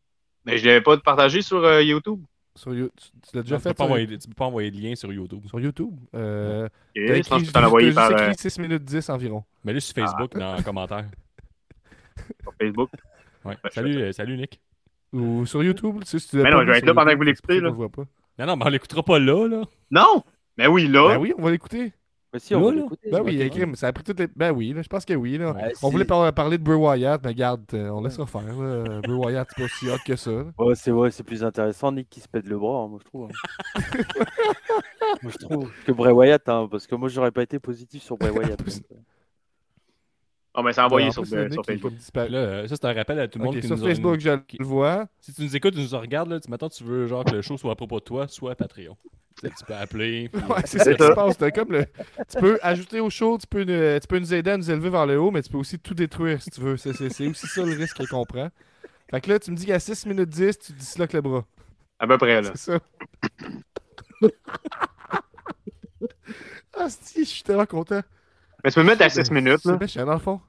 [0.45, 2.21] Mais je l'avais pas partagé sur euh, YouTube.
[2.55, 4.45] Sur You- Tu, tu l'as déjà tu, peux fait pas sur, envoyer, tu peux pas
[4.45, 5.43] envoyer de lien sur YouTube.
[5.47, 5.95] sur YouTube?
[6.15, 8.83] Euh, t'as je pense écrit, que tu t'en as envoyé par euh, écrit 6 minutes
[8.83, 9.43] 10 environ.
[9.63, 11.05] Mais là, sur Facebook, dans les commentaires.
[12.43, 12.89] sur Facebook?
[13.45, 13.57] Ouais.
[13.63, 14.61] Ben, Salut, euh, salut Nick.
[15.13, 17.17] Ou sur YouTube, tu sais, si tu Mais non, je vais être là pendant que
[17.17, 17.71] vous l'écoutez, là.
[17.71, 19.47] Non, non, mais on l'écoutera pas là.
[19.47, 19.63] là.
[19.91, 20.23] Non!
[20.57, 21.09] Mais oui, là.
[21.09, 21.93] Ben oui, on va l'écouter.
[22.33, 23.11] Mais si, on va l'écouter.
[23.11, 24.27] Ben oui, écrit, ça a pris toutes les...
[24.27, 25.37] Ben oui, là, je pense que oui.
[25.37, 25.51] Là.
[25.51, 28.41] Ouais, On voulait par- parler de Bray Wyatt, mais regarde, euh, on laissera faire.
[28.41, 29.01] là.
[29.01, 30.31] Bray Wyatt, c'est pas si hot que ça.
[30.57, 33.29] Ouais, c'est ouais, plus intéressant Nick qui se pète le bras, hein, moi je trouve.
[33.29, 33.81] hein.
[35.21, 38.17] moi je trouve que Bray Wyatt, hein, parce que moi j'aurais pas été positif sur
[38.17, 38.59] Bray Wyatt.
[38.67, 38.95] euh.
[40.55, 41.93] Ah, ben, c'est envoyé En sur, plus, euh, Facebook.
[42.15, 44.29] Là, euh, ça, c'est un rappel à tout le monde qui sur nous Facebook, je
[44.29, 45.07] le vois.
[45.19, 47.41] Si tu nous écoutes, tu nous regardes, là, tu, mettons, tu veux genre que le
[47.41, 48.95] show soit à propos de toi, soit Patreon.
[49.41, 50.29] Tu peux appeler.
[50.29, 51.37] puis- Ouais, c'est ça qui se passe.
[51.53, 51.85] comme le...
[52.29, 54.89] Tu peux ajouter au show, tu peux, nous- tu peux nous aider à nous élever
[54.89, 56.77] vers le haut, mais tu peux aussi tout détruire si tu veux.
[56.77, 58.49] C'est, c'est- c'est aussi ça le risque qu'on prend.
[59.11, 61.45] Fait que là, tu me dis qu'à 6 minutes 10, tu disloques le bras.
[61.99, 62.51] À peu près, là.
[62.55, 62.79] C'est ça.
[66.77, 68.01] ah, si, je suis tellement content.
[68.63, 69.77] Mais tu peux mettre à 6 minutes, C'est là.
[69.79, 70.39] méchant, dans le fond.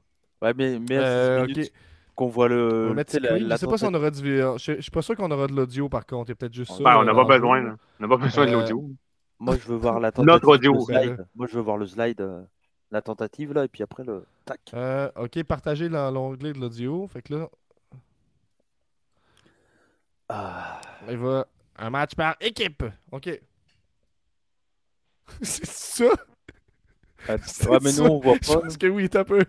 [0.40, 1.72] Ouais, mais, mais Euh, minutes.
[2.14, 2.94] Qu'on voit On le.
[2.94, 3.48] mettre tu sais, la- Scream.
[3.48, 4.36] la Je sais pas si on aura du.
[4.38, 6.28] Je, je suis pas sûr qu'on aura de l'audio par contre.
[6.28, 6.82] Il y a peut-être juste ça.
[6.82, 7.76] Ben, on n'a euh, pas en besoin, là.
[8.00, 8.90] On n'a pas besoin de Euh, l'audio.
[9.40, 10.70] Moi je veux voir la Notre tentative.
[10.70, 10.80] audio.
[10.84, 11.10] slide.
[11.10, 11.24] Ouais.
[11.34, 12.42] Moi je veux voir le slide, euh,
[12.90, 14.60] la tentative là, et puis après le tac.
[14.74, 17.06] Euh, ok, partagez l'onglet de l'audio.
[17.08, 17.48] Fait que là,
[20.28, 21.46] Ah, il va
[21.76, 22.84] un match par équipe.
[23.12, 23.40] Ok.
[25.42, 26.04] C'est ça?
[27.28, 28.02] ouais, C'est mais ça.
[28.02, 28.60] nous on voit Je pas.
[28.60, 29.40] pense que oui, un peu.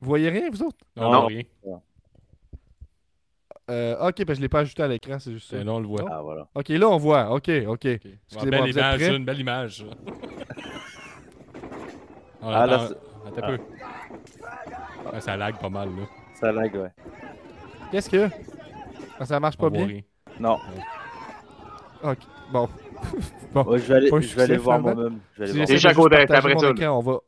[0.00, 0.78] Vous voyez rien, vous autres?
[0.96, 1.26] Non, Non.
[1.26, 1.42] rien.
[3.70, 5.56] Euh, ok, ben je l'ai pas ajouté à l'écran, c'est juste ça.
[5.56, 6.02] Euh, Non, on le voit.
[6.10, 6.48] Ah voilà.
[6.54, 7.30] Ok, là on voit.
[7.34, 7.66] Ok, ok.
[7.66, 7.84] Ok.
[7.86, 9.16] Excusez-moi, Une belle vous êtes image, prêts?
[9.16, 9.78] une belle image.
[9.78, 9.84] ça.
[12.40, 12.88] On Ah, là,
[13.26, 13.58] attends un peu.
[15.12, 16.04] Ouais, ça lag pas mal, là.
[16.34, 16.92] Ça lag, ouais.
[17.90, 18.28] Qu'est-ce que?
[19.18, 19.86] Ah, ça marche On pas voit bien?
[19.86, 20.00] rien.
[20.38, 20.56] Non,
[22.04, 22.18] Ok,
[22.52, 22.68] bon.
[23.52, 23.64] bon.
[23.64, 25.18] ouais, je vais aller, je vais aller voir moi-même.
[25.36, 26.72] Juste côté, partager après mon ça, là.
[26.72, 27.18] écran, on va,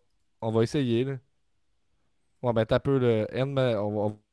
[0.43, 1.05] on va essayer.
[1.05, 1.17] Là.
[2.43, 3.81] Ouais, ben, t'as peu le on va,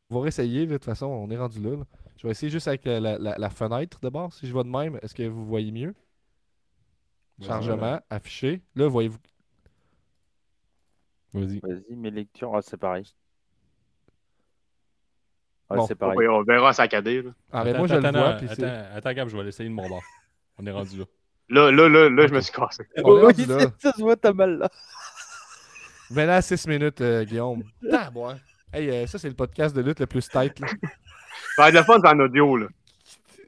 [0.10, 0.66] on va réessayer.
[0.66, 1.72] De toute façon, on est rendu là.
[1.78, 1.84] là.
[2.18, 4.34] Je vais essayer juste avec la, la- la fenêtre de bord.
[4.34, 5.94] Si je vois de même, est-ce que vous voyez mieux?
[7.42, 8.62] Chargement, affiché.
[8.76, 9.20] Là, voyez-vous?
[11.34, 11.60] Vas-y.
[11.60, 13.06] Vas-y, mes lectures, ah, c'est pareil.
[15.70, 15.86] Ouais, Bon.
[15.86, 16.28] c'est On pareil.
[16.28, 17.32] va- on verra saccadé, là.
[17.52, 18.28] Ah, mais Attends, moi, je le attends, vois.
[18.30, 20.02] attends, attends, attends, Gab, je vais l'essayer de mon bord.
[20.58, 21.06] On est rendu là.
[21.50, 22.84] Là, là, là, là, je me suis cassé.
[22.98, 23.60] On est Oui, rendu là.
[23.60, 24.70] c'est- ça se voit, t'as mal là.
[26.12, 27.64] Mais là, 6 minutes, euh, Guillaume.
[27.92, 28.30] Ah, bon.
[28.30, 28.38] hein.
[28.74, 30.60] Hey, euh, ça, c'est le podcast de lutte le plus tight.
[30.60, 30.68] Là.
[31.56, 32.68] Ça va être le fun en audio, là.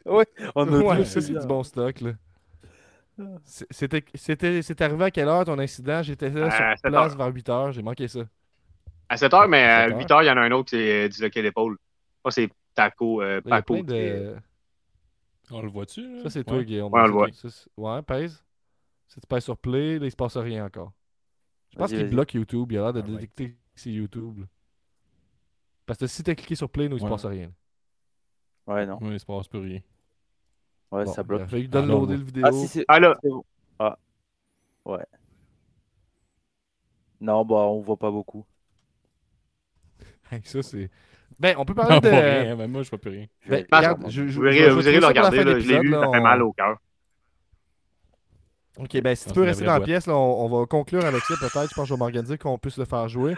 [0.05, 0.23] On a
[0.79, 2.01] ouais, deux, ça, c'est du bon stock.
[2.01, 2.11] là.
[3.43, 6.01] C'est- C'était, c'était, c'est arrivé à quelle heure ton incident?
[6.01, 7.17] J'étais là À sur 7 place heures.
[7.17, 7.71] vers 8 heures.
[7.73, 8.21] J'ai manqué ça.
[9.09, 10.69] À 7 h, mais À à 7 8 h, il y en a un autre
[10.69, 11.77] qui s'est euh, disloqué l'épaule.
[12.25, 13.83] Ça, c'est Taco, euh, Paco.
[13.83, 14.35] qui est-.
[15.51, 16.21] On le voit-tu?
[16.21, 16.63] Ça, c'est toi.
[16.63, 16.93] Guillaume.
[16.93, 17.29] Ouais, on le Ça, voit.
[17.31, 18.43] ça, ouais, pèse.
[19.07, 20.93] Si tu pèses sur play, là, il se passe rien encore.
[21.71, 22.71] Je pense qu'il bloque YouTube.
[22.71, 24.43] Il a l'air de Ah, détecter que c'est YouTube.
[25.85, 27.51] Parce que si t'as cliqué sur play, nous, il se passe rien.
[28.67, 28.97] Ouais, non.
[29.01, 29.79] Ouais, il se passe plus rien.
[30.91, 31.41] Ouais, Bon, ça Il bloque.
[31.41, 32.19] a fallu Ah, non, downloader non.
[32.19, 32.43] le vidéo.
[32.47, 33.15] Ah, si, c'est Ah, là.
[33.21, 33.43] c'est bon.
[33.79, 33.97] Ah.
[34.85, 35.05] Ouais.
[37.21, 38.45] Non, bah, on voit pas beaucoup.
[40.43, 40.89] Ça, c'est...
[41.39, 42.07] Ben, on peut On parler de...
[42.09, 43.25] rien, même moi, je vois plus rien.
[43.47, 45.37] Ben, Ah, regarde, ça, je, je, Vous je- irez, je vous vais irez le regarder,
[45.37, 46.77] Je l'ai ça fait mal au cœur.
[48.79, 51.21] Ok, ben si tu peux rester dans la pièce, là, on, on va conclure avec
[51.23, 51.69] ça peut-être.
[51.69, 53.35] Je pense que je vais m'organiser qu'on puisse le faire jouer.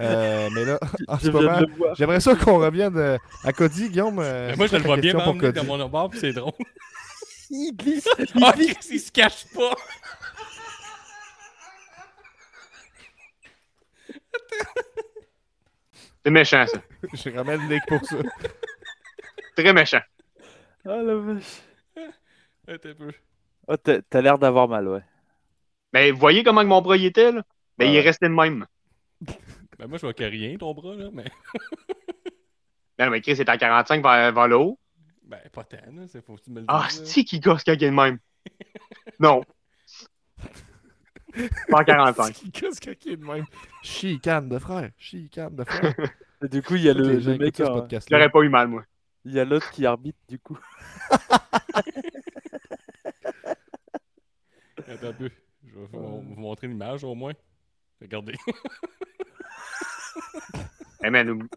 [0.00, 0.78] Euh, mais là,
[1.08, 1.60] en ce moment,
[1.96, 3.90] j'aimerais ça qu'on revienne euh, à Cody.
[3.90, 5.52] Guillaume, euh, Mais moi, je le vois bien pour Cody?
[5.52, 6.52] dans mon puis c'est drôle.
[7.50, 8.08] Il glisse.
[8.34, 8.88] Il Ah, glisse.
[8.90, 9.74] Il se cache pas!
[16.24, 16.82] C'est méchant, ça.
[17.12, 18.16] Je ramène Nick pour ça.
[19.56, 20.00] Très méchant.
[20.86, 21.62] Ah la vache.
[22.66, 23.12] Attends un peu.
[23.68, 25.02] Oh, t'as l'air d'avoir mal, ouais.
[25.92, 27.42] Mais vous voyez comment que mon bras il était, là?
[27.78, 28.66] Ben, Ah il est resté de même.
[29.78, 31.24] Ben, moi, je vois que rien, ton bras, là, mais.
[32.98, 34.78] Non, mais Chris est à 45 vers, vers le haut.
[35.24, 36.06] Ben, pas tant, là.
[36.06, 38.18] c'est- Faut que tu me le Ah, c'est qui gosse quand il est de même?
[39.18, 39.42] Non.
[41.68, 42.40] Pas en 45.
[42.52, 43.44] Qu'est-ce qu'il y a de même?
[43.82, 44.90] Chicane de frère.
[44.96, 45.94] Chicane de frère.
[46.44, 48.16] Et du coup, il y a le, le mec, podcast-là.
[48.18, 48.84] J'aurais pas eu mal, moi.
[49.24, 50.58] il y a l'autre qui arbitre, du coup.
[55.04, 55.30] Attends un peu.
[55.66, 57.32] Je vais vous vous montrer l'image, au moins.
[58.00, 58.34] Regardez.
[61.06, 61.48] Eh, man, oublie-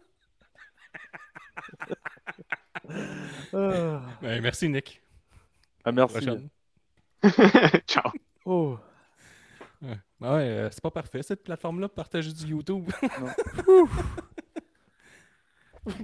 [3.54, 5.00] Ah, Ben, merci, Nick.
[5.84, 6.26] Ah, merci.
[7.86, 8.10] Ciao.
[8.44, 8.78] Oh.
[9.80, 12.90] Ouais, Ben ouais euh, c'est pas parfait, cette plateforme-là, pour partager du YouTube.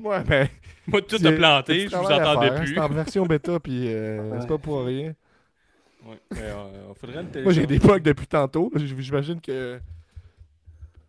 [0.03, 0.49] Ouais, ben.
[0.87, 2.75] Moi, tout a planté, je vous entendais faire, plus.
[2.75, 4.41] C'est en version bêta, puis euh, Ouais.
[4.41, 5.15] c'est pas pour rien.
[6.07, 8.71] Ouais, mais, euh, faudrait le Moi, j'ai des bugs depuis tantôt.
[8.75, 9.81] J'imagine que.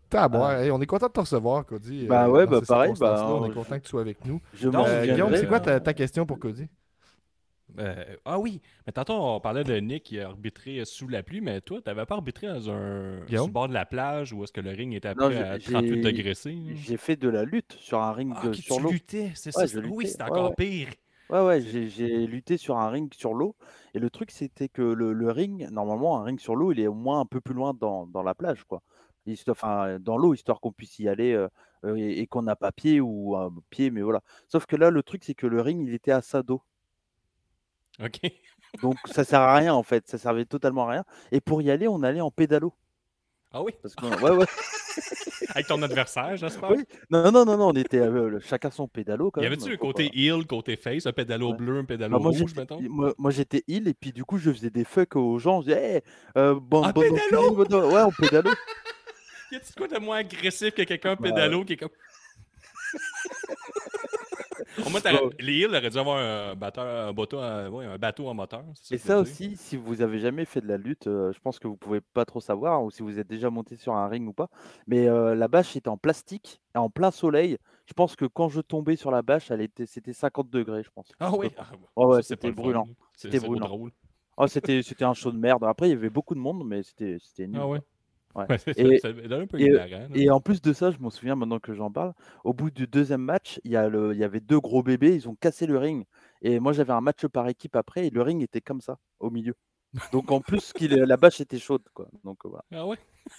[0.10, 2.06] T'as à hey, on est content de te recevoir, Cody.
[2.06, 4.40] Bah euh, ouais, bah pareil, bah, on est content que tu sois avec nous.
[4.64, 6.68] Euh, Guillaume, c'est quoi euh, ta, ta question pour Cody?
[7.80, 11.42] Euh, ah oui, mais tantôt on parlait de Nick qui a arbitré sous la pluie,
[11.42, 13.28] mais toi, t'avais pas arbitré dans un Guillaume?
[13.42, 15.44] sur le bord de la plage où est-ce que le ring était Non, après j'ai-
[15.44, 16.56] à j'ai- 38 degrés C?
[16.76, 18.92] J'ai fait de la lutte sur un ring Ah, de- sur tu l'eau.
[18.92, 19.80] luttais, c'est Ouais, ça.
[19.84, 20.56] Oui, c'est encore ouais.
[20.58, 20.88] pire.
[21.30, 23.56] Ouais, ouais, j'ai j'ai lutté sur un ring sur l'eau.
[23.94, 26.88] Et le truc, c'était que le, le ring, normalement, un ring sur l'eau, il est
[26.88, 28.82] au moins un peu plus loin dans, dans la plage, quoi.
[29.50, 31.48] Enfin, dans l'eau, histoire qu'on puisse y aller
[31.96, 34.22] et, et qu'on n'a pas pied ou un pied, mais voilà.
[34.48, 36.62] Sauf que là, le truc, c'est que le ring, il était à sa dos.
[38.00, 38.20] Ok.
[38.82, 40.08] Donc, ça sert à rien, en fait.
[40.08, 41.06] Ça servait totalement à rien.
[41.32, 42.74] Et pour y aller, on allait en pédalo.
[43.52, 44.46] Ah oui, Parce ouais, ouais.
[45.50, 46.72] avec ton adversaire, j'espère.
[46.72, 46.84] Oui.
[47.10, 49.78] Non, non, non, non, on était euh, le- chacun son pédalo, quand Y avait-tu un
[49.78, 51.58] faut côté heel, côté face, un pédalo Ouais.
[51.58, 52.82] bleu, un pédalo Bah, moi, rouge, mettons?
[52.82, 55.62] moi, moi, j'étais heal et puis du coup je faisais des fucks aux gens.
[55.62, 56.02] Je disais, hey,
[56.38, 57.56] euh, bon, bon, pédalo?
[57.66, 58.50] bon, ouais, en pédalo.
[59.52, 61.90] Y a-tu quoi de moins agressif que quelqu'un Bah, pédalo qui est comme.
[64.86, 65.00] Au moins,
[65.40, 68.64] les heels auraient dû avoir un, batteur, un, bateau, un, ouais, un bateau en moteur.
[68.92, 69.22] Et ça dire.
[69.22, 72.02] aussi, si vous avez jamais fait de la lutte, euh, je pense que vous pouvez
[72.02, 74.50] pas trop savoir, ou si vous êtes déjà monté sur un ring ou pas.
[74.88, 77.58] Mais euh, la bâche était en plastique, en plein soleil.
[77.86, 80.90] Je pense que quand je tombais sur la bâche, elle était, c'était 50 degrés, je
[80.90, 81.12] pense.
[81.20, 81.50] Ah oui.
[81.58, 82.88] Ah, Ouais, c'était brûlant.
[83.16, 83.70] C'était brûlant.
[84.38, 85.64] Oh, c'était, c'était un show de merde.
[85.64, 87.60] Après, il y avait beaucoup de monde, mais c'était, c'était nul.
[87.62, 87.80] Ah ouais.
[88.36, 88.46] Ouais.
[88.50, 89.90] Ouais, c'est- Et- ça, ça donne un peu et- hilarant.
[89.90, 90.08] là.
[90.14, 92.14] Et en plus de ça, je m'en souviens maintenant que j'en parle,
[92.44, 95.16] au bout du deuxième match, il y, a le, il y avait deux gros bébés,
[95.16, 96.06] ils ont cassé le ring.
[96.42, 99.30] Et moi, j'avais un match par équipe après, et le ring était comme ça, au
[99.30, 99.56] milieu.
[100.12, 101.84] Donc en plus, qu'il la bâche était chaude.
[101.94, 102.08] Quoi.
[102.26, 102.66] Donc voilà.
[102.74, 102.98] Ah ouais?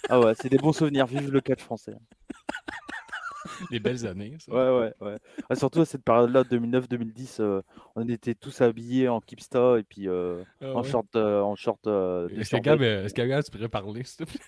[0.09, 1.05] Ah ouais, c'est des bons souvenirs.
[1.05, 1.93] Vive le catch français.
[3.71, 4.35] Les belles années.
[4.39, 4.51] Ça.
[4.51, 5.17] Ouais, ouais,
[5.49, 5.55] ouais.
[5.55, 7.61] Surtout à cette période-là, 2009-2010, euh,
[7.95, 10.89] on était tous habillés en Kipsta et puis euh, Ah en ouais.
[10.89, 11.15] short.
[11.15, 11.79] euh, en short.
[11.85, 14.39] Gab, euh, est-ce que Gab, tu pourrais parler, s'il te plaît?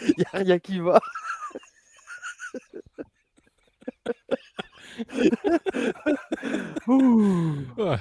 [0.00, 1.00] Il n'y a rien qui va.
[6.86, 7.54] Ouh.
[7.78, 7.98] Ah,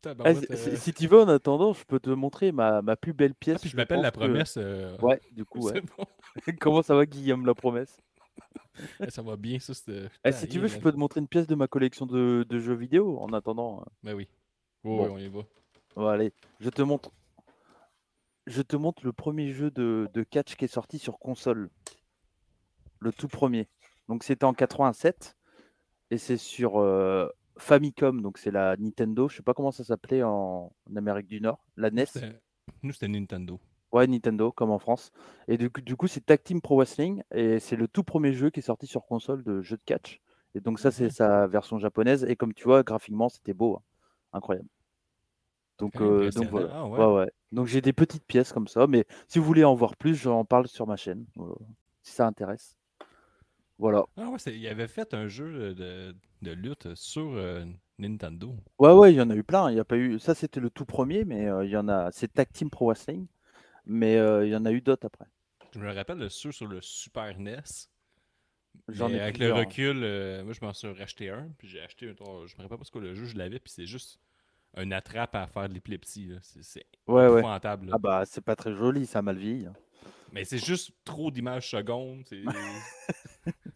[0.00, 2.96] tabarouette, si- si, euh, si tu veux, en attendant, je peux te montrer ma, ma
[2.96, 3.56] plus belle pièce.
[3.56, 4.54] ah, puis je je m'appelle la que- promesse.
[4.56, 5.72] euh, Ouais, du coup, ouais.
[5.74, 6.04] c'est bon.
[6.60, 7.96] Comment ça va, Guillaume, la promesse?
[9.00, 9.74] Eh, Ça va bien, ça.
[9.74, 12.06] c'est- Eh, putain, Si tu veux, je peux te montrer une pièce de ma collection
[12.06, 13.80] de, de jeux vidéo en attendant.
[13.80, 13.84] euh.
[14.04, 14.28] Ben oui.
[14.84, 15.04] Oui, Bon.
[15.06, 15.40] oui, on y va.
[15.96, 17.10] Bon, allez, je te montre.
[18.48, 21.70] Je te montre le premier jeu de, de catch qui est sorti sur console.
[23.00, 23.68] Le tout premier.
[24.08, 25.36] Donc c'était en 87
[26.10, 27.28] et c'est sur euh,
[27.58, 29.28] Famicom, donc c'est la Nintendo.
[29.28, 31.62] Je sais pas comment ça s'appelait en, en Amérique du Nord.
[31.76, 32.06] La NES.
[32.06, 32.40] C'était-
[32.82, 33.60] Nous, c'était Nintendo.
[33.92, 35.12] Ouais, Nintendo, comme en France.
[35.46, 37.22] Et du coup, du coup c'est Tag Team Pro Wrestling.
[37.34, 40.20] Et c'est le tout premier jeu qui est sorti sur console de jeu de catch.
[40.54, 42.24] Et donc, ça, c'est sa version japonaise.
[42.24, 43.76] Et comme tu vois, graphiquement, c'était beau.
[43.76, 43.82] hein.
[44.32, 44.68] Incroyable.
[45.78, 46.70] Donc, euh, donc voilà.
[46.72, 46.98] Ah ouais.
[46.98, 47.30] Ouais, ouais.
[47.52, 48.86] Donc, j'ai des petites pièces comme ça.
[48.86, 51.24] Mais si vous voulez en voir plus, j'en parle sur ma chaîne.
[51.38, 51.54] euh,
[52.02, 52.76] si ça intéresse.
[53.78, 54.04] Voilà.
[54.16, 57.64] Ah ouais, il avait fait un jeu de, de lutte sur euh,
[57.98, 58.56] Nintendo.
[58.78, 59.70] Ouais, ouais, il y en a eu plein.
[59.70, 60.18] Il y a pas eu...
[60.18, 61.24] Ça, c'était le tout premier.
[61.24, 62.10] Mais euh, il y en a.
[62.12, 63.26] C'est Tag Team Pro Wrestling.
[63.86, 65.26] Mais euh, il y en a eu d'autres après.
[65.72, 67.62] Je me rappelle de ceux sur le Super NES.
[68.88, 71.80] J'en mais ai avec le recul, euh, moi je m'en suis racheté un, puis j'ai
[71.80, 72.46] acheté un.
[72.46, 74.18] je me rappelle pas ce que le jeu, je l'avais, puis c'est juste
[74.78, 76.32] un attrape à faire de l'épilepsie.
[76.42, 77.90] C'est Ouais, épouvantable.
[77.92, 79.06] Ah bah, c'est pas très joli.
[79.06, 79.72] Ça mal hein.
[80.32, 82.22] Mais c'est juste trop d'images secondes.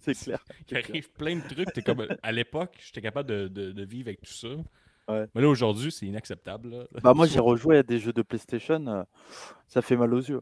[0.00, 0.44] c'est- clair.
[0.70, 1.72] Il arrive plein de trucs.
[1.72, 4.48] T'es comme, à l'époque, j'étais capable de, de- de vivre avec tout ça.
[5.09, 5.26] Ouais.
[5.34, 6.70] Mais là, aujourd'hui, c'est inacceptable.
[6.70, 6.84] là.
[7.03, 9.03] Bah moi j'ai rejoué à des jeux de PlayStation, euh,
[9.66, 10.40] ça fait mal aux yeux.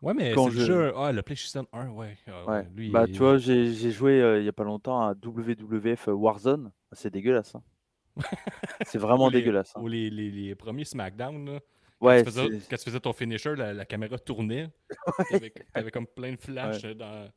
[0.00, 0.92] Ouais, mais quand c'est je- le jeu.
[0.96, 2.16] Ah, le PlayStation 1, ouais.
[2.28, 2.68] ah, Ouais.
[2.74, 5.14] Lui, Bah il- tu vois, j'ai j'ai joué euh, il y a pas longtemps à
[5.14, 7.54] WWF Warzone, c'est dégueulasse.
[7.54, 7.62] hein.
[8.86, 9.72] c'est vraiment les- dégueulasse.
[9.76, 9.80] hein.
[9.82, 11.60] Ou les, les, les premiers SmackDown, là.
[12.00, 14.68] Ouais, quand, tu faisais, quand tu faisais ton finisher, la, la caméra tournait.
[15.30, 17.28] T'avais t'avais comme plein de flashs euh, dans.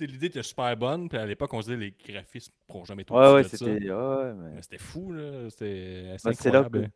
[0.00, 3.02] L'idée était super bonne, puis à l'époque, on se disait les graphismes ne pourront jamais
[3.02, 5.48] être ouais, ouais, c'était ouais, ouais, mais- c'était fou, là.
[5.50, 6.88] C'était Bah, c'est là incroyable.
[6.88, 6.92] que-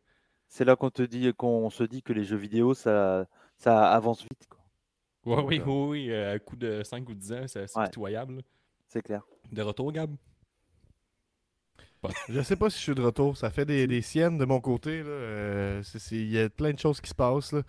[0.49, 3.25] c'est là qu'on te dit qu'on se dit que les jeux vidéo ça
[3.57, 4.59] ça avance vite quoi.
[5.25, 6.13] Ouais, Donc, oui, euh, oui, oui.
[6.13, 7.83] À coup de 5 ou 10 ans, c'est Ouais.
[7.85, 8.41] pitoyable.
[8.87, 9.23] C'est clair.
[9.51, 10.15] De retour, Gab?
[12.29, 13.35] Je sais pas si je suis de retour.
[13.37, 14.99] Ça fait des, des siennes de mon côté.
[15.03, 15.09] là.
[15.09, 17.51] Euh, Il y a plein de choses qui se passent.
[17.53, 17.61] là.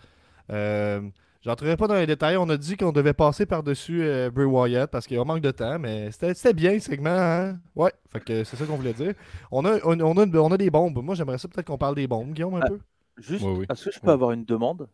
[0.50, 1.00] Euh,
[1.42, 2.36] J'entrerai pas dans les détails.
[2.36, 5.78] On a dit qu'on devait passer par-dessus euh, Bray Wyatt parce qu'on manque de temps,
[5.78, 7.10] mais c'était c'était bien le segment.
[7.10, 7.58] Hein?
[7.76, 9.14] Ouais, fait que c'est ça qu'on voulait dire.
[9.52, 11.00] On a, on, on a, on a des bombes.
[11.02, 12.68] Moi, j'aimerais ça peut-être qu'on parle des bombes, Guillaume, un Ah.
[12.68, 12.80] peu.
[13.18, 13.66] Juste, oui.
[13.70, 14.12] est-ce que je peux Ouais.
[14.12, 14.88] avoir une demande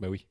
[0.00, 0.26] Ben oui.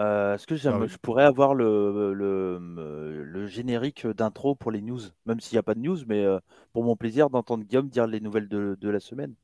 [0.00, 0.88] Euh, Est-ce que j'aime- Ah oui.
[0.88, 5.58] je pourrais avoir le, le, le- le générique d'intro pour les news, même s'il n'y
[5.58, 6.38] a pas de news, mais euh,
[6.72, 9.34] pour mon plaisir d'entendre Guillaume dire les nouvelles de, de la semaine.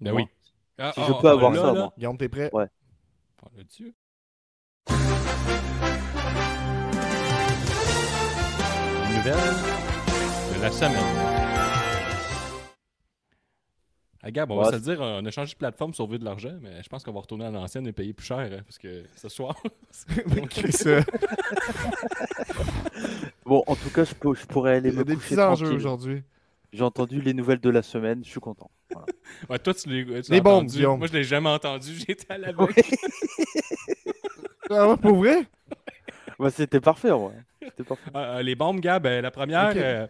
[0.00, 0.22] Ben Moi.
[0.22, 0.28] oui.
[0.78, 1.92] Ah, Si ah, je peux ah, avoir là, ça, là, moi.
[1.96, 2.50] Guillaume, t'es prêt?
[2.52, 2.66] Ouais.
[3.44, 3.94] on l'a dessus.
[9.10, 9.54] Nouvelle
[10.56, 11.49] de la semaine.
[14.22, 16.24] Ah, Gab, on va Ouais, se le dire, on a changé de plateforme sauver de
[16.26, 18.76] l'argent, mais je pense qu'on va retourner à l'ancienne et payer plus cher, hein, parce
[18.78, 19.56] que ce soir,
[20.86, 21.02] euh,
[23.46, 25.40] Bon, en tout cas, je, peux, je pourrais aller il y me a des coucher
[25.40, 25.76] enjeux tranquille.
[25.76, 26.22] aujourd'hui.
[26.72, 28.70] J'ai entendu les nouvelles de la semaine, je suis content.
[28.92, 29.06] Voilà.
[29.48, 30.86] Ouais, toi, tu l'as Les bombes, entendu.
[30.86, 31.94] Moi, je l'ai jamais entendu.
[31.94, 32.66] J'étais à la veille.
[34.68, 35.46] Ah ouais, pour vrai?
[36.38, 37.36] Bah, C'était parfait, en vrai.
[37.62, 38.10] C'était parfait.
[38.12, 40.06] Ah, ah, les bombes, Gab, euh, la première, euh,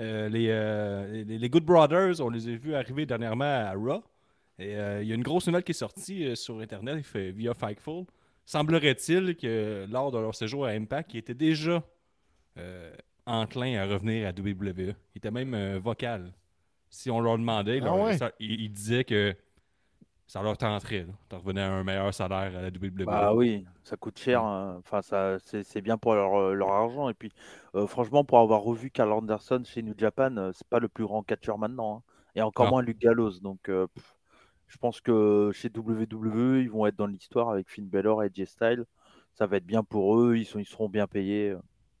[0.00, 4.02] euh, les, euh, les, les Good Brothers, on les a vus arriver dernièrement à Raw.
[4.58, 8.04] Et euh, il y a une grosse nouvelle qui est sortie sur Internet via Fightful.
[8.44, 11.82] Semblerait-il que lors de leur séjour à Impact, ils étaient déjà
[13.26, 14.94] enclins à revenir à WWE.
[15.14, 16.32] Ils étaient même vocal.
[16.90, 18.16] Si on leur demandait, Ah leur- ouais?
[18.16, 19.34] ça- ils, ils disaient que
[20.28, 23.04] ça leur tenterait de revenir à un meilleur salaire à la WWE.
[23.04, 24.42] Bah oui, ça coûte cher.
[24.44, 24.76] hein.
[24.80, 27.08] Enfin, ça, c'est bien pour leur, euh, leur argent.
[27.08, 27.32] Et puis,
[27.74, 31.04] euh, franchement, pour avoir revu Carl Anderson chez New Japan, euh, c'est pas le plus
[31.06, 31.98] grand catcheur maintenant.
[31.98, 32.02] hein.
[32.34, 32.72] Et encore Non.
[32.72, 33.40] moins Luke Gallows.
[33.40, 34.14] Donc, euh, pff,
[34.66, 38.44] je pense que chez WWE, ils vont être dans l'histoire avec Finn Balor et AJ
[38.46, 38.84] Styles.
[39.34, 40.36] Ça va être bien pour eux.
[40.36, 41.54] Ils, sont, ils seront bien payés.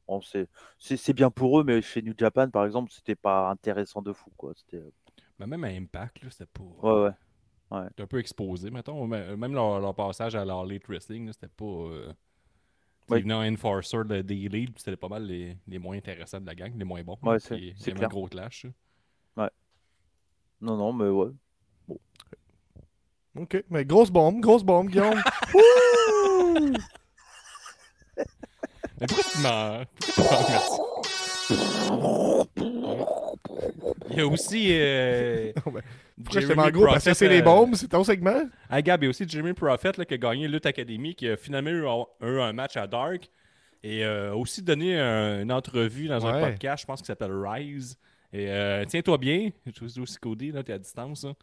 [0.06, 0.48] Bon, c'est
[0.78, 4.30] c'est- bien pour eux, mais chez New Japan, par exemple, c'était pas intéressant de fou.
[4.36, 4.52] Quoi.
[4.56, 4.82] C'était
[5.38, 6.62] Mais même à Impact, là, c'était pas.
[6.82, 7.10] ouais, ouais.
[7.88, 9.06] C'était un peu exposé, mettons.
[9.06, 11.64] Même leur, leur passage à leur late wrestling, c'était pas.
[11.64, 12.12] Euh...
[13.10, 13.18] Oui.
[13.18, 16.40] Ils venaient en enforcer de, des leads, puis c'était pas mal les, les moins intéressants
[16.40, 17.16] de la gang, les moins bons.
[17.22, 18.64] Ouais, c'est- il y avait un gros clash.
[19.36, 19.50] là.
[20.60, 21.28] Non, non, mais ouais.
[23.38, 25.22] Ok, mais grosse bombe, grosse bombe, Guillaume.
[29.00, 29.84] Mais pourquoi tu m'en.
[30.16, 30.36] Pourquoi
[32.56, 33.24] tu m'en?
[34.10, 34.68] Il y a aussi.
[34.70, 36.86] Euh, en gros?
[36.86, 38.42] Parce que c'est les euh, bombes, c'est ton segment?
[38.68, 41.28] Ah, Gab, il y a aussi Jeremy Prophet là, qui a gagné Lutte Academy, qui
[41.28, 43.28] a finalement eu, un- eu un match à Dark
[43.82, 47.32] et euh, a aussi donné un- une entrevue dans un podcast, je pense, qui s'appelle
[47.32, 47.96] Rise.
[48.32, 51.24] Et euh, tiens-toi bien, je sais aussi Cody, là, t'es à distance.
[51.24, 51.30] là.
[51.30, 51.34] Euh,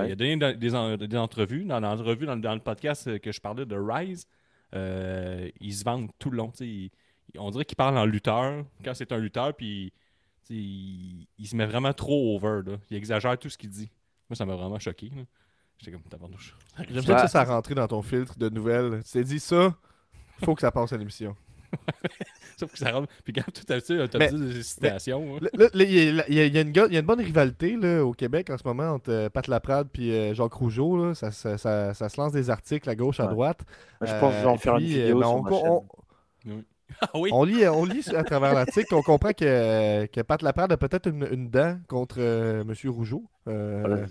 [0.00, 0.08] Ouais.
[0.08, 1.64] Il a donné des, en- des entrevues.
[1.64, 4.26] Dans l'entrevue, dans, le- dans le podcast que je parlais de Rise,
[4.74, 6.52] euh, il se vante tout le long.
[6.60, 6.90] il-
[7.38, 9.92] on dirait qu'il parle en lutteur quand c'est un lutteur, puis
[10.50, 12.62] il, il se met vraiment trop over.
[12.70, 12.76] là.
[12.90, 13.90] Il exagère tout ce qu'il dit.
[14.28, 15.10] Moi, ça m'a vraiment choqué.
[15.78, 16.56] J'étais comme tabarnouche.
[16.90, 19.02] J'aime ça que ça, ça a rentré dans ton filtre de nouvelles.
[19.04, 19.74] Tu t'es dit ça,
[20.44, 21.36] faut que ça passe à l'émission.
[22.58, 23.12] Sauf que ça rentre.
[23.24, 25.38] Puis quand tout à l'heure, t'as dit des citations.
[25.74, 28.58] Il y, a- une go- il y a une bonne rivalité là, au Québec en
[28.58, 30.96] ce moment entre euh, Pat Laprade et Jacques Rougeau.
[30.96, 31.14] là.
[31.14, 33.32] Ça, ça- ça- ça se lance des articles à gauche, à Ouais.
[33.32, 33.60] droite.
[34.00, 35.50] Je pense que je vais en Euh, faire une puis, vidéo euh, sur on- ma
[35.52, 35.86] on-
[36.44, 36.64] chaîne.
[37.02, 37.30] Ah oui.
[37.32, 41.08] On lit, on lit à travers l'article, on comprend que, que Pat Laprade a peut-être
[41.08, 42.74] une, une dent contre euh, M.
[42.90, 43.24] Rougeau.
[43.46, 44.06] Euh, Voilà,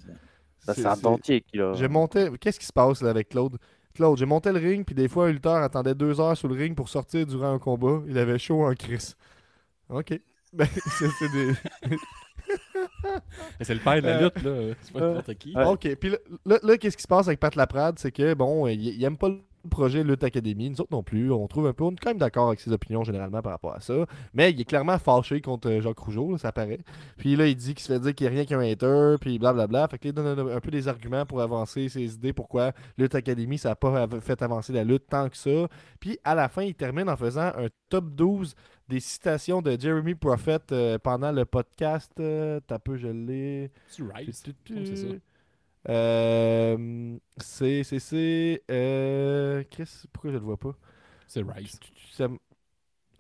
[0.60, 1.44] ça, c'est- un dentier.
[1.54, 2.30] J'ai monté.
[2.40, 3.58] Qu'est-ce qui se passe là, avec Claude?
[3.94, 6.54] Claude, j'ai monté le ring, puis des fois, un lutteur attendait deux heures sur le
[6.56, 8.02] ring pour sortir durant un combat.
[8.08, 9.16] Il avait chaud en crise.
[9.90, 10.20] Ok.
[10.54, 10.66] Ben,
[10.98, 11.54] c'est des.
[13.62, 14.76] C'est le père de la Euh, lutte, là.
[14.82, 15.54] C'est pas euh, n'importe qui.
[15.58, 15.95] Ok.
[15.95, 18.80] Puis là, là- là, qu'est-ce qui se passe avec Pat Laprade C'est que, bon, il,
[18.82, 20.69] il aime pas le projet Lutte Academy.
[20.69, 21.31] Nous autres non plus.
[21.31, 23.73] On trouve un peu, on est quand même d'accord avec ses opinions généralement par rapport
[23.76, 24.06] à ça.
[24.34, 26.80] Mais il est clairement fâché contre euh, Jacques Rougeau, là, ça paraît.
[27.18, 29.39] Puis là, il dit qu'il se fait dire qu'il n'y a rien qu'un hater, puis
[29.39, 29.88] blablabla.
[29.88, 32.72] Fait que là, il donne un, un peu des arguments pour avancer ses idées, pourquoi
[32.98, 35.68] Lutte Academy, ça n'a pas fait avancer la lutte tant que ça.
[35.99, 38.56] Puis à la fin, il termine en faisant un top 12
[38.89, 42.11] des citations de Jeremy Prophet euh, pendant le podcast.
[42.22, 43.69] Euh, T'as peu, je l'ai.
[44.64, 45.07] Tu- c'est ça.
[45.90, 48.64] Euh, c'est, c'est, c'est.
[48.72, 50.76] Euh, Chris, pourquoi je le vois pas?
[52.12, 52.38] C'est m-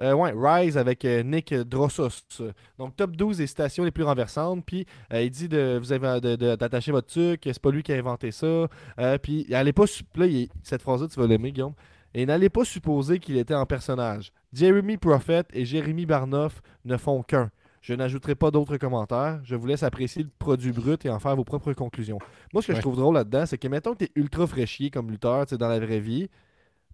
[0.01, 2.23] Euh, ouais, Rise avec euh, Nick Drossos.
[2.77, 4.65] Donc, top 12 des citations les plus renversantes.
[4.65, 7.97] Puis, euh, il dit de vous avez d'attacher votre truc, c'est pas lui qui a
[7.97, 8.67] inventé ça.
[9.23, 9.85] Puis, allez pas.
[10.15, 11.73] Là, il- cette phrase-là, tu vas l'aimer, Guillaume.
[12.13, 14.31] Et n'allez pas supposer qu'il était en personnage.
[14.53, 17.51] Jeremy Prophet et Jérémy Barnoff ne font qu'un.
[17.87, 19.39] Je n'ajouterai pas d'autres commentaires.
[19.45, 22.19] Je vous laisse apprécier le produit brut et en faire vos propres conclusions.
[22.53, 22.75] Moi, ce que Ouais.
[22.75, 25.51] je trouve drôle là-dedans, c'est que, mettons que tu es ultra fraîchier comme lutteur tu
[25.51, 26.27] sais, dans la vraie vie,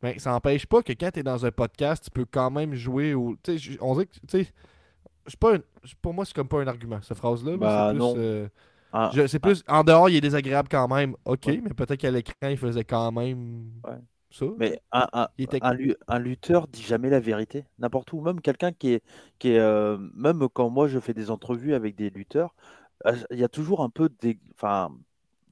[0.04, 2.76] ben, ça n'empêche pas que quand tu es dans un podcast, tu peux quand même
[2.76, 3.36] jouer au.
[3.82, 4.14] on dirait que.
[4.14, 4.48] tu sais,
[5.26, 5.60] c'est pas un-
[6.02, 7.52] pour moi, c'est comme pas un argument, cette phrase-là.
[7.54, 8.48] là, Bah, c'est plus, euh,
[8.96, 9.64] Ah, je- c'est plus.
[9.68, 11.16] En dehors, il est désagréable quand même.
[11.26, 11.60] Ok, Ouais.
[11.64, 13.98] mais peut-être qu'à l'écran, il faisait quand même Ouais.
[14.58, 18.22] Mais un, un- lutteur dit jamais la vérité, n'importe où.
[18.22, 19.04] Même quelqu'un qui est,
[19.40, 22.54] qui est euh, même quand moi je fais des entrevues avec des lutteurs,
[23.08, 24.92] euh, il y a toujours un peu des, enfin,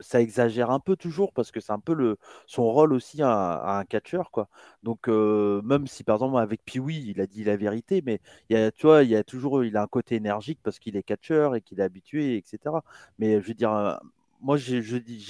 [0.01, 2.17] ça exagère un peu toujours parce que c'est un peu le
[2.47, 4.49] son rôle aussi à, à un catcheur quoi.
[4.83, 8.57] Donc euh, même si par exemple avec Pee-wee il a dit la vérité, mais il
[8.57, 10.97] y a, tu vois, il y a toujours, il a un côté énergique parce qu'il
[10.97, 12.83] est catcheur et qu'il est habitué, etc.
[13.19, 13.99] Mais je veux dire,
[14.41, 14.79] moi j'ai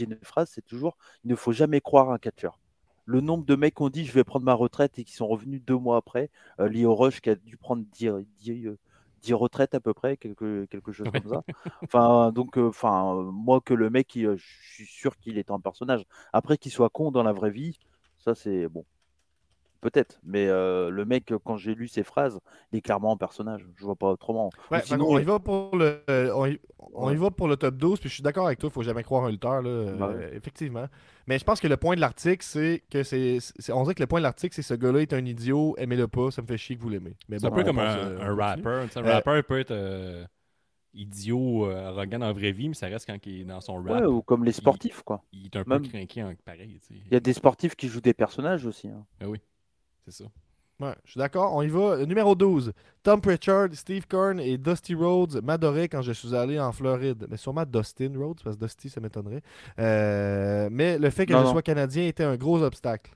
[0.03, 2.59] une phrase, c'est toujours, il ne faut jamais croire un catcheur
[3.11, 5.27] le nombre de mecs qui ont dit je vais prendre ma retraite et qui sont
[5.27, 6.29] revenus deux mois après.
[6.59, 8.09] Euh, Leo Rush qui a dû prendre 10,
[8.39, 8.77] 10, euh,
[9.21, 11.43] 10 retraites à peu près, quelque, quelque chose comme ça.
[11.83, 15.37] Enfin, donc, euh, enfin, euh, moi que le mec, il, euh, je suis sûr qu'il
[15.37, 16.03] est un personnage.
[16.33, 17.77] Après qu'il soit con dans la vraie vie,
[18.17, 18.85] ça c'est bon.
[19.81, 22.39] Peut-être, mais euh, le mec, quand j'ai lu ses phrases,
[22.71, 23.65] il est clairement un personnage.
[23.77, 24.51] Je vois pas autrement.
[24.69, 26.59] Ou Ouais, qu'on y va pour le, euh, on, y,
[26.93, 29.01] on va pour le top 12, puis je suis d'accord avec toi, il faut jamais
[29.03, 30.37] croire un lutteur, là, euh, Ouais.
[30.37, 30.85] effectivement.
[31.31, 33.37] Mais je pense que le point de l'article, c'est que c'est,
[33.71, 36.29] On dirait que le point de l'article, c'est ce gars-là est un idiot, aimez-le pas,
[36.29, 37.15] ça me fait chier que vous l'aimez.
[37.29, 38.67] Mais C'est un peu comme un, euh, un rapper.
[38.67, 40.25] Un Euh, rapper peut être euh,
[40.93, 44.01] idiot, arrogant dans la vraie vie, mais ça reste quand il est dans son rap.
[44.01, 45.23] ouais, ou comme les sportifs, quoi.
[45.31, 46.79] Il est un même- peu craqué pareil.
[46.81, 47.01] tu sais.
[47.05, 48.89] Il y a des sportifs qui jouent des personnages aussi.
[48.89, 49.05] hein.
[49.21, 49.39] Ah oui,
[50.03, 50.25] c'est ça.
[50.81, 51.53] Ouais, je suis d'accord.
[51.55, 51.97] On y va.
[51.97, 52.73] Le Numéro 12.
[53.03, 57.27] Tom Pritchard, Steve Kern et Dusty Rhodes m'adoraient quand je suis allé en Floride.
[57.29, 59.41] Mais sûrement Dustin Rhodes, parce que Dusty, ça m'étonnerait.
[59.79, 61.51] Euh, mais le fait que Non, je non.
[61.51, 63.11] sois canadien était un gros obstacle.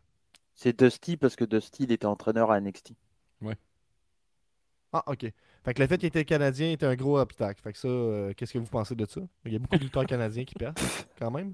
[0.53, 2.93] C'est Dusty parce que Dusty il était entraîneur à NXT.
[4.93, 5.25] Ah, ok.
[5.65, 7.61] Fait que le fait qu'il était canadien était un gros obstacle.
[7.61, 9.19] Fait que ça, euh, qu'est-ce que vous pensez de ça?
[9.45, 10.77] Il y a beaucoup de lutteurs canadiens qui perdent,
[11.19, 11.53] quand même.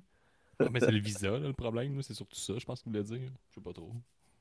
[0.60, 2.02] Ah, mais c'est le visa, là, le problème.
[2.04, 3.32] C'est surtout ça, je pense qu'il voulait dire.
[3.50, 3.92] Je sais pas trop.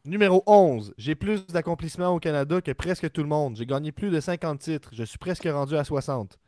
[0.04, 0.94] Numéro 11.
[0.96, 3.56] J'ai plus d'accomplissements au Canada que presque tout le monde.
[3.56, 4.90] J'ai gagné plus de 50 titres.
[4.92, 6.38] Je suis presque rendu à 60.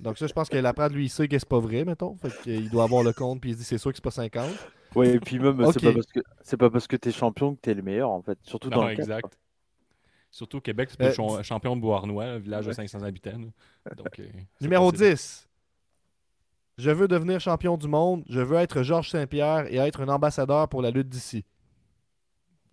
[0.00, 2.16] Donc ça, je pense que Laprade, lui, il sait que c'est pas vrai, mettons.
[2.16, 4.10] Fait qu'il doit avoir le compte, puis il se dit c'est sûr que c'est pas
[4.10, 4.48] 50.
[4.94, 5.74] Ouais, et puis même, Ok.
[6.42, 8.38] c'est pas parce que t'es champion que t'es le meilleur en fait.
[8.42, 9.38] Surtout dans Non, le catch, exact.
[10.30, 12.74] Surtout au Québec, c'est Euh, le cham- champion de Beauharnois, un village de Ouais.
[12.74, 13.38] 500 habitants.
[13.96, 14.28] Donc, euh,
[14.60, 15.10] Numéro possible.
[15.14, 15.48] 10.
[16.76, 18.24] Je veux devenir champion du monde.
[18.28, 21.44] Je veux être Georges Saint-Pierre et être un ambassadeur pour la lutte d'ici.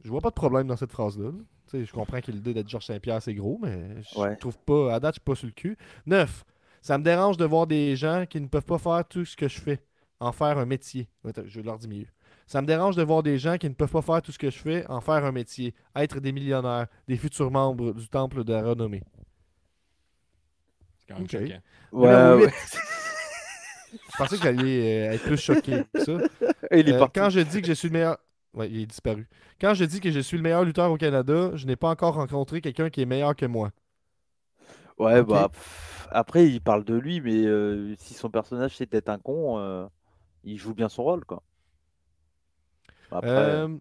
[0.05, 1.25] Je vois pas de problème dans cette phrase-là.
[1.31, 1.31] là.
[1.67, 4.35] Tu sais, Je comprends que l'idée d'être Georges Saint-Pierre, c'est gros, mais je Ouais.
[4.35, 4.93] trouve pas.
[4.93, 5.77] À date, je suis pas sur le cul.
[6.05, 6.43] 9.
[6.83, 9.47] Ça me dérange de voir des gens qui ne peuvent pas faire tout ce que
[9.47, 9.79] je fais.
[10.19, 11.09] En faire un métier.
[11.47, 12.05] Je leur dis mieux.
[12.47, 14.49] Ça me dérange de voir des gens qui ne peuvent pas faire tout ce que
[14.51, 18.53] je fais, en faire un métier, être des millionnaires, des futurs membres du temple de
[18.53, 19.01] la renommée.
[20.99, 21.31] C'est quand même Ok.
[21.31, 21.59] choquant.
[21.91, 22.53] Ouais, Numéro ouais.
[23.93, 26.11] Je pensais que j'allais euh, être plus choqué que ça.
[26.71, 28.17] Euh, quand je dis que je suis le meilleur.
[28.55, 29.27] Ouais, il est disparu.
[29.61, 32.15] Quand je dis que je suis le meilleur lutteur au Canada, je n'ai pas encore
[32.15, 33.71] rencontré quelqu'un qui est meilleur que moi.
[34.97, 35.25] Ouais, Ok.
[35.25, 39.19] bah pff, après il parle de lui, mais euh, si son personnage c'est d'être un
[39.19, 39.85] con, euh,
[40.43, 41.43] il joue bien son rôle quoi.
[43.09, 43.77] Après, Euh,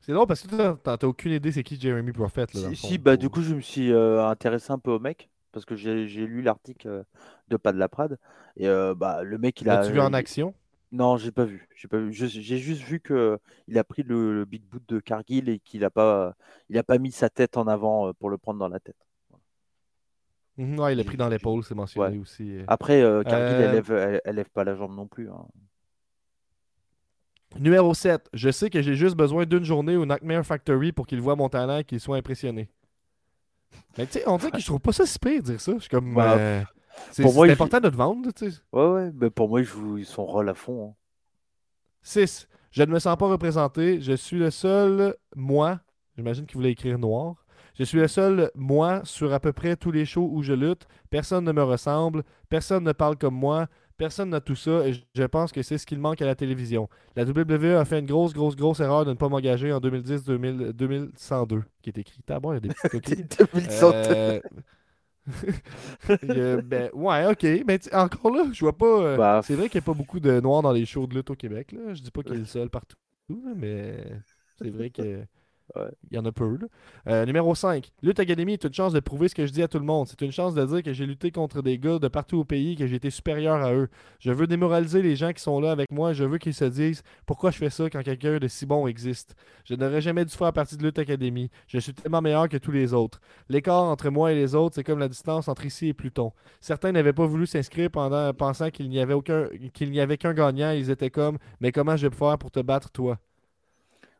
[0.00, 2.46] C'est drôle parce que toi, t'as aucune idée c'est qui Jeremy Prophet.
[2.54, 5.30] Là, si, si, bah du coup je me suis euh, intéressé un peu au mec
[5.52, 7.02] parce que j'ai lu l'article euh,
[7.48, 8.18] de Pas de la Prade
[8.56, 9.88] et euh, bah le mec il a.
[9.88, 10.54] L'as-tu vu en il- action?
[10.94, 11.66] Non, j'ai pas vu.
[11.74, 12.12] J'ai pas vu.
[12.12, 15.58] Je- J'ai juste vu que il a pris le, le big boot de Cargill et
[15.58, 16.36] qu'il a pas,
[16.68, 18.96] il a pas mis sa tête en avant euh, pour le prendre dans la tête.
[20.56, 22.58] Mhm, Ouais, il a J'ai- pris dans j'ai- l'épaule, c'est mentionné aussi.
[22.58, 22.64] euh.
[22.68, 25.28] Après, euh, Cargill, Euh, elle, lève, elle, elle lève pas la jambe non plus.
[25.28, 25.44] hein.
[27.58, 28.28] Numéro 7.
[28.32, 31.48] Je sais que j'ai juste besoin d'une journée au Nightmare Factory pour qu'il voit mon
[31.48, 32.68] talent et qu'il soit impressionné.
[33.98, 35.72] Mais tu sais, on dirait que je trouve pas ça si pire de dire ça.
[35.74, 36.14] Je suis comme.
[36.14, 36.62] Bah, euh,
[37.10, 38.56] c'est important de te vendre, tu sais.
[38.72, 39.10] Ouais, ouais.
[39.14, 40.90] Mais pour moi, il joue son rôle à fond.
[40.90, 40.94] hein.
[42.02, 42.48] 6.
[42.70, 44.00] Je ne me sens pas représenté.
[44.00, 45.80] Je suis le seul moi.
[46.16, 47.46] J'imagine qu'il voulait écrire noir.
[47.78, 50.86] Je suis le seul moi sur à peu près tous les shows où je lutte.
[51.10, 52.22] Personne ne me ressemble.
[52.48, 53.66] Personne ne parle comme moi.
[53.96, 56.88] Personne n'a tout ça et je- pense que c'est ce qu'il manque à la télévision.
[57.14, 61.62] La WWE a fait une grosse, grosse, grosse erreur de ne pas m'engager en 2010-2102,
[61.80, 62.20] qui est écrit.
[62.26, 63.24] T'as bon, il y a des petites coquilles.
[63.38, 63.90] 2100.
[63.94, 64.40] Euh,
[66.28, 67.46] a- ben, ouais, ok.
[67.66, 68.86] Mais tu- encore là, je vois pas.
[68.86, 71.14] euh, Bah, c'est vrai qu'il n'y a pas beaucoup de noirs dans les shows de
[71.14, 71.72] lutte au Québec.
[71.72, 71.94] Là.
[71.94, 72.96] Je dis pas qu'il est le seul partout,
[73.56, 73.96] mais
[74.56, 75.24] c'est vrai que.
[76.10, 76.58] Il y en a peu.
[77.08, 77.90] Euh, numéro 5.
[78.02, 80.06] Lutte Academy est une chance de prouver ce que je dis à tout le monde.
[80.06, 82.76] C'est une chance de dire que j'ai lutté contre des gars de partout au pays
[82.76, 83.88] que j'ai été supérieur à eux.
[84.20, 86.12] Je veux démoraliser les gens qui sont là avec moi.
[86.12, 89.34] Je veux qu'ils se disent pourquoi je fais ça quand quelqu'un de si bon existe.
[89.64, 91.50] Je n'aurais jamais dû faire partie de Lutte Academy.
[91.66, 93.20] Je suis tellement meilleur que tous les autres.
[93.48, 96.32] L'écart entre moi et les autres, c'est comme la distance entre ici et Pluton.
[96.60, 100.34] Certains n'avaient pas voulu s'inscrire pendant pensant qu'il n'y avait aucun qu'il n'y avait qu'un
[100.34, 100.70] gagnant.
[100.72, 103.18] Ils étaient comme mais comment je vais faire pour te battre toi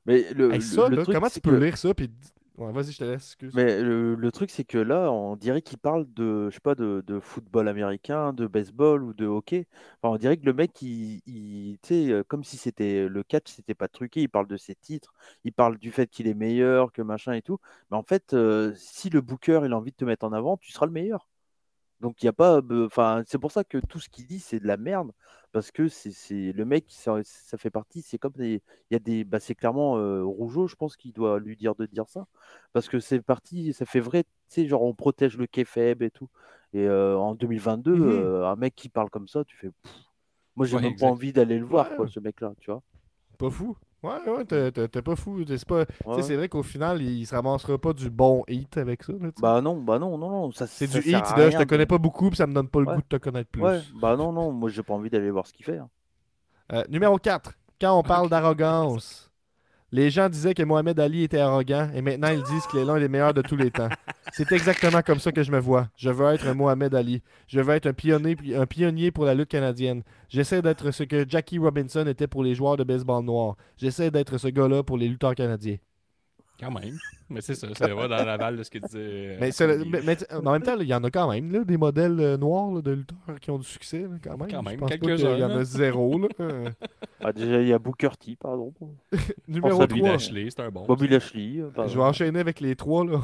[0.07, 1.95] Mais le, Hey, le- ça, le là, truc, comment c'est tu peux que- lire ça
[1.95, 2.11] puis
[2.59, 3.25] ouais, vas-y, je te laisse.
[3.25, 3.55] Excuse.
[3.55, 6.75] Mais le, le truc, c'est que là, on dirait qu'il parle de, je sais pas,
[6.75, 9.67] de, de football américain, de baseball ou de hockey.
[10.03, 11.79] Enfin, on dirait que le mec, il, il-
[12.13, 14.23] euh, comme si c'était le catch, c'était pas truqué.
[14.23, 15.15] Il parle de ses titres,
[15.45, 17.59] il parle du fait qu'il est meilleur, que machin et tout.
[17.91, 20.57] Mais en fait, euh, si le booker, il a envie de te mettre en avant,
[20.57, 21.29] tu seras le meilleur.
[22.05, 24.61] Donc, il y a pas, enfin, c'est pour ça que tout ce qu'il dit, c'est
[24.61, 25.13] de la merde.
[25.53, 28.63] Parce que c'est c'est- le mec, ça, ça fait partie, c'est comme des.
[28.91, 29.25] Il y a des.
[29.25, 32.27] Bah, c'est clairement euh, Rougeau, je pense, qui doit lui dire de dire ça.
[32.73, 36.11] Parce que c'est parti, ça fait vrai, tu sais, genre on protège le kayfabe et
[36.11, 36.29] tout.
[36.73, 38.01] Et euh, en 2022, Mhm.
[38.01, 39.69] euh, un mec qui parle comme ça, tu fais.
[39.71, 39.93] pff,
[40.57, 41.07] Moi, j'ai Ouais, même exact.
[41.09, 41.97] pas envie d'aller le voir, Ouais.
[41.97, 42.83] quoi, ce mec-là, tu vois.
[43.39, 43.77] Pas fou.
[44.05, 45.41] Ouais, ouais, t'es- pas fou.
[45.47, 45.85] C'est pas...
[46.05, 49.13] Ouais, C'est vrai qu'au final, il, il se ramassera pas du bon hit avec ça.
[49.15, 49.31] là.
[49.41, 50.51] Bah non, bah non, non, non.
[50.53, 52.81] C'est du hit, là, je te connais de- pas beaucoup, puis ça me donne pas
[52.81, 52.95] le Ouais.
[52.97, 53.63] goût de te connaître plus.
[53.63, 55.79] Ouais, bah non, non, moi j'ai pas envie d'aller voir ce qu'il fait.
[55.79, 55.89] hein.
[56.73, 57.53] Euh, numéro 4.
[57.81, 59.24] Quand on parle d'arrogance,
[59.95, 62.99] les gens disaient que Mohamed Ali était arrogant et maintenant ils disent qu'il est l'un
[62.99, 63.89] des meilleurs de tous les temps.
[64.33, 65.89] C'est exactement comme ça que je me vois.
[65.97, 67.23] Je veux être un Mohamed Ali.
[67.47, 70.03] Je veux être un pionnier, un pionnier pour la lutte canadienne.
[70.29, 73.55] J'essaie d'être ce que Jackie Robinson était pour les joueurs de baseball noir.
[73.77, 75.77] J'essaie d'être ce gars-là pour les lutteurs canadiens.
[76.65, 76.97] Quand même.
[77.29, 78.99] Mais c'est ça, ça va dans la balle de ce qu'il disait.
[78.99, 81.65] euh, Mais, c'est le- mais- en même temps, il y en a quand même là,
[81.65, 84.01] des modèles euh, noirs là, de lutteurs qui ont du succès.
[84.03, 86.19] là, quand même, Quand quelques-uns, qu'il y en a zéro.
[86.19, 86.29] là.
[87.27, 88.73] Ah, déjà, il y a Booker T, pardon.
[89.49, 90.13] Numéro Bobby 3.
[90.13, 90.85] Lashley, c'est un bon.
[90.85, 91.61] Bobby Lashley.
[91.61, 93.05] euh, Je vais enchaîner avec les trois.
[93.07, 93.21] Là.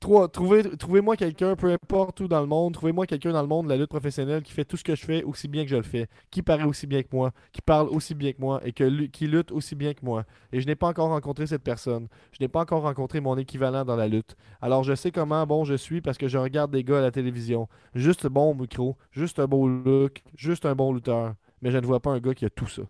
[0.00, 3.64] Trois, trouvez, trouvez-moi quelqu'un, peu importe où dans le monde, trouvez-moi quelqu'un dans le monde
[3.66, 5.76] de la lutte professionnelle qui fait tout ce que je fais aussi bien que je
[5.76, 8.72] le fais, qui paraît aussi bien que moi, qui parle aussi bien que moi et
[8.72, 10.24] qui lutte aussi bien que moi.
[10.52, 12.08] Et je n'ai pas encore rencontré cette personne.
[12.32, 14.36] Je n'ai pas encore rencontré mon équivalent dans la lutte.
[14.60, 17.10] Alors je sais comment bon je suis parce que je regarde des gars à la
[17.10, 17.66] télévision.
[17.94, 21.34] Juste bon micro, juste un beau look, juste un bon lutteur.
[21.62, 22.82] Mais je ne vois pas un gars qui a tout ça.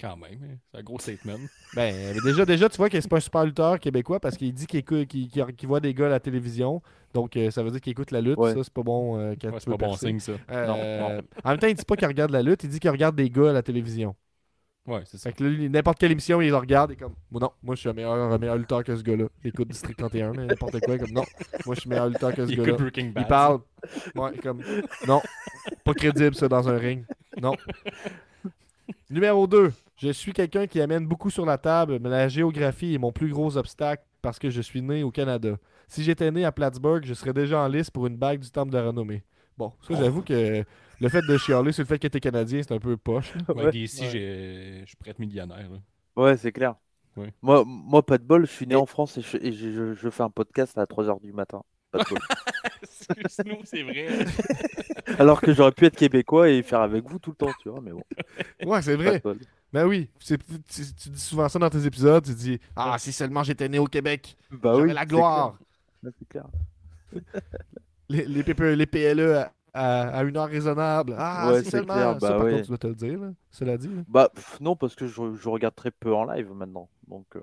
[0.00, 0.56] Quand même, hein.
[0.72, 1.36] c'est un gros statement.
[1.74, 4.52] Ben, mais déjà, déjà, tu vois que c'est pas un super lutteur québécois parce qu'il
[4.52, 6.82] dit qu'il écoute- qu'il- qu'il- qu'il voit des gars à la télévision.
[7.14, 8.38] Donc, euh, ça veut dire qu'il écoute la lutte.
[8.38, 8.54] Ouais.
[8.54, 9.18] Ça, c'est pas bon.
[9.18, 10.32] euh, quand Ouais, c'est pas bon signe, ça.
[10.50, 13.14] Euh, En même temps, il dit pas qu'il regarde la lutte, il dit qu'il regarde
[13.14, 14.14] des gars à la télévision.
[14.86, 15.30] Ouais, c'est ça.
[15.30, 17.88] Fait que n'importe quelle émission, il le regarde et comme, bon, non, moi, je suis
[17.88, 19.26] un meilleur, un meilleur lutteur que ce gars-là.
[19.44, 20.98] Il écoute District 31, là, n'importe quoi.
[20.98, 21.24] Comme, non,
[21.66, 22.72] moi, je suis meilleur lutteur que ce gars-là.
[23.20, 23.60] Il parle.
[24.16, 24.62] Ouais, comme,
[25.06, 25.20] non,
[25.84, 27.04] pas crédible, ça, dans un ring.
[27.40, 27.54] Non.
[29.10, 29.72] Numéro 2.
[30.02, 33.28] Je suis quelqu'un qui amène beaucoup sur la table, mais la géographie est mon plus
[33.30, 35.56] gros obstacle parce que je suis né au Canada.
[35.88, 38.70] Si j'étais né à Plattsburgh, je serais déjà en liste pour une bague du Temple
[38.72, 39.22] de la Renommée.
[39.58, 40.64] Bon, ça, j'avoue que
[41.00, 43.34] le fait de chialer sur le fait que t'es Canadien, c'est un peu poche.
[43.54, 43.86] Ouais, j'ai-
[44.80, 45.68] je suis prêt millionnaire.
[45.70, 45.78] là.
[46.22, 46.76] Ouais, c'est clair.
[47.16, 47.34] Ouais.
[47.42, 49.70] Moi, moi, pas de bol, je suis né Et- en France et, je, et je-
[49.72, 51.60] je- je fais un podcast à 3h du matin.
[51.90, 52.18] Pas de bol.
[53.28, 54.06] Sinon, c'est vrai.
[55.18, 57.80] Alors que j'aurais pu être québécois et faire avec vous tout le temps, tu vois,
[57.82, 58.02] mais bon,
[58.64, 59.18] Ouais, c'est pas vrai.
[59.18, 59.38] de bol.
[59.72, 62.24] Ben oui, tu, dis souvent ça dans tes épisodes.
[62.24, 65.58] Tu dis Ah, si seulement j'étais né au Québec, Bah j'aurais oui, la gloire.
[66.02, 66.46] C'est clair.
[68.08, 68.42] Les, les,
[68.86, 71.14] PLE à, à- à une heure raisonnable.
[71.16, 71.94] Ah, Ouais, si c'est seulement.
[71.94, 72.50] clair, ça, bah par ouais.
[72.52, 73.88] contre, tu dois te le dire, là, cela dit.
[73.88, 74.02] là.
[74.08, 76.88] Bah pff, non, parce que je, je regarde très peu en live maintenant.
[77.06, 77.40] Donc, euh,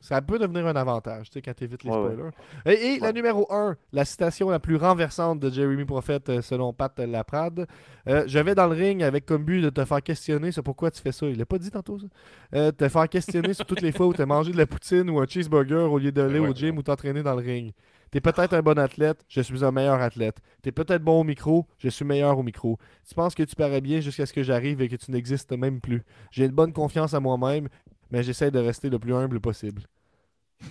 [0.00, 2.12] Ça peut devenir un avantage, tu sais, quand t'évites les Ouais, ouais.
[2.12, 2.96] spoilers.
[2.96, 6.96] Et, la numéro 1, la citation la plus renversante de Jeremy Prophet euh, selon Pat
[6.98, 7.66] Laprade.
[8.06, 10.90] Euh, je vais dans le ring avec comme but de te faire questionner sur pourquoi
[10.90, 11.26] tu fais ça.
[11.26, 12.06] Il l'a pas dit tantôt, ça.
[12.54, 15.08] Euh, te faire questionner sur toutes les fois où tu as mangé de la poutine
[15.10, 17.72] ou un cheeseburger au lieu d'aller au gym ou t'entraîner dans le ring.
[18.10, 20.36] T'es peut-être un bon athlète, je suis un meilleur athlète.
[20.62, 22.78] T'es peut-être bon au micro, je suis meilleur au micro.
[23.06, 25.80] Tu penses que tu parais bien jusqu'à ce que j'arrive et que tu n'existes même
[25.80, 26.04] plus.
[26.30, 27.68] J'ai une bonne confiance en moi-même,
[28.10, 29.82] mais j'essaie de rester le plus humble possible.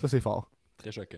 [0.02, 0.50] Ça, c'est fort.
[0.78, 1.18] Très choquant.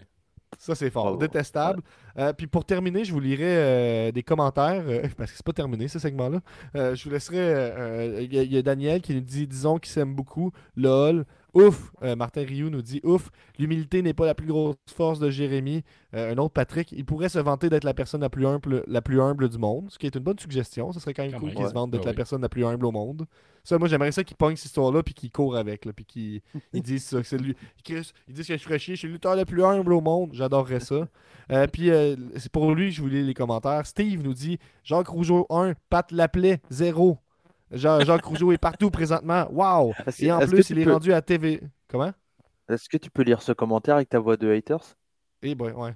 [0.57, 1.17] Ça, c'est fort.
[1.17, 1.81] Détestable.
[2.17, 5.53] Euh, puis pour terminer, je vous lirai euh, des commentaires, euh, parce que c'est pas
[5.53, 6.39] terminé ce segment-là.
[6.75, 7.37] Euh, je vous laisserai.
[7.39, 10.51] euh, Il y, a- il y a Daniel qui nous dit disons qu'il s'aime beaucoup.
[10.75, 11.25] LOL.
[11.57, 11.91] Ouf.
[12.03, 13.31] Euh, Martin Rioux nous dit ouf.
[13.57, 15.83] L'humilité n'est pas la plus grosse force de Jérémy.
[16.13, 16.91] Euh, un autre Patrick.
[16.91, 19.87] Il pourrait se vanter d'être la personne la plus humble, la plus humble du monde,
[19.89, 20.91] ce qui est une bonne suggestion.
[20.91, 22.15] Ce serait quand même Quand cool qu'il se vante d'être la oui.
[22.15, 23.25] personne la plus humble au monde.
[23.63, 25.85] Ça, moi, j'aimerais ça qu'il pogne cette histoire-là puis qu'il court avec.
[25.85, 26.41] Là, puis qu'il
[26.73, 27.19] il dise ça.
[27.19, 27.55] que c'est lui.
[27.83, 28.93] Chris, il dit que je ferais chier.
[28.93, 30.29] Je suis le lutteur le plus humble au monde.
[30.33, 31.07] J'adorerais ça.
[31.49, 33.85] Euh, puis euh, c'est pour lui, je vous lis les commentaires.
[33.85, 37.17] Steve nous dit Jacques Rougeau 1, Pat Laplay 0.
[37.71, 39.47] Jean- Jacques Rougeau est partout présentement.
[39.51, 39.93] Wow!
[40.05, 41.61] Est-ce Et en plus, il est peux- rendu à TV.
[41.87, 42.13] Comment?
[42.69, 44.95] Est-ce que tu peux lire ce commentaire avec ta voix de haters?
[45.41, 45.93] Eh ben, ouais.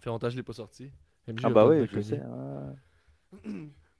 [0.00, 0.92] fait longtemps que je l'ai pas sorti.
[1.28, 2.20] MJ Ah bah oui, je sais.
[2.24, 2.72] ah.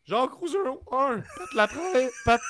[0.05, 2.41] Jacques Rougeau 1, Pat Laplay, Pat...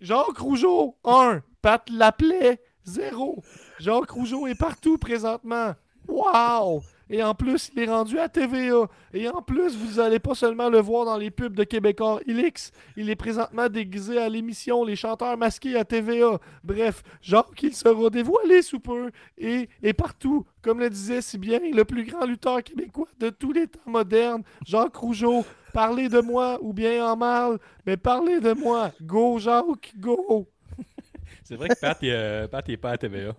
[0.00, 3.42] Jacques Rougeau 1, Pat Laplay 0.
[3.78, 5.74] Jacques Rougeau est partout présentement.
[6.06, 6.82] Wow!
[7.10, 8.86] Et en plus, il est rendu à TVA.
[9.14, 12.72] Et en plus, vous allez pas seulement le voir dans les pubs de Québécois Ilix.
[12.96, 16.38] Il est présentement déguisé à l'émission Les chanteurs masqués à TVA.
[16.64, 20.46] Bref, Jacques, il sera dévoilé sous peu et, partout.
[20.62, 24.42] Comme le disait si bien le plus grand lutteur québécois de tous les temps modernes,
[24.66, 25.44] Jacques Rougeau.
[25.72, 28.90] Parlez de moi ou bien en mal, mais parlez de moi.
[29.02, 30.48] Go, Jacques, go!
[31.44, 33.34] C'est vrai que Pat, il, euh, pas à TVA.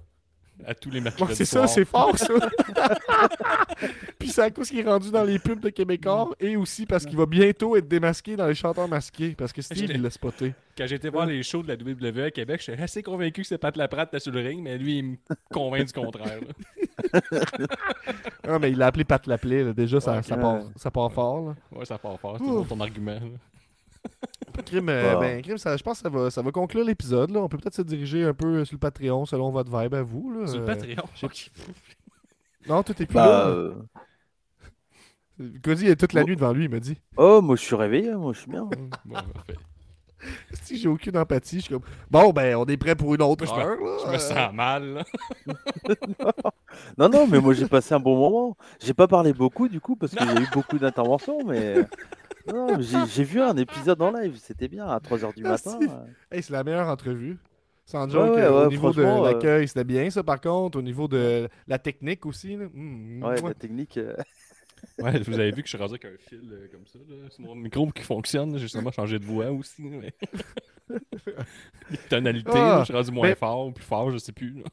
[0.65, 1.35] À tous les mercredis.
[1.35, 2.27] C'est ça, c'est fort, ça.
[4.19, 7.05] Puis c'est à cause qu'il est rendu dans les pubs de Québécois et aussi parce
[7.05, 10.53] qu'il va bientôt être démasqué dans les chanteurs masqués parce que Steve, il l'a spoté.
[10.77, 13.57] Quand été voir les shows de la WWE à Québec, j'étais assez convaincu que c'est
[13.57, 15.15] Pat Laprade sur le ring, mais lui, il me
[15.51, 16.39] convainc du contraire.
[16.41, 17.21] là.
[18.47, 19.73] Ah, mais il l'a appelé Pat Laplay, là.
[19.73, 21.49] déjà, ça, Ouais, ça, part, ça part fort.
[21.49, 21.55] Là.
[21.71, 23.11] Ouais, ça part fort, c'est ton argument.
[23.13, 23.19] là.
[24.65, 27.31] Crime, euh, ben, Crime, ça, je pense que ça va, ça va conclure l'épisode.
[27.31, 27.39] là.
[27.41, 30.31] On peut peut-être se diriger un peu sur le Patreon selon votre vibe à vous.
[30.31, 30.47] Là.
[30.47, 31.03] Sur le Euh, Patreon.
[31.15, 31.27] j'ai-
[32.67, 33.47] Non, tout est plus Bah, là.
[33.47, 33.73] euh,
[35.63, 36.97] Cody, a toute la nuit devant lui, il me dit.
[37.15, 38.65] Oh, moi je suis réveillé, moi je suis bien.
[39.05, 39.55] Bon, parfait.
[40.63, 43.45] Si j'ai aucune empathie, je suis comme bon ben on est prêt pour une autre
[43.45, 43.79] Moi, je me- heure.
[43.79, 43.97] là.
[44.05, 44.93] Je me sens mal.
[44.95, 45.03] là.
[46.97, 48.57] Non, non, mais moi j'ai passé un bon moment.
[48.81, 51.75] J'ai pas parlé beaucoup du coup parce qu'il y a eu beaucoup d'interventions, mais.
[52.53, 55.79] Non, j'ai j'ai vu un épisode en live, c'était bien à 3h du Ah, matin.
[56.31, 57.37] Hey, c'est la meilleure entrevue.
[57.85, 60.39] Sans Ouais, joke, ouais, euh, au ouais, niveau de euh, l'accueil, c'était bien ça par
[60.39, 60.77] contre.
[60.77, 62.55] Au niveau de la technique aussi.
[62.55, 62.65] Là.
[62.71, 63.47] mm, Ouais, ouais.
[63.49, 63.97] la technique.
[63.97, 64.15] euh,
[64.99, 66.99] Ouais, vous avez vu que je suis rendu avec un fil euh, comme ça.
[67.09, 67.27] là.
[67.31, 68.53] C'est mon micro qui fonctionne.
[68.53, 69.81] J'ai justement changé de voix aussi.
[69.81, 70.13] Mais...
[71.91, 74.31] Les tonalités, Ah, là, je suis rendu moins mais- fort ou plus fort, je sais
[74.31, 74.63] plus.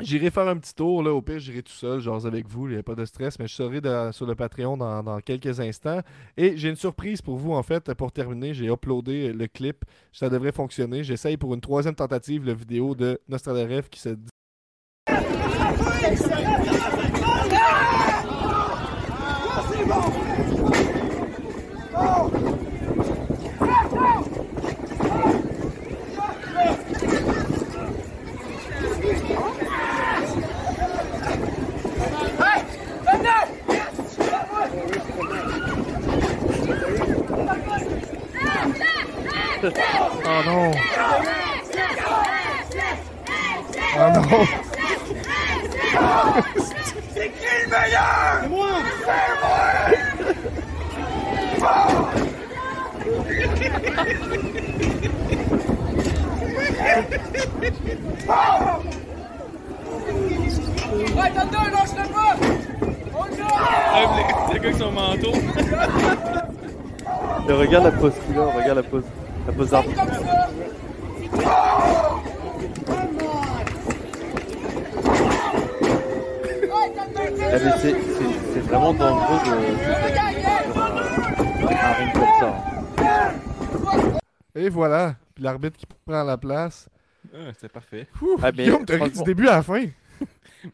[0.00, 1.12] J'irai faire un petit tour, là.
[1.12, 3.46] Au pire, j'irai tout seul, genre avec vous, il n'y a pas de stress, mais
[3.46, 3.80] je serai
[4.12, 6.00] sur le Patreon dans, quelques instants.
[6.36, 8.52] Et j'ai une surprise pour vous, en fait, pour terminer.
[8.52, 9.84] J'ai uploadé le clip.
[10.12, 11.02] Ça devrait fonctionner.
[11.02, 14.30] J'essaye pour une troisième tentative la vidéo de Nostradarev qui se dit.
[39.62, 40.70] Oh non!
[43.98, 44.46] Oh non!
[45.98, 46.42] Ah,
[63.86, 65.32] le, le gars avec son manteau.
[67.48, 69.04] Et regarde la pose qu'il a, regarde la pose.
[69.46, 70.02] La pose d'arbitre.
[76.28, 79.78] Eh, mais c'est- c'est c'est vraiment dangereux de, de-
[82.40, 83.34] ça.
[84.54, 85.16] Et voilà!
[85.34, 86.88] Puis l'arbitre qui prend la place.
[87.34, 88.06] Ah, c'est parfait.
[88.22, 89.84] Ouh, Ah, mais Guillaume, t'as ri du début à la fin!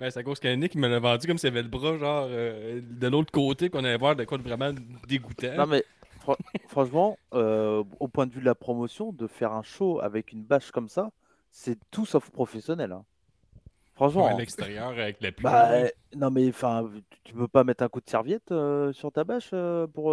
[0.01, 2.81] Ben, c'est à cause qu'Annick me l'a vendu comme s'il avait le bras genre euh,
[2.83, 4.71] de l'autre côté qu'on allait voir de quoi de vraiment
[5.07, 5.49] dégoûtant.
[5.59, 5.85] Non mais
[6.23, 6.37] fran-
[6.67, 10.45] franchement, euh, au point de vue de la promotion, de faire un show avec une
[10.45, 11.11] bâche comme ça,
[11.51, 12.93] c'est tout sauf professionnel.
[12.93, 13.05] hein.
[13.95, 14.25] Franchement.
[14.25, 14.39] Ouais, à hein.
[14.39, 15.45] l'extérieur avec la pluie.
[15.45, 16.91] Bah, euh, non mais enfin,
[17.25, 19.51] tu- peux pas mettre un coup de serviette euh, sur ta bâche
[19.95, 20.09] pour.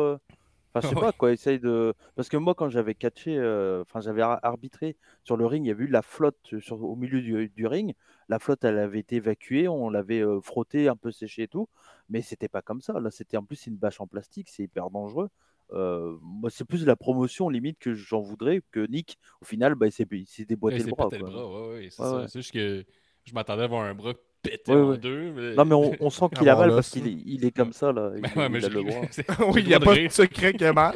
[0.73, 1.93] Enfin, je sais pas quoi, essaye de.
[2.15, 3.37] Parce que moi, quand j'avais catché,
[3.81, 6.95] enfin, j'avais ar- arbitré sur le ring, il y avait eu la flotte sur, au
[6.95, 7.95] milieu du, du ring.
[8.29, 11.67] La flotte, elle avait été évacuée, on l'avait euh, frotté, un peu séché et tout.
[12.09, 12.99] Mais c'était pas comme ça.
[12.99, 15.29] Là, c'était en plus une bâche en plastique, c'est hyper dangereux.
[15.73, 19.85] Euh, moi, c'est plus la promotion limite que j'en voudrais que Nick, au final, bah,
[19.87, 21.09] il s'est il s'est déboîté Ouais, le c'est bras.
[21.09, 21.33] pété le quoi.
[21.33, 22.17] bras, ouais, ouais, c'est Ouais, ça.
[22.17, 22.25] ouais.
[22.27, 22.83] C'est juste que
[23.25, 25.31] je m'attendais à avoir un bras pété Ouais, en deux.
[25.31, 27.73] mais- Non, mais on, on sent qu'il a mal parce qu'il est, il est comme
[27.73, 28.11] ça, là.
[28.15, 29.01] Il, Ben ouais, mais il a je- le droit.
[29.11, 30.95] c'est- oui, il j'ai n'y a pas de de secret qui est mal.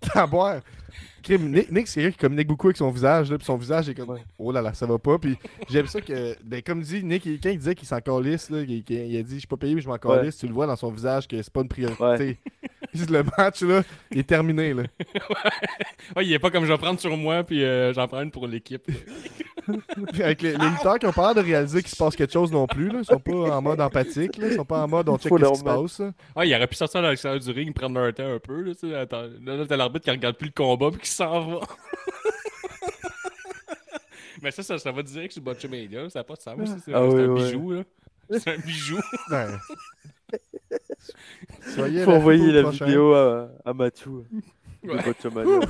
[0.00, 0.60] T'as à boire.
[1.28, 3.94] Nick, Nick, c'est quelqu'un qui communique beaucoup avec son visage, là, puis son visage est
[3.94, 5.18] comme oh là là, ça va pas.
[5.18, 5.36] Puis
[5.68, 8.70] j'aime ça que, ben, comme dit Nick, quand il disait qu'il s'en calisse, là, il,
[8.70, 10.66] il- il a dit je suis pas payé, mais je m'en calisse, tu le vois
[10.66, 12.38] dans son visage que c'est pas une priorité.
[13.10, 14.82] le match, là, il est terminé, là.
[16.16, 18.30] Ouais, il est pas comme je vais prendre sur moi, puis euh, j'en prends une
[18.30, 18.82] pour l'équipe.
[20.12, 22.32] Puis avec les, les lutteurs qui ont pas l'air de réaliser qu'il se passe quelque
[22.32, 23.00] chose non plus, là.
[23.00, 24.48] Ils sont pas en mode empathique, là.
[24.48, 26.00] Ils sont pas en mode on check ce qui se passe.
[26.34, 28.62] Ouais, il aurait pu sortir à l'extérieur du ring, prendre leur temps un peu.
[28.62, 31.10] Là, tu sais, attends, là, là, t'as l'arbitre qui regarde plus le combat, puis qui
[31.10, 31.60] s'en va.
[34.42, 36.56] Mais ça, ça, ça va direct sur Botchamania, ça n'a pas de sens.
[36.68, 37.82] Ça, C'est Ah c'est oui, un bijou, là.
[38.30, 38.98] C'est un bijou.
[39.30, 39.58] Ben.
[41.74, 42.84] Soyez faut envoyer la prochain.
[42.86, 44.24] vidéo à, à Mathieu.
[44.84, 44.96] Ouais.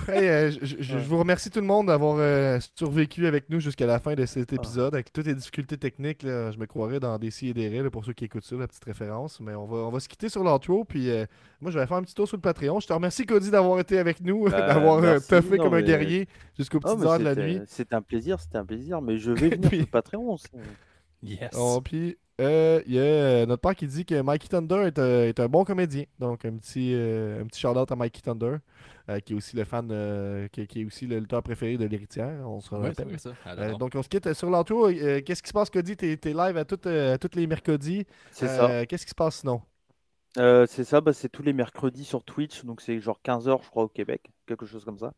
[0.08, 3.98] Hey, euh, je, vous remercie tout le monde d'avoir euh, survécu avec nous jusqu'à la
[3.98, 4.26] fin de Ah.
[4.26, 4.92] cet épisode.
[4.94, 8.12] Avec toutes les difficultés techniques, là, je me croirais dans des et des pour ceux
[8.12, 9.40] qui écoutent ça, la petite référence.
[9.40, 10.84] Mais on va, on va se quitter sur l'outro.
[10.84, 11.24] Puis euh,
[11.62, 12.80] moi, je vais faire un petit tour sur le Patreon.
[12.80, 15.16] Je te remercie, Cody, d'avoir été avec nous, Euh, d'avoir Non,
[15.58, 16.28] comme un guerrier
[16.58, 17.60] jusqu'aux Ah, petites mais heures de la nuit.
[17.66, 19.00] C'était un plaisir, c'était un plaisir.
[19.00, 20.36] Mais je vais venir sur le Patreon.
[20.36, 20.50] c'est-
[21.22, 21.50] Yes.
[21.58, 24.98] Oh, puis, euh, il y a euh, notre père qui dit que Mikey Thunder est,
[24.98, 26.04] un- est un bon comédien.
[26.18, 28.56] Donc, un petit, euh, un petit shout-out à Mikey Thunder,
[29.08, 31.86] euh, qui est aussi le fan, euh, qui, qui est aussi le lutteur préféré de
[31.86, 32.48] l'héritière.
[32.48, 33.30] On se Ouais, vrai, ça.
[33.46, 34.86] Euh, donc on se quitte sur l'entour.
[34.88, 35.96] Euh, Qu'est-ce qui se passe, Cody?
[35.96, 38.04] T'es es live à toutes, euh, à tous les mercredis.
[38.30, 38.70] C'est ça.
[38.70, 39.60] Euh, Qu'est-ce qui se passe sinon?
[40.36, 43.70] Euh, c'est ça, bah, c'est tous les mercredis sur Twitch, donc c'est genre 15h je
[43.70, 45.12] crois au Québec, quelque chose comme ça.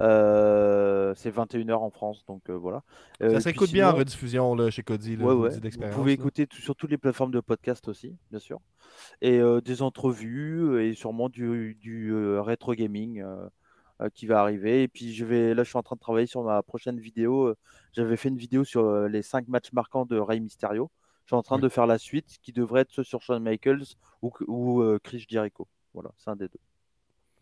[0.00, 2.82] Euh, c'est 21h en France, donc euh, voilà.
[3.22, 5.16] Euh, ça s'écoute bien en rediffusion là, chez Cody.
[5.16, 5.90] Là, Ouais, je vous ouais.
[5.90, 6.20] pouvez là.
[6.20, 8.58] écouter tout- sur toutes les plateformes de podcast aussi, bien sûr.
[9.20, 13.22] Et des entrevues et sûrement du, du rétro gaming
[14.14, 14.82] qui va arriver.
[14.82, 17.54] Et puis je vais, là, je suis en train de travailler sur ma prochaine vidéo.
[17.92, 20.90] J'avais fait une vidéo sur les 5 matchs marquants de Rey Mysterio.
[21.24, 21.62] Je suis en train Oui.
[21.62, 23.84] de faire la suite qui devrait être ceux sur Shawn Michaels
[24.22, 25.68] ou, ou Chris Jericho.
[25.94, 26.58] Voilà, c'est un des deux.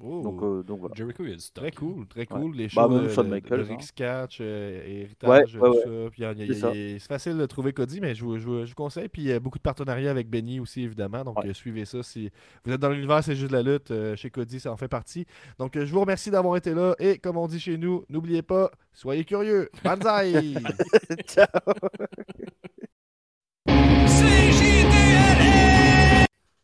[0.03, 0.95] Oh, Donc, euh, donc voilà.
[0.95, 1.63] Jericho, il a du stock.
[1.63, 2.27] Très cool, très Ouais.
[2.27, 2.57] cool.
[2.57, 3.83] Les Bah, shows même de, Shawn de- Michaels, de Rick hein.
[3.83, 6.11] Sketch, euh, héritage, Ouais, tout ouais, ça.
[6.11, 6.71] Puis, il y a- il y a- C'est ça.
[6.75, 8.75] il y a- c'est facile de trouver Cody, mais je vous, je vous- je vous
[8.75, 9.09] conseille.
[9.09, 11.23] Puis il y a beaucoup de partenariats avec Benny aussi, évidemment.
[11.25, 11.49] Donc Ouais.
[11.51, 12.03] euh, suivez ça.
[12.03, 12.31] Si
[12.65, 13.91] vous êtes dans l'univers, c'est juste de la lutte.
[13.91, 15.27] euh, chez Cody, ça en fait partie.
[15.59, 16.95] Donc euh, je vous remercie d'avoir été là.
[16.99, 19.69] Et comme on dit chez nous, n'oubliez pas, soyez curieux.
[19.85, 20.55] Banzai!
[21.27, 21.47] Ciao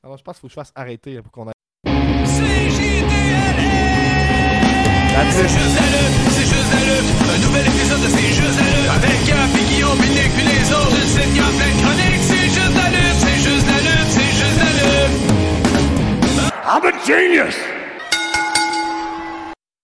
[0.03, 1.53] Alors je pense qu'il faut que je fasse arrêter pour qu'on aille.
[5.16, 7.09] C'est juste la lutte, c'est juste la lutte.
[7.34, 8.90] Un nouvel épisode de C'est juste la lutte.
[8.97, 10.93] Avec Gap et Guillaume, puis Nick, puis les autres.
[10.93, 12.24] Une site qui a plein de chroniques.
[12.30, 15.16] C'est juste la lutte, c'est juste la lutte, c'est juste la lutte.
[16.68, 17.76] I'm a genius!